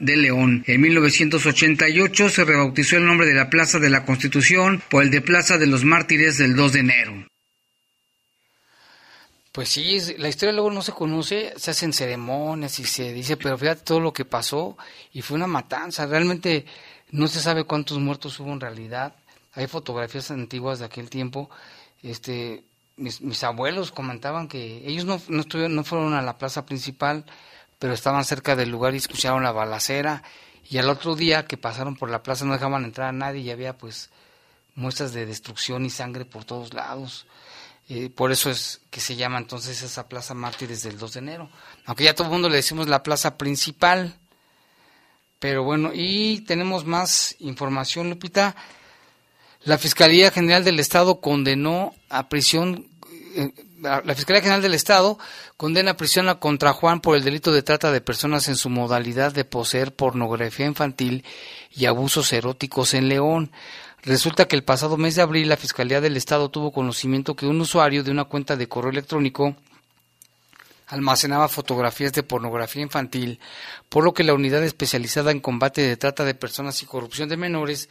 de 0.00 0.16
León. 0.16 0.64
En 0.66 0.80
1988 0.80 2.28
se 2.28 2.44
rebautizó 2.44 2.96
el 2.96 3.06
nombre 3.06 3.26
de 3.26 3.34
la 3.34 3.50
Plaza 3.50 3.78
de 3.78 3.90
la 3.90 4.04
Constitución 4.04 4.82
por 4.88 5.02
el 5.02 5.10
de 5.10 5.20
Plaza 5.20 5.58
de 5.58 5.66
los 5.66 5.84
Mártires 5.84 6.38
del 6.38 6.54
2 6.54 6.72
de 6.72 6.80
enero. 6.80 7.26
Pues 9.52 9.70
sí, 9.70 9.98
la 10.18 10.28
historia 10.28 10.52
luego 10.52 10.70
no 10.70 10.82
se 10.82 10.92
conoce, 10.92 11.54
se 11.56 11.70
hacen 11.70 11.92
ceremonias 11.92 12.78
y 12.78 12.84
se 12.84 13.12
dice, 13.14 13.38
pero 13.38 13.56
fíjate 13.56 13.82
todo 13.84 14.00
lo 14.00 14.12
que 14.12 14.26
pasó 14.26 14.76
y 15.12 15.22
fue 15.22 15.36
una 15.36 15.46
matanza. 15.46 16.06
Realmente 16.06 16.66
no 17.10 17.26
se 17.26 17.40
sabe 17.40 17.64
cuántos 17.64 17.98
muertos 17.98 18.38
hubo 18.38 18.52
en 18.52 18.60
realidad. 18.60 19.14
Hay 19.54 19.66
fotografías 19.66 20.30
antiguas 20.30 20.78
de 20.78 20.84
aquel 20.84 21.08
tiempo. 21.08 21.48
Este, 22.02 22.64
mis, 22.96 23.22
mis 23.22 23.42
abuelos 23.44 23.92
comentaban 23.92 24.46
que 24.46 24.86
ellos 24.86 25.06
no, 25.06 25.20
no, 25.28 25.40
estuvieron, 25.40 25.74
no 25.74 25.84
fueron 25.84 26.12
a 26.12 26.22
la 26.22 26.36
plaza 26.36 26.66
principal, 26.66 27.24
pero 27.78 27.92
estaban 27.92 28.24
cerca 28.24 28.56
del 28.56 28.70
lugar 28.70 28.94
y 28.94 28.98
escucharon 28.98 29.42
la 29.42 29.52
balacera. 29.52 30.22
Y 30.68 30.78
al 30.78 30.88
otro 30.88 31.14
día 31.14 31.46
que 31.46 31.56
pasaron 31.56 31.96
por 31.96 32.10
la 32.10 32.22
plaza 32.22 32.44
no 32.44 32.52
dejaban 32.52 32.84
entrar 32.84 33.08
a 33.08 33.12
nadie 33.12 33.40
y 33.40 33.50
había 33.50 33.76
pues 33.76 34.10
muestras 34.74 35.12
de 35.12 35.26
destrucción 35.26 35.84
y 35.84 35.90
sangre 35.90 36.24
por 36.24 36.44
todos 36.44 36.74
lados. 36.74 37.26
Eh, 37.88 38.10
por 38.10 38.32
eso 38.32 38.50
es 38.50 38.80
que 38.90 39.00
se 39.00 39.14
llama 39.14 39.38
entonces 39.38 39.80
esa 39.82 40.08
Plaza 40.08 40.34
Mártires 40.34 40.82
del 40.82 40.98
2 40.98 41.12
de 41.12 41.18
enero. 41.20 41.50
Aunque 41.84 42.04
ya 42.04 42.14
todo 42.14 42.26
el 42.26 42.32
mundo 42.32 42.48
le 42.48 42.56
decimos 42.56 42.88
la 42.88 43.02
plaza 43.02 43.38
principal. 43.38 44.18
Pero 45.38 45.62
bueno, 45.62 45.90
y 45.94 46.40
tenemos 46.40 46.84
más 46.84 47.36
información, 47.38 48.10
Lupita. 48.10 48.56
La 49.62 49.78
Fiscalía 49.78 50.30
General 50.30 50.64
del 50.64 50.80
Estado 50.80 51.20
condenó 51.20 51.94
a 52.08 52.28
prisión, 52.28 52.88
la 53.80 54.14
Fiscalía 54.14 54.40
General 54.40 54.62
del 54.62 54.74
Estado 54.74 55.18
condena 55.56 55.92
a 55.92 55.96
prisión 55.96 56.28
a 56.28 56.38
contra 56.38 56.72
Juan 56.72 57.00
por 57.00 57.16
el 57.16 57.24
delito 57.24 57.52
de 57.52 57.62
trata 57.62 57.92
de 57.92 58.00
personas 58.00 58.48
en 58.48 58.56
su 58.56 58.70
modalidad 58.70 59.32
de 59.32 59.44
poseer 59.44 59.94
pornografía 59.94 60.66
infantil 60.66 61.24
y 61.70 61.86
abusos 61.86 62.32
eróticos 62.32 62.94
en 62.94 63.08
León. 63.08 63.50
Resulta 64.02 64.46
que 64.46 64.56
el 64.56 64.64
pasado 64.64 64.96
mes 64.96 65.16
de 65.16 65.22
abril 65.22 65.48
la 65.48 65.56
Fiscalía 65.56 66.00
del 66.00 66.16
Estado 66.16 66.50
tuvo 66.50 66.72
conocimiento 66.72 67.36
que 67.36 67.46
un 67.46 67.60
usuario 67.60 68.02
de 68.02 68.10
una 68.10 68.24
cuenta 68.24 68.56
de 68.56 68.68
correo 68.68 68.90
electrónico 68.90 69.56
almacenaba 70.86 71.48
fotografías 71.48 72.12
de 72.12 72.22
pornografía 72.22 72.82
infantil, 72.82 73.40
por 73.88 74.04
lo 74.04 74.14
que 74.14 74.24
la 74.24 74.34
unidad 74.34 74.62
especializada 74.62 75.32
en 75.32 75.40
combate 75.40 75.82
de 75.82 75.96
trata 75.96 76.24
de 76.24 76.34
personas 76.34 76.80
y 76.82 76.86
corrupción 76.86 77.28
de 77.28 77.36
menores 77.36 77.88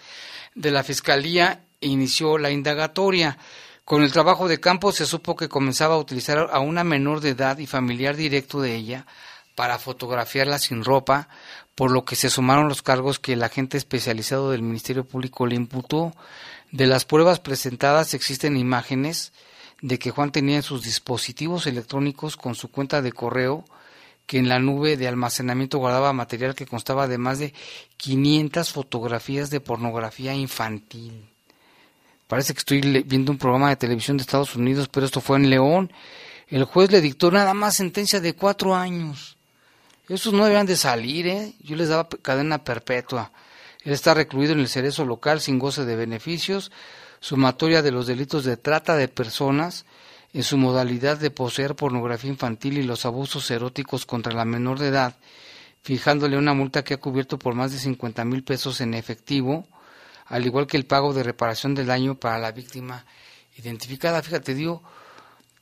de 0.56 0.72
la 0.72 0.84
Fiscalía 0.84 1.62
inició 1.82 2.38
la 2.38 2.52
indagatoria. 2.52 3.38
Con 3.86 4.02
el 4.02 4.12
trabajo 4.12 4.48
de 4.48 4.60
campo 4.60 4.92
se 4.92 5.06
supo 5.06 5.36
que 5.36 5.48
comenzaba 5.48 5.94
a 5.94 6.00
utilizar 6.00 6.50
a 6.52 6.60
una 6.60 6.84
menor 6.84 7.22
de 7.22 7.30
edad 7.30 7.60
y 7.60 7.68
familiar 7.68 8.16
directo 8.16 8.60
de 8.60 8.74
ella 8.74 9.06
para 9.54 9.78
fotografiarla 9.78 10.58
sin 10.58 10.84
ropa, 10.84 11.30
por 11.76 11.92
lo 11.92 12.04
que 12.04 12.16
se 12.16 12.32
sumaron 12.32 12.68
los 12.68 12.82
cargos 12.82 13.20
que 13.20 13.34
el 13.34 13.44
agente 13.44 13.78
especializado 13.78 14.50
del 14.50 14.64
Ministerio 14.64 15.06
Público 15.06 15.46
le 15.46 15.56
imputó. 15.56 16.16
De 16.72 16.88
las 16.88 17.06
pruebas 17.06 17.40
presentadas 17.40 18.16
existen 18.16 18.58
imágenes 18.58 19.34
de 19.84 20.00
que 20.00 20.10
Juan 20.10 20.32
tenía 20.32 20.56
en 20.56 20.64
sus 20.64 20.82
dispositivos 20.82 21.68
electrónicos 21.68 22.38
con 22.38 22.56
su 22.56 22.72
cuenta 22.72 23.04
de 23.04 23.12
correo 23.12 23.66
que 24.26 24.40
en 24.40 24.50
la 24.50 24.58
nube 24.58 24.98
de 24.98 25.08
almacenamiento 25.08 25.78
guardaba 25.78 26.12
material 26.12 26.56
que 26.56 26.66
constaba 26.66 27.08
de 27.08 27.20
más 27.20 27.38
de 27.38 27.54
500 27.98 28.74
fotografías 28.74 29.52
de 29.52 29.60
pornografía 29.60 30.34
infantil. 30.34 31.35
Parece 32.28 32.54
que 32.54 32.60
estoy 32.60 32.82
viendo 33.04 33.32
un 33.32 33.38
programa 33.38 33.70
de 33.70 33.76
televisión 33.76 34.18
de 34.18 34.22
Estados 34.22 34.56
Unidos, 34.56 34.90
pero 34.92 35.06
esto 35.06 35.22
fue 35.22 35.38
en 35.38 35.50
León. 35.50 35.92
El 36.48 36.64
juez 36.64 36.92
le 36.92 37.02
dictó 37.02 37.30
nada 37.30 37.54
más 37.54 37.76
sentencia 37.76 38.20
de 38.20 38.34
cuatro 38.34 38.76
años. 38.76 39.38
Esos 40.10 40.34
no 40.34 40.44
deberían 40.44 40.66
de 40.66 40.76
salir, 40.76 41.28
¿eh? 41.28 41.54
Yo 41.62 41.76
les 41.76 41.90
daba 41.90 42.08
cadena 42.10 42.64
perpetua. 42.64 43.32
Él 43.84 43.94
está 43.94 44.14
recluido 44.14 44.54
en 44.54 44.60
el 44.60 44.68
cerezo 44.68 45.06
local 45.06 45.42
sin 45.42 45.60
goce 45.60 45.86
de 45.86 45.96
beneficios, 45.96 46.72
sumatoria 47.20 47.82
de 47.82 47.92
los 47.92 48.08
delitos 48.08 48.44
de 48.44 48.58
trata 48.58 48.96
de 48.96 49.08
personas, 49.08 49.86
en 50.34 50.44
su 50.44 50.58
modalidad 50.58 51.18
de 51.18 51.32
poseer 51.32 51.76
pornografía 51.76 52.30
infantil 52.30 52.78
y 52.78 52.84
los 52.84 53.06
abusos 53.06 53.50
eróticos 53.52 54.06
contra 54.06 54.34
la 54.34 54.46
menor 54.46 54.80
de 54.80 54.90
edad, 54.90 55.16
fijándole 55.82 56.38
una 56.38 56.54
multa 56.54 56.84
que 56.84 56.96
ha 56.96 57.00
cubierto 57.00 57.40
por 57.40 57.54
más 57.56 57.72
de 57.72 57.78
50 57.78 58.26
mil 58.26 58.44
pesos 58.44 58.82
en 58.82 58.96
efectivo, 58.96 59.68
al 60.26 60.46
igual 60.46 60.68
que 60.68 60.78
el 60.78 60.86
pago 60.86 61.14
de 61.14 61.24
reparación 61.24 61.76
del 61.76 61.88
daño 61.88 62.16
para 62.16 62.40
la 62.40 62.52
víctima 62.52 63.06
identificada. 63.58 64.22
Fíjate, 64.22 64.54
dio 64.54 64.82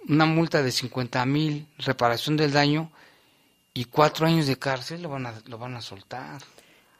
una 0.08 0.26
multa 0.26 0.62
de 0.62 0.72
50 0.72 1.26
mil, 1.26 1.68
reparación 1.78 2.38
del 2.38 2.52
daño, 2.52 2.92
y 3.74 3.86
cuatro 3.86 4.28
años 4.28 4.48
de 4.48 4.58
cárcel 4.58 5.02
lo 5.02 5.10
van 5.10 5.26
a, 5.26 5.34
lo 5.48 5.58
van 5.58 5.76
a 5.76 5.82
soltar. 5.82 6.42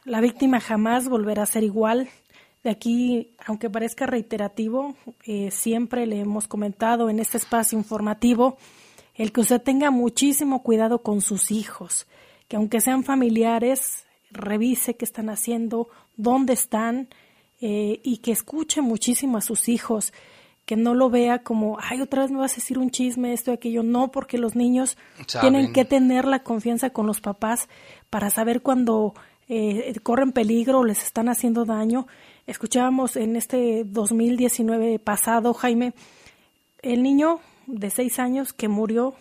La 0.04 0.20
víctima 0.20 0.60
jamás 0.60 1.08
volverá 1.08 1.44
a 1.44 1.46
ser 1.46 1.62
igual. 1.62 2.08
De 2.62 2.70
aquí, 2.70 3.34
aunque 3.46 3.70
parezca 3.70 4.06
reiterativo, 4.06 4.96
eh, 5.24 5.50
siempre 5.50 6.06
le 6.06 6.20
hemos 6.20 6.48
comentado 6.48 7.08
en 7.10 7.20
este 7.20 7.38
espacio 7.38 7.78
informativo 7.78 8.58
el 9.14 9.32
que 9.32 9.42
usted 9.42 9.62
tenga 9.62 9.90
muchísimo 9.90 10.62
cuidado 10.62 11.02
con 11.02 11.20
sus 11.20 11.50
hijos, 11.50 12.06
que 12.48 12.56
aunque 12.56 12.80
sean 12.80 13.04
familiares, 13.04 14.04
revise 14.30 14.96
qué 14.96 15.04
están 15.04 15.30
haciendo, 15.30 15.88
dónde 16.16 16.52
están 16.52 17.08
eh, 17.60 18.00
y 18.02 18.18
que 18.18 18.32
escuche 18.32 18.80
muchísimo 18.80 19.38
a 19.38 19.40
sus 19.40 19.68
hijos 19.68 20.12
que 20.66 20.76
no 20.76 20.94
lo 20.94 21.10
vea 21.10 21.40
como, 21.40 21.76
ay, 21.80 22.00
otra 22.00 22.22
vez 22.22 22.30
me 22.30 22.38
vas 22.38 22.52
a 22.52 22.56
decir 22.56 22.78
un 22.78 22.90
chisme, 22.90 23.32
esto 23.32 23.50
y 23.50 23.54
aquello. 23.54 23.82
No, 23.82 24.10
porque 24.10 24.38
los 24.38 24.56
niños 24.56 24.96
tienen 25.40 25.72
que 25.72 25.84
tener 25.84 26.24
la 26.24 26.42
confianza 26.42 26.90
con 26.90 27.06
los 27.06 27.20
papás 27.20 27.68
para 28.08 28.30
saber 28.30 28.62
cuando 28.62 29.14
eh, 29.48 29.94
corren 30.02 30.32
peligro 30.32 30.80
o 30.80 30.84
les 30.84 31.02
están 31.02 31.28
haciendo 31.28 31.64
daño. 31.64 32.06
Escuchábamos 32.46 33.16
en 33.16 33.36
este 33.36 33.84
2019 33.84 34.98
pasado, 34.98 35.52
Jaime, 35.52 35.92
el 36.82 37.02
niño 37.02 37.40
de 37.66 37.90
seis 37.90 38.18
años 38.18 38.52
que 38.52 38.68
murió 38.68 39.14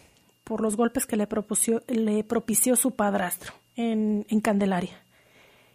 por 0.44 0.62
los 0.62 0.76
golpes 0.76 1.06
que 1.06 1.18
le, 1.18 1.28
propició, 1.28 1.84
le 1.88 2.24
propició 2.24 2.76
su 2.76 2.92
padrastro 2.92 3.54
en, 3.76 4.26
en 4.30 4.40
Candelaria. 4.40 5.02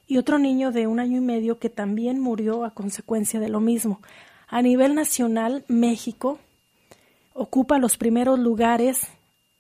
Y 0.09 0.17
otro 0.17 0.39
niño 0.39 0.73
de 0.73 0.87
un 0.87 0.99
año 0.99 1.19
y 1.19 1.21
medio 1.21 1.59
que 1.59 1.69
también 1.69 2.19
murió 2.19 2.65
a 2.65 2.73
consecuencia 2.73 3.39
de 3.39 3.51
lo 3.51 3.61
mismo. 3.61 4.01
A 4.49 4.63
nivel 4.63 4.95
nacional, 4.95 5.65
México 5.69 6.39
ocupa 7.35 7.79
los 7.79 7.99
primeros 7.99 8.39
lugares 8.39 9.07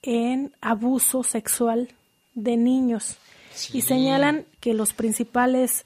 en 0.02 0.52
abuso 0.60 1.22
sexual 1.22 1.88
de 2.34 2.56
niños. 2.56 3.18
y 3.72 3.82
señalan 3.82 4.46
que 4.60 4.72
los 4.72 4.92
principales 4.92 5.84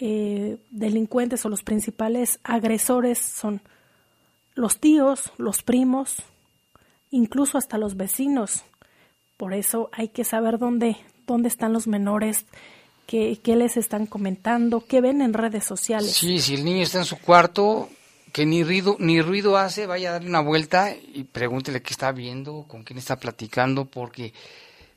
eh, 0.00 0.58
delincuentes 0.70 1.44
o 1.44 1.48
los 1.48 1.62
principales 1.62 2.40
agresores 2.44 3.18
son 3.18 3.60
los 4.54 4.78
tíos, 4.78 5.32
los 5.38 5.62
primos, 5.62 6.16
incluso 7.10 7.56
hasta 7.56 7.78
los 7.78 7.96
vecinos. 7.96 8.64
Por 9.36 9.54
eso 9.54 9.88
hay 9.92 10.08
que 10.08 10.24
saber 10.24 10.58
dónde, 10.58 10.96
dónde 11.26 11.48
están 11.48 11.72
los 11.72 11.86
menores, 11.86 12.46
qué, 13.08 13.40
qué 13.42 13.56
les 13.56 13.78
están 13.78 14.06
comentando, 14.06 14.84
qué 14.86 15.00
ven 15.00 15.22
en 15.22 15.32
redes 15.32 15.64
sociales. 15.64 16.12
Sí, 16.12 16.38
si 16.40 16.54
el 16.54 16.64
niño 16.64 16.82
está 16.82 16.98
en 16.98 17.06
su 17.06 17.18
cuarto, 17.18 17.88
que 18.32 18.44
ni 18.44 18.62
ruido, 18.62 18.96
ni 19.00 19.22
ruido 19.22 19.56
hace, 19.56 19.86
vaya 19.86 20.10
a 20.10 20.12
darle 20.12 20.28
una 20.28 20.40
vuelta 20.40 20.94
y 20.94 21.24
pregúntele 21.24 21.80
qué 21.80 21.90
está 21.90 22.12
viendo, 22.12 22.66
con 22.68 22.84
quién 22.84 22.98
está 22.98 23.16
platicando, 23.16 23.86
porque 23.86 24.34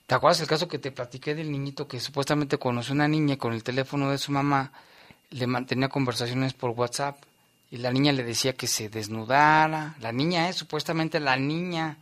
¿te 0.06 0.14
acuerdas 0.14 0.42
el 0.42 0.48
caso 0.48 0.68
que 0.68 0.78
te 0.78 0.92
platiqué 0.92 1.34
del 1.34 1.50
niñito 1.50 1.88
que 1.88 2.02
supuestamente 2.02 2.58
conoció 2.58 2.94
una 2.94 3.08
niña 3.08 3.38
con 3.38 3.54
el 3.54 3.64
teléfono 3.64 4.12
de 4.12 4.18
su 4.18 4.34
mamá, 4.34 4.74
le 5.30 5.48
mantenía 5.48 5.88
conversaciones 5.88 6.54
por 6.54 6.72
WhatsApp 6.72 7.16
y 7.72 7.78
la 7.78 7.94
niña 7.94 8.12
le 8.12 8.26
decía 8.26 8.54
que 8.54 8.68
se 8.68 8.90
desnudara, 8.90 9.96
la 10.02 10.12
niña 10.12 10.50
es 10.50 10.58
supuestamente 10.58 11.22
la 11.22 11.38
niña. 11.38 11.98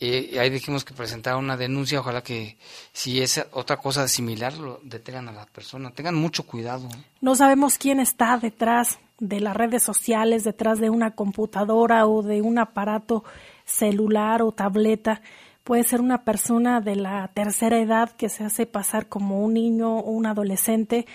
Y 0.00 0.38
ahí 0.38 0.50
dijimos 0.50 0.84
que 0.84 0.92
presentara 0.92 1.36
una 1.36 1.56
denuncia, 1.56 2.00
ojalá 2.00 2.22
que 2.22 2.56
si 2.92 3.22
es 3.22 3.44
otra 3.52 3.76
cosa 3.76 4.08
similar 4.08 4.52
lo 4.54 4.80
detengan 4.82 5.28
a 5.28 5.32
la 5.32 5.46
persona, 5.46 5.92
tengan 5.92 6.14
mucho 6.14 6.44
cuidado. 6.44 6.88
No 7.20 7.34
sabemos 7.34 7.78
quién 7.78 8.00
está 8.00 8.36
detrás 8.38 8.98
de 9.18 9.40
las 9.40 9.56
redes 9.56 9.82
sociales, 9.82 10.44
detrás 10.44 10.80
de 10.80 10.90
una 10.90 11.12
computadora 11.12 12.06
o 12.06 12.22
de 12.22 12.42
un 12.42 12.58
aparato 12.58 13.24
celular 13.64 14.42
o 14.42 14.52
tableta. 14.52 15.22
Puede 15.62 15.84
ser 15.84 16.00
una 16.00 16.24
persona 16.24 16.80
de 16.80 16.96
la 16.96 17.28
tercera 17.28 17.78
edad 17.78 18.10
que 18.10 18.28
se 18.28 18.44
hace 18.44 18.66
pasar 18.66 19.08
como 19.08 19.42
un 19.44 19.54
niño 19.54 19.98
o 19.98 20.10
un 20.10 20.26
adolescente 20.26 21.06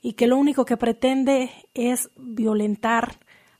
y 0.00 0.12
que 0.12 0.28
lo 0.28 0.36
único 0.36 0.64
que 0.64 0.76
pretende 0.76 1.50
es 1.74 2.08
violentar 2.16 3.18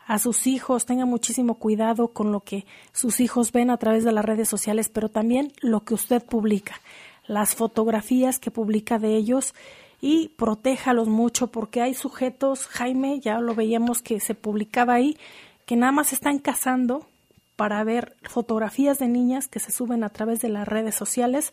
a 0.09 0.18
sus 0.18 0.48
hijos. 0.48 0.86
Tenga 0.86 1.04
muchísimo 1.04 1.54
cuidado 1.54 2.09
con 2.09 2.32
lo 2.32 2.40
que 2.40 2.66
sus 2.92 3.20
hijos 3.20 3.52
ven 3.52 3.70
a 3.70 3.76
través 3.76 4.02
de 4.02 4.11
las 4.11 4.24
redes 4.24 4.48
sociales, 4.48 4.88
pero 4.88 5.09
también 5.11 5.52
lo 5.61 5.84
que 5.84 5.94
usted 5.94 6.24
publica, 6.24 6.80
las 7.28 7.54
fotografías 7.54 8.40
que 8.40 8.50
publica 8.50 8.98
de 8.98 9.14
ellos 9.14 9.54
y 10.00 10.28
protéjalos 10.30 11.09
mucho 11.09 11.48
porque 11.48 11.82
hay 11.82 11.94
sujetos, 11.94 12.66
Jaime, 12.66 13.20
ya 13.20 13.38
lo 13.40 13.54
veíamos 13.54 14.00
que 14.02 14.18
se 14.18 14.34
publicaba 14.34 14.94
ahí, 14.94 15.16
que 15.66 15.76
nada 15.76 15.92
más 15.92 16.12
están 16.12 16.38
cazando 16.38 17.06
para 17.56 17.82
ver 17.84 18.16
fotografías 18.22 18.98
de 18.98 19.09
niñas 19.09 19.48
que 19.48 19.59
se 19.59 19.72
suben 19.72 20.04
a 20.04 20.09
través 20.09 20.40
de 20.40 20.48
las 20.48 20.66
redes 20.66 20.94
sociales 20.94 21.52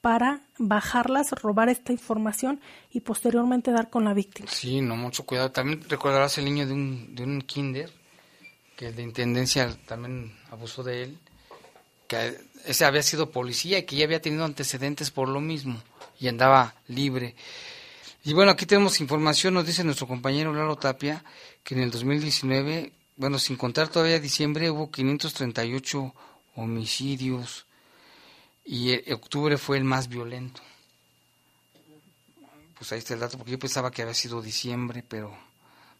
para 0.00 0.40
bajarlas, 0.58 1.30
robar 1.32 1.68
esta 1.68 1.92
información 1.92 2.60
y 2.92 3.00
posteriormente 3.00 3.72
dar 3.72 3.90
con 3.90 4.04
la 4.04 4.14
víctima. 4.14 4.48
Sí, 4.50 4.80
no, 4.80 4.96
mucho 4.96 5.24
cuidado. 5.24 5.50
También 5.50 5.82
recordarás 5.88 6.38
el 6.38 6.44
niño 6.44 6.66
de 6.66 6.72
un, 6.72 7.14
de 7.14 7.24
un 7.24 7.40
kinder, 7.42 7.90
que 8.76 8.92
de 8.92 9.02
intendencia 9.02 9.76
también 9.86 10.36
abusó 10.50 10.82
de 10.82 11.02
él, 11.02 11.18
que 12.06 12.38
ese 12.64 12.84
había 12.84 13.02
sido 13.02 13.30
policía 13.30 13.78
y 13.78 13.82
que 13.84 13.96
ya 13.96 14.04
había 14.04 14.22
tenido 14.22 14.44
antecedentes 14.44 15.10
por 15.10 15.28
lo 15.28 15.40
mismo 15.40 15.82
y 16.20 16.28
andaba 16.28 16.74
libre. 16.86 17.34
Y 18.24 18.32
bueno, 18.32 18.52
aquí 18.52 18.66
tenemos 18.66 19.00
información, 19.00 19.54
nos 19.54 19.66
dice 19.66 19.84
nuestro 19.84 20.06
compañero 20.06 20.52
Lalo 20.52 20.76
Tapia, 20.76 21.24
que 21.62 21.74
en 21.74 21.82
el 21.82 21.90
2019, 21.90 22.92
bueno, 23.16 23.38
sin 23.38 23.56
contar 23.56 23.88
todavía 23.88 24.20
diciembre, 24.20 24.70
hubo 24.70 24.90
538 24.90 26.14
homicidios 26.56 27.67
y 28.68 28.92
e, 28.92 29.14
octubre 29.14 29.56
fue 29.56 29.78
el 29.78 29.84
más 29.84 30.08
violento. 30.08 30.60
Pues 32.76 32.92
ahí 32.92 32.98
está 32.98 33.14
el 33.14 33.20
dato, 33.20 33.38
porque 33.38 33.52
yo 33.52 33.58
pensaba 33.58 33.90
que 33.90 34.02
había 34.02 34.12
sido 34.12 34.42
diciembre, 34.42 35.02
pero 35.08 35.34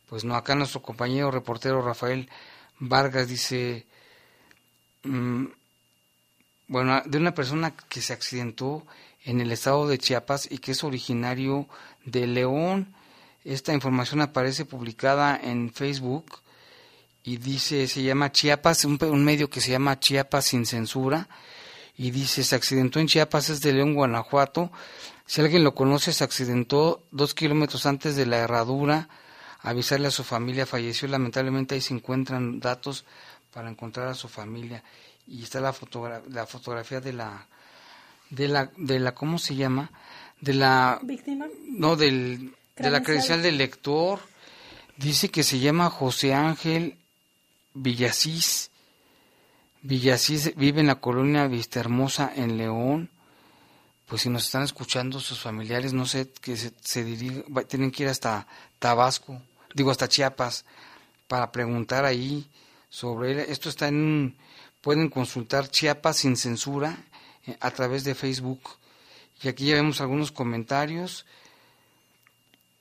pues 0.07 0.23
no. 0.25 0.37
Acá 0.37 0.55
nuestro 0.55 0.83
compañero 0.83 1.31
reportero 1.31 1.81
Rafael 1.81 2.29
Vargas 2.79 3.27
dice, 3.27 3.87
mm, 5.03 5.47
bueno, 6.69 7.03
de 7.07 7.19
una 7.19 7.35
persona 7.35 7.75
que 7.75 8.03
se 8.03 8.13
accidentó 8.13 8.87
en 9.25 9.41
el 9.41 9.51
estado 9.51 9.89
de 9.89 9.99
Chiapas 9.99 10.47
y 10.51 10.59
que 10.59 10.73
es 10.73 10.85
originario 10.85 11.67
de 12.05 12.27
León. 12.27 12.95
Esta 13.45 13.73
información 13.73 14.21
aparece 14.21 14.67
publicada 14.67 15.41
en 15.43 15.73
Facebook 15.73 16.41
y 17.25 17.39
dice, 17.39 17.89
se 17.89 18.03
llama 18.03 18.31
Chiapas, 18.31 18.85
un, 18.85 19.25
medio 19.25 19.49
que 19.49 19.63
se 19.63 19.71
llama 19.71 19.99
Chiapas 19.99 20.45
sin 20.47 20.67
censura, 20.67 21.29
y 21.99 22.11
dice, 22.11 22.43
se 22.43 22.55
accidentó 22.55 23.01
en 23.01 23.09
Chiapas, 23.09 23.51
es 23.51 23.61
de 23.61 23.75
León, 23.75 23.95
Guanajuato. 23.95 24.71
Si 25.27 25.43
alguien 25.43 25.65
lo 25.65 25.75
conoce, 25.75 26.15
se 26.15 26.25
accidentó 26.25 27.03
dos 27.11 27.35
kilómetros 27.35 27.85
antes 27.85 28.17
de 28.17 28.25
la 28.25 28.39
herradura, 28.39 29.11
avisarle 29.61 30.09
a 30.09 30.13
su 30.13 30.25
familia, 30.25 30.65
falleció, 30.65 31.09
lamentablemente 31.09 31.75
ahí 31.75 31.83
se 31.83 31.93
encuentran 31.93 32.61
datos 32.61 33.05
para 33.53 33.69
encontrar 33.69 34.09
a 34.09 34.15
su 34.15 34.29
familia. 34.29 34.83
Y 35.27 35.43
está 35.43 35.61
la, 35.61 35.75
la 36.31 36.47
fotografía 36.47 37.01
de 37.01 37.13
la, 37.13 37.47
de 38.31 38.49
la, 38.49 38.71
de 38.77 38.99
la, 38.99 39.13
¿cómo 39.13 39.39
se 39.39 39.57
llama? 39.57 39.91
de 40.41 40.55
la 40.55 41.01
víctima 41.03 41.47
no 41.67 41.97
del 41.97 42.55
de 42.77 42.91
la 42.91 43.03
credencial 43.03 43.43
del 43.43 43.59
lector 43.59 44.21
dice 44.97 45.31
que 45.31 45.43
se 45.43 45.59
llama 45.59 45.91
José 45.91 46.33
Ángel 46.35 46.97
Villasís 47.75 48.71
Villasís 49.83 50.55
vive 50.57 50.81
en 50.81 50.89
la 50.89 51.01
colonia 51.01 51.47
Vista 51.47 51.81
Hermosa 51.81 52.33
en 52.35 52.57
León 52.57 53.11
pues 54.07 54.23
si 54.23 54.31
nos 54.31 54.47
están 54.47 54.63
escuchando 54.63 55.21
sus 55.21 55.39
familiares 55.41 55.93
no 55.93 56.07
sé 56.07 56.31
que 56.41 56.57
se, 56.57 56.73
se 56.81 57.05
tienen 57.69 57.91
que 57.91 58.03
ir 58.05 58.09
hasta 58.09 58.47
Tabasco 58.79 59.41
digo 59.75 59.91
hasta 59.91 60.09
Chiapas 60.09 60.65
para 61.27 61.53
preguntar 61.53 62.05
ahí 62.05 62.47
sobre 62.91 63.33
él 63.33 63.39
esto 63.41 63.69
está 63.69 63.89
en 63.89 64.37
pueden 64.81 65.09
consultar 65.09 65.69
Chiapas 65.69 66.19
sin 66.19 66.37
censura 66.37 66.99
eh, 67.47 67.57
a 67.61 67.71
través 67.71 68.05
de 68.05 68.15
Facebook 68.15 68.61
y 69.43 69.49
aquí 69.49 69.67
ya 69.67 69.77
vemos 69.77 70.01
algunos 70.01 70.33
comentarios. 70.33 71.25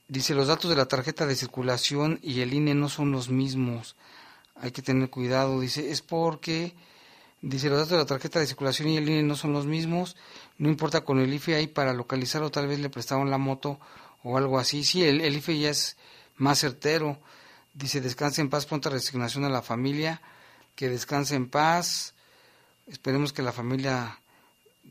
Dice, 0.08 0.34
los 0.34 0.48
datos 0.48 0.70
de 0.70 0.76
la 0.76 0.88
tarjeta 0.88 1.26
de 1.26 1.36
circulación 1.36 2.20
y 2.24 2.41
el 2.41 2.54
INE 2.54 2.74
no 2.74 2.89
son 2.89 3.12
los 3.12 3.30
mismos. 3.30 3.95
Hay 4.56 4.72
que 4.72 4.82
tener 4.82 5.10
cuidado. 5.10 5.60
Dice, 5.60 5.91
es 5.91 6.02
porque, 6.02 6.74
dice, 7.41 7.69
los 7.69 7.77
datos 7.77 7.91
de 7.91 7.97
la 7.97 8.05
tarjeta 8.05 8.39
de 8.39 8.47
circulación 8.47 8.89
y 8.89 8.97
el 8.97 9.09
INE 9.09 9.23
no 9.23 9.35
son 9.35 9.53
los 9.53 9.65
mismos. 9.65 10.15
No 10.57 10.69
importa 10.69 11.01
con 11.01 11.19
el 11.19 11.33
IFE 11.33 11.55
ahí 11.55 11.67
para 11.67 11.93
localizarlo, 11.93 12.49
tal 12.49 12.67
vez 12.67 12.79
le 12.79 12.89
prestaron 12.89 13.29
la 13.29 13.38
moto 13.38 13.79
o 14.23 14.38
algo 14.38 14.59
así. 14.59 14.83
Sí, 14.83 15.03
el, 15.03 15.21
IFE 15.35 15.59
ya 15.59 15.69
es 15.69 15.97
más 16.38 16.59
certero. 16.59 17.19
Dice, 17.73 18.01
descanse 18.01 18.41
en 18.41 18.49
paz, 18.49 18.65
pronta 18.65 18.89
resignación 18.89 19.45
a 19.45 19.49
la 19.49 19.61
familia. 19.61 20.21
Que 20.75 20.89
descanse 20.89 21.35
en 21.35 21.49
paz. 21.49 22.13
Esperemos 22.88 23.33
que 23.33 23.41
la 23.41 23.51
familia 23.51 24.19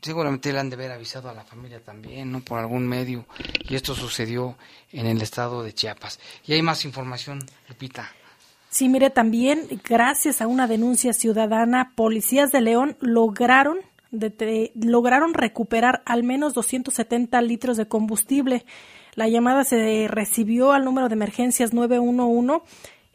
seguramente 0.01 0.53
le 0.53 0.59
han 0.59 0.69
de 0.69 0.75
haber 0.75 0.91
avisado 0.91 1.29
a 1.29 1.33
la 1.33 1.43
familia 1.43 1.83
también, 1.83 2.31
¿no? 2.31 2.41
Por 2.41 2.59
algún 2.59 2.87
medio. 2.87 3.25
Y 3.67 3.75
esto 3.75 3.95
sucedió 3.95 4.57
en 4.91 5.07
el 5.07 5.21
estado 5.21 5.63
de 5.63 5.73
Chiapas. 5.73 6.19
Y 6.45 6.53
hay 6.53 6.61
más 6.61 6.85
información, 6.85 7.45
Lupita. 7.67 8.11
Sí, 8.69 8.89
mire, 8.89 9.09
también 9.09 9.67
gracias 9.87 10.41
a 10.41 10.47
una 10.47 10.67
denuncia 10.67 11.13
ciudadana, 11.13 11.93
policías 11.95 12.51
de 12.51 12.61
León 12.61 12.97
lograron 12.99 13.77
lograron 14.75 15.33
recuperar 15.33 16.01
al 16.05 16.23
menos 16.23 16.53
270 16.53 17.41
litros 17.41 17.77
de 17.77 17.87
combustible. 17.87 18.65
La 19.15 19.27
llamada 19.27 19.63
se 19.63 20.07
recibió 20.07 20.71
al 20.71 20.85
número 20.85 21.09
de 21.09 21.15
emergencias 21.15 21.73
911 21.73 22.61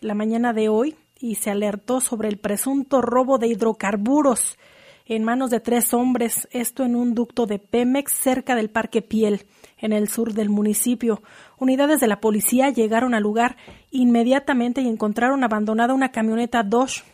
la 0.01 0.15
mañana 0.15 0.53
de 0.53 0.69
hoy 0.69 0.97
y 1.21 1.37
se 1.37 1.51
alertó 1.51 2.01
sobre 2.01 2.29
el 2.29 2.39
presunto 2.39 3.01
robo 3.01 3.39
de 3.39 3.47
hidrocarburos 3.47 4.59
en 5.07 5.25
manos 5.25 5.51
de 5.51 5.61
tres 5.61 5.95
hombres, 5.95 6.49
esto 6.51 6.85
en 6.85 6.97
un 6.97 7.15
ducto 7.15 7.47
de 7.47 7.59
Pemex 7.59 8.13
cerca 8.13 8.55
del 8.55 8.71
Parque 8.71 9.03
Piel, 9.03 9.47
en 9.83 9.93
el 9.93 10.09
sur 10.09 10.33
del 10.33 10.49
municipio. 10.49 11.23
Unidades 11.59 12.01
de 12.01 12.09
la 12.09 12.21
policía 12.21 12.71
llegaron 12.71 13.13
al 13.13 13.23
lugar 13.23 13.59
inmediatamente 13.91 14.81
y 14.81 14.89
encontraron 14.89 15.45
abandonada 15.45 15.93
una 15.93 16.11
camioneta 16.11 16.63
Dodge 16.63 17.05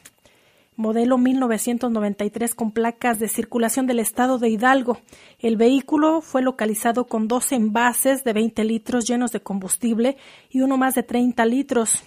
modelo 0.79 1.19
1993 1.19 2.55
con 2.55 2.71
placas 2.71 3.19
de 3.19 3.29
circulación 3.29 3.89
del 3.89 3.99
estado 3.99 4.39
de 4.39 4.49
Hidalgo. 4.49 4.99
El 5.41 5.57
vehículo 5.57 6.21
fue 6.21 6.41
localizado 6.41 7.09
con 7.09 7.27
dos 7.27 7.51
envases 7.51 8.23
de 8.23 8.33
20 8.33 8.63
litros 8.63 9.05
llenos 9.05 9.33
de 9.33 9.41
combustible 9.41 10.17
y 10.51 10.61
uno 10.61 10.79
más 10.79 10.95
de 10.95 11.03
30 11.03 11.45
litros. 11.47 12.05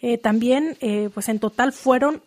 Eh, 0.00 0.18
también, 0.18 0.76
eh, 0.80 1.10
pues 1.14 1.28
en 1.28 1.38
total 1.38 1.72
fueron 1.72 2.22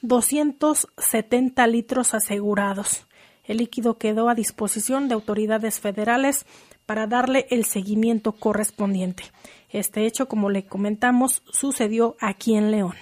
270 0.00 1.66
litros 1.66 2.14
asegurados. 2.14 3.06
El 3.44 3.58
líquido 3.58 3.98
quedó 3.98 4.30
a 4.30 4.34
disposición 4.34 5.08
de 5.08 5.14
autoridades 5.14 5.78
federales 5.78 6.46
para 6.86 7.06
darle 7.06 7.46
el 7.50 7.64
seguimiento 7.64 8.32
correspondiente. 8.32 9.24
Este 9.70 10.06
hecho, 10.06 10.28
como 10.28 10.50
le 10.50 10.66
comentamos, 10.66 11.42
sucedió 11.50 12.16
aquí 12.20 12.54
en 12.54 12.70
León. 12.70 12.94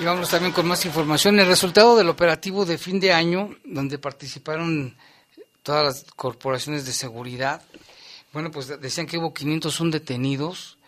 Y 0.00 0.04
vamos 0.04 0.30
también 0.30 0.52
con 0.52 0.66
más 0.66 0.84
información. 0.84 1.38
El 1.38 1.46
resultado 1.46 1.96
del 1.96 2.08
operativo 2.08 2.64
de 2.64 2.78
fin 2.78 2.98
de 2.98 3.12
año, 3.12 3.50
donde 3.64 3.98
participaron 3.98 4.96
todas 5.62 5.84
las 5.84 6.12
corporaciones 6.16 6.86
de 6.86 6.92
seguridad. 6.92 7.62
Bueno, 8.32 8.50
pues 8.50 8.68
decían 8.80 9.06
que 9.06 9.18
hubo 9.18 9.34
501 9.34 9.90
detenidos, 9.90 10.78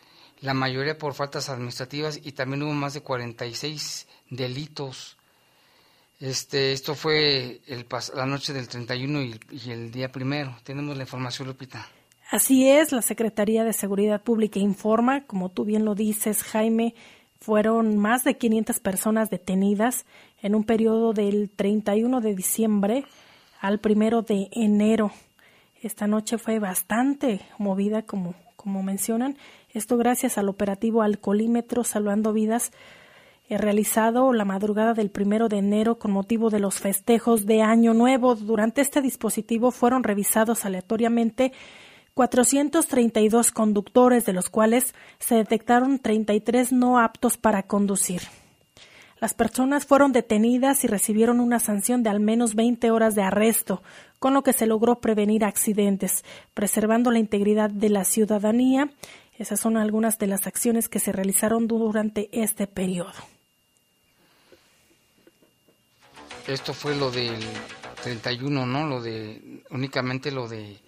la 0.41 0.55
mayoría 0.55 0.99
por 0.99 1.15
faltas 1.15 1.49
administrativas 1.49 2.19
y 2.23 2.33
también 2.33 2.63
hubo 2.63 2.73
más 2.73 2.95
de 2.95 3.03
46 3.03 4.07
delitos. 4.31 5.17
Este, 6.21 6.73
esto 6.73 6.95
fue 6.95 7.61
el, 7.67 7.87
la 8.15 8.27
noche 8.27 8.53
del 8.53 8.69
31 8.69 9.23
y, 9.23 9.41
y 9.51 9.71
el 9.71 9.91
día 9.91 10.11
primero. 10.11 10.57
Tenemos 10.65 10.97
la 10.97 11.03
información, 11.03 11.49
Lupita. 11.49 11.87
Así 12.31 12.69
es, 12.69 12.93
la 12.93 13.03
Secretaría 13.03 13.65
de 13.65 13.73
Seguridad 13.73 14.23
Pública 14.23 14.59
informa, 14.59 15.25
como 15.25 15.51
tú 15.51 15.65
bien 15.65 15.85
lo 15.85 15.95
dices, 15.95 16.43
Jaime, 16.43 16.95
fueron 17.39 17.99
más 17.99 18.25
de 18.25 18.39
500 18.39 18.81
personas 18.81 19.29
detenidas 19.29 20.07
en 20.41 20.55
un 20.55 20.65
periodo 20.65 21.13
del 21.13 21.51
31 21.51 22.21
de 22.23 22.35
diciembre 22.35 23.05
al 23.61 23.81
primero 23.81 24.23
de 24.23 24.49
enero. 24.53 25.13
Esta 25.83 26.07
noche 26.07 26.39
fue 26.39 26.59
bastante 26.59 27.43
movida, 27.59 28.03
como, 28.03 28.35
como 28.57 28.83
mencionan. 28.83 29.37
Esto 29.75 29.99
gracias 29.99 30.39
al 30.39 30.49
operativo 30.49 31.03
Alcoholímetro 31.03 31.85
Salvando 31.85 32.33
Vidas 32.33 32.73
realizado 33.51 34.33
la 34.33 34.45
madrugada 34.45 34.95
del 34.95 35.11
primero 35.11 35.49
de 35.49 35.59
enero 35.59 35.99
con 35.99 36.11
motivo 36.11 36.51
de 36.51 36.61
los 36.61 36.81
festejos 36.81 37.47
de 37.47 37.63
Año 37.63 37.95
Nuevo. 37.95 38.35
Durante 38.35 38.81
este 38.81 39.03
dispositivo 39.03 39.71
fueron 39.71 40.03
revisados 40.03 40.65
aleatoriamente 40.65 41.53
432 42.15 43.51
conductores, 43.51 44.25
de 44.25 44.33
los 44.33 44.49
cuales 44.49 44.95
se 45.19 45.35
detectaron 45.35 45.99
33 45.99 46.73
no 46.73 46.99
aptos 46.99 47.37
para 47.37 47.65
conducir. 47.65 48.23
Las 49.21 49.35
personas 49.35 49.87
fueron 49.87 50.13
detenidas 50.13 50.85
y 50.85 50.87
recibieron 50.87 51.41
una 51.41 51.59
sanción 51.59 52.03
de 52.03 52.11
al 52.11 52.21
menos 52.21 52.55
20 52.55 52.91
horas 52.91 53.15
de 53.15 53.23
arresto, 53.23 53.83
con 54.19 54.35
lo 54.35 54.43
que 54.43 54.53
se 54.53 54.67
logró 54.67 55.01
prevenir 55.01 55.45
accidentes, 55.45 56.25
preservando 56.53 57.11
la 57.11 57.19
integridad 57.19 57.71
de 57.71 57.89
la 57.89 58.05
ciudadanía. 58.05 58.91
Esas 59.39 59.61
son 59.61 59.77
algunas 59.77 60.19
de 60.19 60.27
las 60.29 60.47
acciones 60.47 60.89
que 60.89 61.01
se 61.01 61.13
realizaron 61.13 61.67
durante 61.67 62.29
este 62.33 62.67
periodo. 62.67 63.34
Esto 66.47 66.75
fue 66.75 66.95
lo 66.97 67.11
del 67.11 67.41
31, 68.03 68.67
¿no? 68.67 68.87
Lo 68.87 69.01
de 69.03 69.63
únicamente 69.71 70.31
lo 70.31 70.49
de 70.49 70.79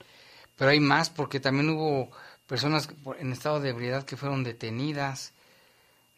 pero 0.56 0.70
hay 0.70 0.80
más 0.80 1.10
porque 1.10 1.40
también 1.40 1.70
hubo 1.70 2.10
personas 2.46 2.88
en 3.18 3.32
estado 3.32 3.60
de 3.60 3.70
ebriedad 3.70 4.04
que 4.04 4.16
fueron 4.16 4.42
detenidas. 4.42 5.32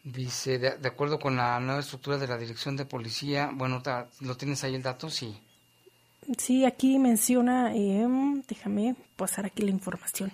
Dice, 0.03 0.57
de, 0.57 0.87
acuerdo 0.87 1.19
con 1.19 1.35
la 1.35 1.59
nueva 1.59 1.81
estructura 1.81 2.17
de 2.17 2.27
la 2.27 2.37
Dirección 2.37 2.77
de 2.77 2.85
Policía, 2.85 3.51
bueno, 3.53 3.83
¿lo 4.21 4.37
tienes 4.37 4.63
ahí 4.63 4.75
el 4.75 4.81
dato? 4.81 5.09
Sí. 5.09 5.37
Sí, 6.37 6.63
aquí 6.63 6.97
menciona, 6.99 7.75
eh, 7.75 8.07
déjame 8.47 8.95
pasar 9.17 9.45
aquí 9.45 9.63
la 9.63 9.71
información. 9.71 10.31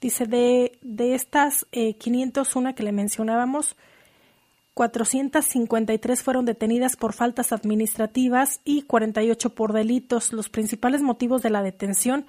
Dice, 0.00 0.26
de, 0.26 0.78
de 0.82 1.14
estas 1.14 1.66
eh, 1.70 1.94
501 1.94 2.74
que 2.74 2.82
le 2.82 2.92
mencionábamos, 2.92 3.76
453 4.74 6.22
fueron 6.22 6.44
detenidas 6.44 6.96
por 6.96 7.12
faltas 7.12 7.52
administrativas 7.52 8.60
y 8.64 8.82
48 8.82 9.50
por 9.50 9.72
delitos. 9.72 10.32
Los 10.32 10.48
principales 10.48 11.00
motivos 11.00 11.42
de 11.42 11.50
la 11.50 11.62
detención 11.62 12.26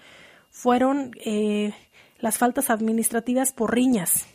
fueron 0.52 1.12
eh, 1.26 1.74
las 2.20 2.38
faltas 2.38 2.70
administrativas 2.70 3.52
por 3.52 3.74
riñas, 3.74 4.28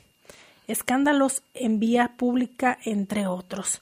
escándalos 0.66 1.42
en 1.54 1.78
vía 1.78 2.12
pública, 2.16 2.78
entre 2.84 3.26
otros. 3.26 3.80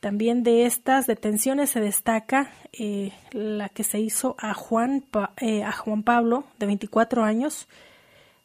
También 0.00 0.44
de 0.44 0.64
estas 0.64 1.06
detenciones 1.06 1.70
se 1.70 1.80
destaca 1.80 2.52
eh, 2.72 3.12
la 3.32 3.68
que 3.68 3.84
se 3.84 3.98
hizo 3.98 4.36
a 4.38 4.54
Juan, 4.54 5.04
eh, 5.40 5.64
a 5.64 5.72
Juan 5.72 6.04
Pablo, 6.04 6.44
de 6.58 6.66
24 6.66 7.24
años, 7.24 7.68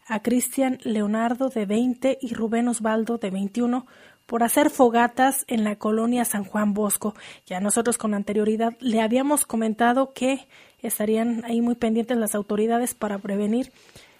a 0.07 0.21
Cristian 0.21 0.79
Leonardo, 0.83 1.49
de 1.49 1.65
20, 1.65 2.17
y 2.21 2.33
Rubén 2.33 2.67
Osvaldo, 2.67 3.19
de 3.19 3.29
21, 3.29 3.85
por 4.25 4.43
hacer 4.43 4.69
fogatas 4.69 5.45
en 5.47 5.63
la 5.63 5.75
colonia 5.75 6.25
San 6.25 6.43
Juan 6.43 6.73
Bosco. 6.73 7.15
Ya 7.45 7.59
nosotros 7.59 7.97
con 7.97 8.13
anterioridad 8.13 8.75
le 8.79 9.01
habíamos 9.01 9.45
comentado 9.45 10.13
que 10.13 10.47
estarían 10.81 11.43
ahí 11.45 11.61
muy 11.61 11.75
pendientes 11.75 12.17
las 12.17 12.35
autoridades 12.35 12.93
para 12.93 13.17
prevenir 13.17 13.71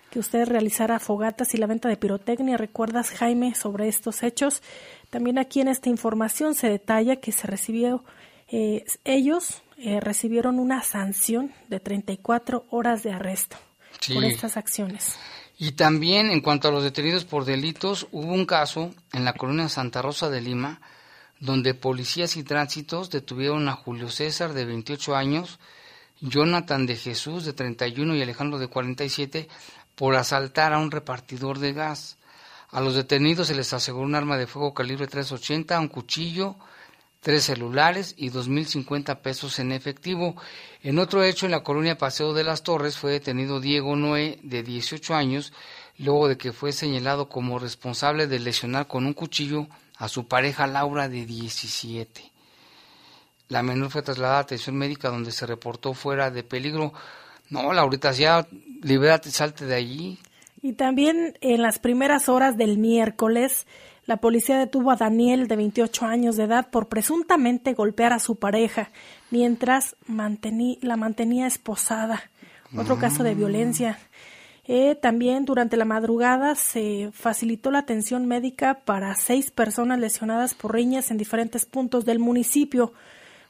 que 0.10 0.20
usted 0.20 0.48
realizara 0.48 1.00
fogatas 1.00 1.56
y 1.56 1.58
la 1.58 1.68
venta 1.68 1.90
de 1.90 1.98
pirotecnia. 1.98 2.56
¿Recuerdas, 2.56 3.10
Jaime, 3.10 3.56
sobre 3.56 3.88
estos 3.88 4.22
hechos? 4.22 4.62
También 5.10 5.40
aquí 5.40 5.60
en 5.60 5.68
esta 5.68 5.90
información 5.90 6.54
se 6.54 6.70
detalla 6.70 7.16
que 7.16 7.32
se 7.32 7.48
recibió, 7.48 8.04
eh, 8.50 8.86
ellos 9.06 9.64
eh, 9.78 10.00
recibieron 10.00 10.60
una 10.60 10.84
sanción 10.84 11.52
de 11.68 11.80
34 11.80 12.66
horas 12.70 13.02
de 13.02 13.12
arresto 13.12 13.58
por 14.14 14.24
estas 14.24 14.58
acciones. 14.58 15.16
Y 15.58 15.74
también 15.74 16.32
en 16.32 16.42
cuanto 16.42 16.68
a 16.68 16.72
los 16.72 16.84
detenidos 16.84 17.26
por 17.26 17.46
delitos, 17.46 18.08
hubo 18.12 18.34
un 18.34 18.46
caso 18.46 18.94
en 19.14 19.24
la 19.24 19.34
colonia 19.34 19.70
Santa 19.70 20.02
Rosa 20.02 20.30
de 20.30 20.42
Lima, 20.42 20.82
donde 21.40 21.74
policías 21.74 22.36
y 22.38 22.44
tránsitos 22.44 23.10
detuvieron 23.10 23.68
a 23.70 23.74
Julio 23.74 24.10
César, 24.10 24.54
de 24.54 24.66
28 24.66 25.16
años, 25.16 25.60
Jonathan 26.22 26.86
de 26.86 26.96
Jesús, 26.96 27.46
de 27.46 27.54
31, 27.54 28.16
y 28.16 28.22
Alejandro, 28.22 28.58
de 28.60 28.68
47, 28.68 29.48
por 29.96 30.16
asaltar 30.16 30.74
a 30.74 30.80
un 30.80 30.90
repartidor 30.90 31.60
de 31.60 31.74
gas. 31.74 32.18
A 32.70 32.82
los 32.82 32.96
detenidos 32.96 33.48
se 33.48 33.56
les 33.56 33.74
aseguró 33.74 34.06
un 34.06 34.16
arma 34.16 34.38
de 34.38 34.48
fuego 34.48 34.74
calibre 34.74 35.06
380, 35.06 35.80
un 35.80 35.88
cuchillo, 35.90 36.56
tres 37.24 37.46
celulares 37.46 38.14
y 38.18 38.30
2.050 38.30 39.22
pesos 39.22 39.58
en 39.58 39.72
efectivo. 39.72 40.36
En 40.84 41.00
otro 41.00 41.24
hecho, 41.24 41.48
en 41.48 41.54
la 41.54 41.64
colonia 41.64 41.98
Paseo 41.98 42.34
de 42.34 42.44
las 42.44 42.62
Torres, 42.62 42.98
fue 42.98 43.14
detenido 43.14 43.60
Diego 43.60 43.96
Noé, 43.96 44.38
de 44.44 44.62
18 44.62 45.16
años, 45.16 45.54
luego 45.98 46.28
de 46.28 46.38
que 46.38 46.52
fue 46.52 46.72
señalado 46.72 47.30
como 47.30 47.58
responsable 47.58 48.28
de 48.28 48.40
lesionar 48.40 48.88
con 48.88 49.06
un 49.06 49.14
cuchillo 49.14 49.68
a 49.98 50.10
su 50.10 50.28
pareja 50.28 50.68
Laura, 50.68 51.10
de 51.10 51.26
17. 51.26 52.32
La 53.48 53.64
menor 53.64 53.90
fue 53.90 54.02
trasladada 54.02 54.40
a 54.40 54.42
atención 54.42 54.76
médica 54.76 55.10
donde 55.10 55.32
se 55.32 55.46
reportó 55.46 55.94
fuera 55.94 56.30
de 56.30 56.44
peligro. 56.44 56.94
No, 57.50 57.72
Laurita, 57.72 58.12
ya 58.12 58.46
libérate, 58.82 59.32
salte 59.32 59.66
de 59.66 59.76
allí. 59.76 60.20
Y 60.62 60.74
también 60.74 61.38
en 61.42 61.62
las 61.62 61.80
primeras 61.80 62.30
horas 62.30 62.58
del 62.58 62.78
miércoles, 62.78 63.68
la 64.06 64.18
policía 64.18 64.58
detuvo 64.58 64.92
a 64.92 64.98
Daniel, 64.98 65.48
de 65.48 65.56
28 65.56 66.06
años 66.06 66.36
de 66.36 66.44
edad, 66.44 66.70
por 66.70 66.88
presuntamente 66.88 67.74
golpear 67.74 68.12
a 68.12 68.20
su 68.20 68.36
pareja 68.36 68.90
mientras 69.32 69.96
la 70.08 70.98
mantenía 70.98 71.48
esposada. 71.48 72.30
Otro 72.76 72.98
caso 72.98 73.24
de 73.24 73.36
violencia. 73.36 74.00
Eh, 74.66 74.96
también 74.96 75.46
durante 75.46 75.78
la 75.78 75.86
madrugada 75.86 76.56
se 76.56 77.12
facilitó 77.14 77.70
la 77.70 77.80
atención 77.80 78.26
médica 78.26 78.80
para 78.86 79.14
seis 79.16 79.52
personas 79.52 80.00
lesionadas 80.00 80.54
por 80.54 80.74
riñas 80.74 81.12
en 81.12 81.18
diferentes 81.18 81.66
puntos 81.66 82.06
del 82.06 82.20
municipio. 82.20 82.94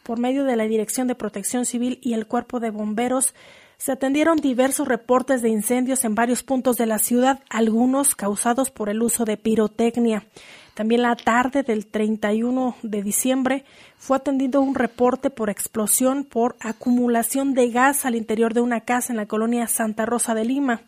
Por 0.04 0.20
medio 0.20 0.44
de 0.44 0.56
la 0.56 0.66
Dirección 0.66 1.08
de 1.08 1.16
Protección 1.16 1.66
Civil 1.66 2.00
y 2.02 2.14
el 2.14 2.28
Cuerpo 2.28 2.60
de 2.60 2.72
Bomberos 2.72 3.34
se 3.78 3.92
atendieron 3.92 4.38
diversos 4.38 4.88
reportes 4.88 5.42
de 5.42 5.50
incendios 5.50 6.06
en 6.06 6.16
varios 6.16 6.44
puntos 6.44 6.78
de 6.78 6.86
la 6.86 7.00
ciudad, 7.00 7.40
algunos 7.50 8.16
causados 8.16 8.72
por 8.72 8.90
el 8.90 9.02
uso 9.02 9.26
de 9.26 9.38
pirotecnia. 9.38 10.26
También 10.74 11.04
la 11.04 11.16
tarde 11.16 11.62
del 11.62 11.86
31 11.86 12.76
de 12.82 13.04
diciembre 13.04 13.66
fue 13.98 14.18
atendido 14.18 14.62
un 14.62 14.74
reporte 14.74 15.30
por 15.30 15.50
explosión 15.50 16.24
por 16.24 16.56
acumulación 16.60 17.54
de 17.54 17.70
gas 17.70 18.06
al 18.06 18.16
interior 18.16 18.54
de 18.54 18.62
una 18.62 18.82
casa 18.82 19.14
en 19.14 19.18
la 19.18 19.28
colonia 19.28 19.68
Santa 19.68 20.06
Rosa 20.06 20.34
de 20.34 20.46
Lima. 20.46 20.82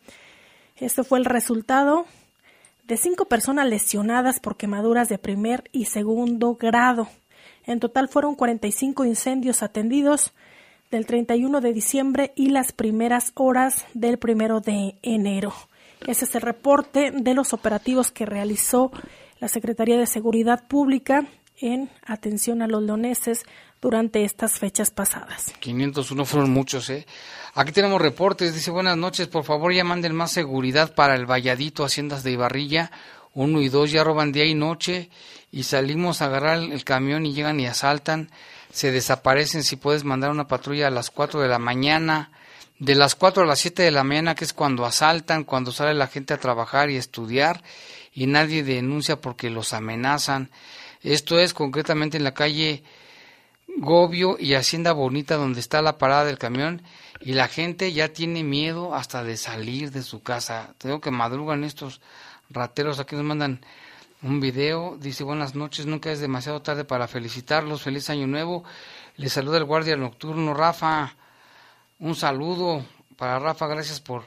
Este 0.78 1.04
fue 1.04 1.20
el 1.20 1.26
resultado 1.26 2.06
de 2.88 2.98
cinco 2.98 3.26
personas 3.26 3.68
lesionadas 3.68 4.40
por 4.40 4.58
quemaduras 4.58 5.08
de 5.10 5.18
primer 5.18 5.64
y 5.72 5.86
segundo 5.86 6.56
grado. 6.56 7.08
En 7.66 7.80
total 7.80 8.08
fueron 8.08 8.36
45 8.36 9.06
incendios 9.06 9.64
atendidos, 9.64 10.34
del 10.92 11.06
31 11.06 11.62
de 11.62 11.74
diciembre 11.74 12.34
y 12.36 12.50
las 12.50 12.72
primeras 12.72 13.32
horas 13.36 13.86
del 13.94 14.18
primero 14.18 14.62
de 14.62 14.96
enero. 15.02 15.54
Ese 16.06 16.26
es 16.26 16.36
el 16.36 16.42
reporte 16.42 17.12
de 17.12 17.34
los 17.34 17.54
operativos 17.54 18.12
que 18.12 18.26
realizó 18.26 18.92
la 19.40 19.48
Secretaría 19.48 19.98
de 19.98 20.08
Seguridad 20.08 20.68
Pública 20.68 21.26
en 21.58 21.90
atención 22.06 22.62
a 22.62 22.68
los 22.68 22.84
leoneses 22.84 23.44
durante 23.82 24.24
estas 24.24 24.60
fechas 24.60 24.92
pasadas. 24.92 25.54
501 25.60 26.26
fueron 26.26 26.52
muchos, 26.52 26.90
¿eh? 26.90 27.06
Aquí 27.54 27.72
tenemos 27.72 28.02
reportes, 28.02 28.54
dice 28.54 28.72
buenas 28.72 28.98
noches, 28.98 29.28
por 29.28 29.44
favor 29.44 29.74
ya 29.74 29.84
manden 29.84 30.16
más 30.16 30.32
seguridad 30.32 30.94
para 30.94 31.16
el 31.16 31.30
Valladito, 31.30 31.86
Haciendas 31.86 32.24
de 32.24 32.32
Ibarrilla, 32.32 32.92
uno 33.34 33.62
y 33.62 33.70
dos 33.70 33.92
ya 33.92 34.04
roban 34.04 34.32
día 34.32 34.46
y 34.46 34.56
noche 34.56 35.10
y 35.52 35.64
salimos 35.64 36.22
a 36.22 36.26
agarrar 36.26 36.60
el 36.60 36.84
camión 36.84 37.26
y 37.26 37.34
llegan 37.34 37.60
y 37.60 37.68
asaltan 37.68 38.30
se 38.76 38.92
desaparecen 38.92 39.64
si 39.64 39.78
puedes 39.78 40.04
mandar 40.04 40.32
una 40.32 40.50
patrulla 40.50 40.88
a 40.88 40.92
las 40.92 41.10
4 41.10 41.40
de 41.40 41.48
la 41.48 41.60
mañana, 41.60 42.30
de 42.78 42.94
las 42.94 43.16
4 43.16 43.44
a 43.44 43.46
las 43.46 43.60
7 43.60 43.84
de 43.84 43.92
la 43.92 44.04
mañana, 44.04 44.36
que 44.36 44.44
es 44.44 44.52
cuando 44.52 44.86
asaltan, 44.86 45.46
cuando 45.46 45.72
sale 45.72 45.94
la 45.94 46.08
gente 46.08 46.34
a 46.34 46.40
trabajar 46.42 46.90
y 46.90 46.98
estudiar, 46.98 47.64
y 48.12 48.28
nadie 48.28 48.64
denuncia 48.64 49.22
porque 49.22 49.50
los 49.50 49.72
amenazan. 49.72 50.52
Esto 51.04 51.40
es 51.40 51.54
concretamente 51.54 52.18
en 52.18 52.26
la 52.26 52.34
calle 52.34 52.84
Gobio 53.78 54.36
y 54.38 54.56
Hacienda 54.56 54.92
Bonita 54.92 55.38
donde 55.38 55.62
está 55.62 55.82
la 55.82 55.98
parada 55.98 56.26
del 56.26 56.38
camión 56.38 56.82
y 57.22 57.32
la 57.32 57.48
gente 57.48 57.94
ya 57.94 58.10
tiene 58.10 58.44
miedo 58.44 58.94
hasta 58.94 59.24
de 59.24 59.38
salir 59.38 59.92
de 59.92 60.04
su 60.04 60.22
casa. 60.22 60.74
Tengo 60.80 61.00
que 61.00 61.12
madrugan 61.12 61.64
estos 61.64 62.02
rateros, 62.50 63.00
aquí 63.00 63.16
nos 63.16 63.24
mandan 63.24 63.62
un 64.26 64.40
video, 64.40 64.98
dice 65.00 65.24
buenas 65.24 65.54
noches, 65.54 65.86
nunca 65.86 66.12
es 66.12 66.20
demasiado 66.20 66.60
tarde 66.64 66.84
para 66.84 67.08
felicitarlos, 67.08 67.84
feliz 67.84 68.10
año 68.10 68.26
nuevo. 68.26 68.64
Les 69.18 69.32
saluda 69.32 69.58
el 69.60 69.66
guardia 69.66 69.96
nocturno 69.98 70.56
Rafa, 70.56 71.14
un 72.00 72.16
saludo 72.16 72.84
para 73.18 73.38
Rafa, 73.38 73.68
gracias 73.68 74.02
por 74.02 74.24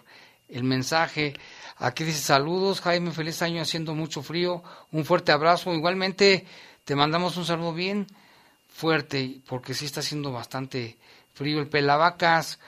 el 0.48 0.62
mensaje. 0.62 1.34
Aquí 1.78 2.04
dice 2.04 2.20
saludos, 2.20 2.80
Jaime, 2.80 3.10
feliz 3.10 3.42
año 3.42 3.60
haciendo 3.60 3.92
mucho 3.96 4.22
frío, 4.22 4.62
un 4.92 5.04
fuerte 5.04 5.32
abrazo. 5.32 5.74
Igualmente 5.74 6.46
te 6.84 6.94
mandamos 6.94 7.36
un 7.36 7.44
saludo 7.44 7.74
bien 7.74 8.06
fuerte, 8.72 9.40
porque 9.48 9.74
sí 9.74 9.86
está 9.86 9.98
haciendo 9.98 10.30
bastante 10.30 10.96
frío. 11.34 11.58
El 11.58 11.66
Pelavacas, 11.66 12.60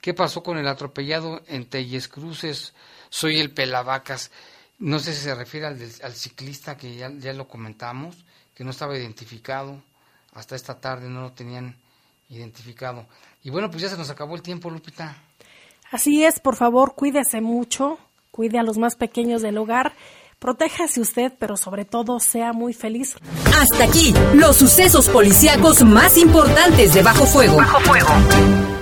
¿qué 0.00 0.14
pasó 0.14 0.42
con 0.42 0.56
el 0.56 0.66
atropellado 0.66 1.42
en 1.48 1.66
Telles 1.66 2.08
Cruces? 2.08 2.72
Soy 3.10 3.40
el 3.40 3.50
Pelavacas. 3.50 4.30
No 4.82 4.98
sé 4.98 5.14
si 5.14 5.20
se 5.20 5.34
refiere 5.36 5.66
al, 5.66 5.78
al 6.02 6.12
ciclista 6.12 6.76
que 6.76 6.96
ya, 6.96 7.08
ya 7.08 7.32
lo 7.32 7.46
comentamos, 7.46 8.16
que 8.52 8.64
no 8.64 8.72
estaba 8.72 8.98
identificado. 8.98 9.80
Hasta 10.34 10.56
esta 10.56 10.80
tarde 10.80 11.08
no 11.08 11.22
lo 11.22 11.32
tenían 11.32 11.76
identificado. 12.28 13.06
Y 13.44 13.50
bueno, 13.50 13.70
pues 13.70 13.82
ya 13.82 13.88
se 13.88 13.96
nos 13.96 14.10
acabó 14.10 14.34
el 14.34 14.42
tiempo, 14.42 14.70
Lupita. 14.70 15.16
Así 15.92 16.24
es, 16.24 16.40
por 16.40 16.56
favor, 16.56 16.96
cuídese 16.96 17.40
mucho, 17.40 17.98
cuide 18.32 18.58
a 18.58 18.64
los 18.64 18.76
más 18.76 18.96
pequeños 18.96 19.40
del 19.40 19.56
hogar, 19.58 19.92
protéjase 20.40 21.00
usted, 21.00 21.32
pero 21.38 21.56
sobre 21.56 21.84
todo 21.84 22.18
sea 22.18 22.52
muy 22.52 22.74
feliz. 22.74 23.14
Hasta 23.56 23.84
aquí, 23.84 24.12
los 24.34 24.56
sucesos 24.56 25.08
policíacos 25.08 25.84
más 25.84 26.16
importantes 26.16 26.92
de 26.92 27.02
Bajo 27.02 27.24
Fuego. 27.24 27.56
Bajo 27.56 27.78
Fuego. 27.82 28.81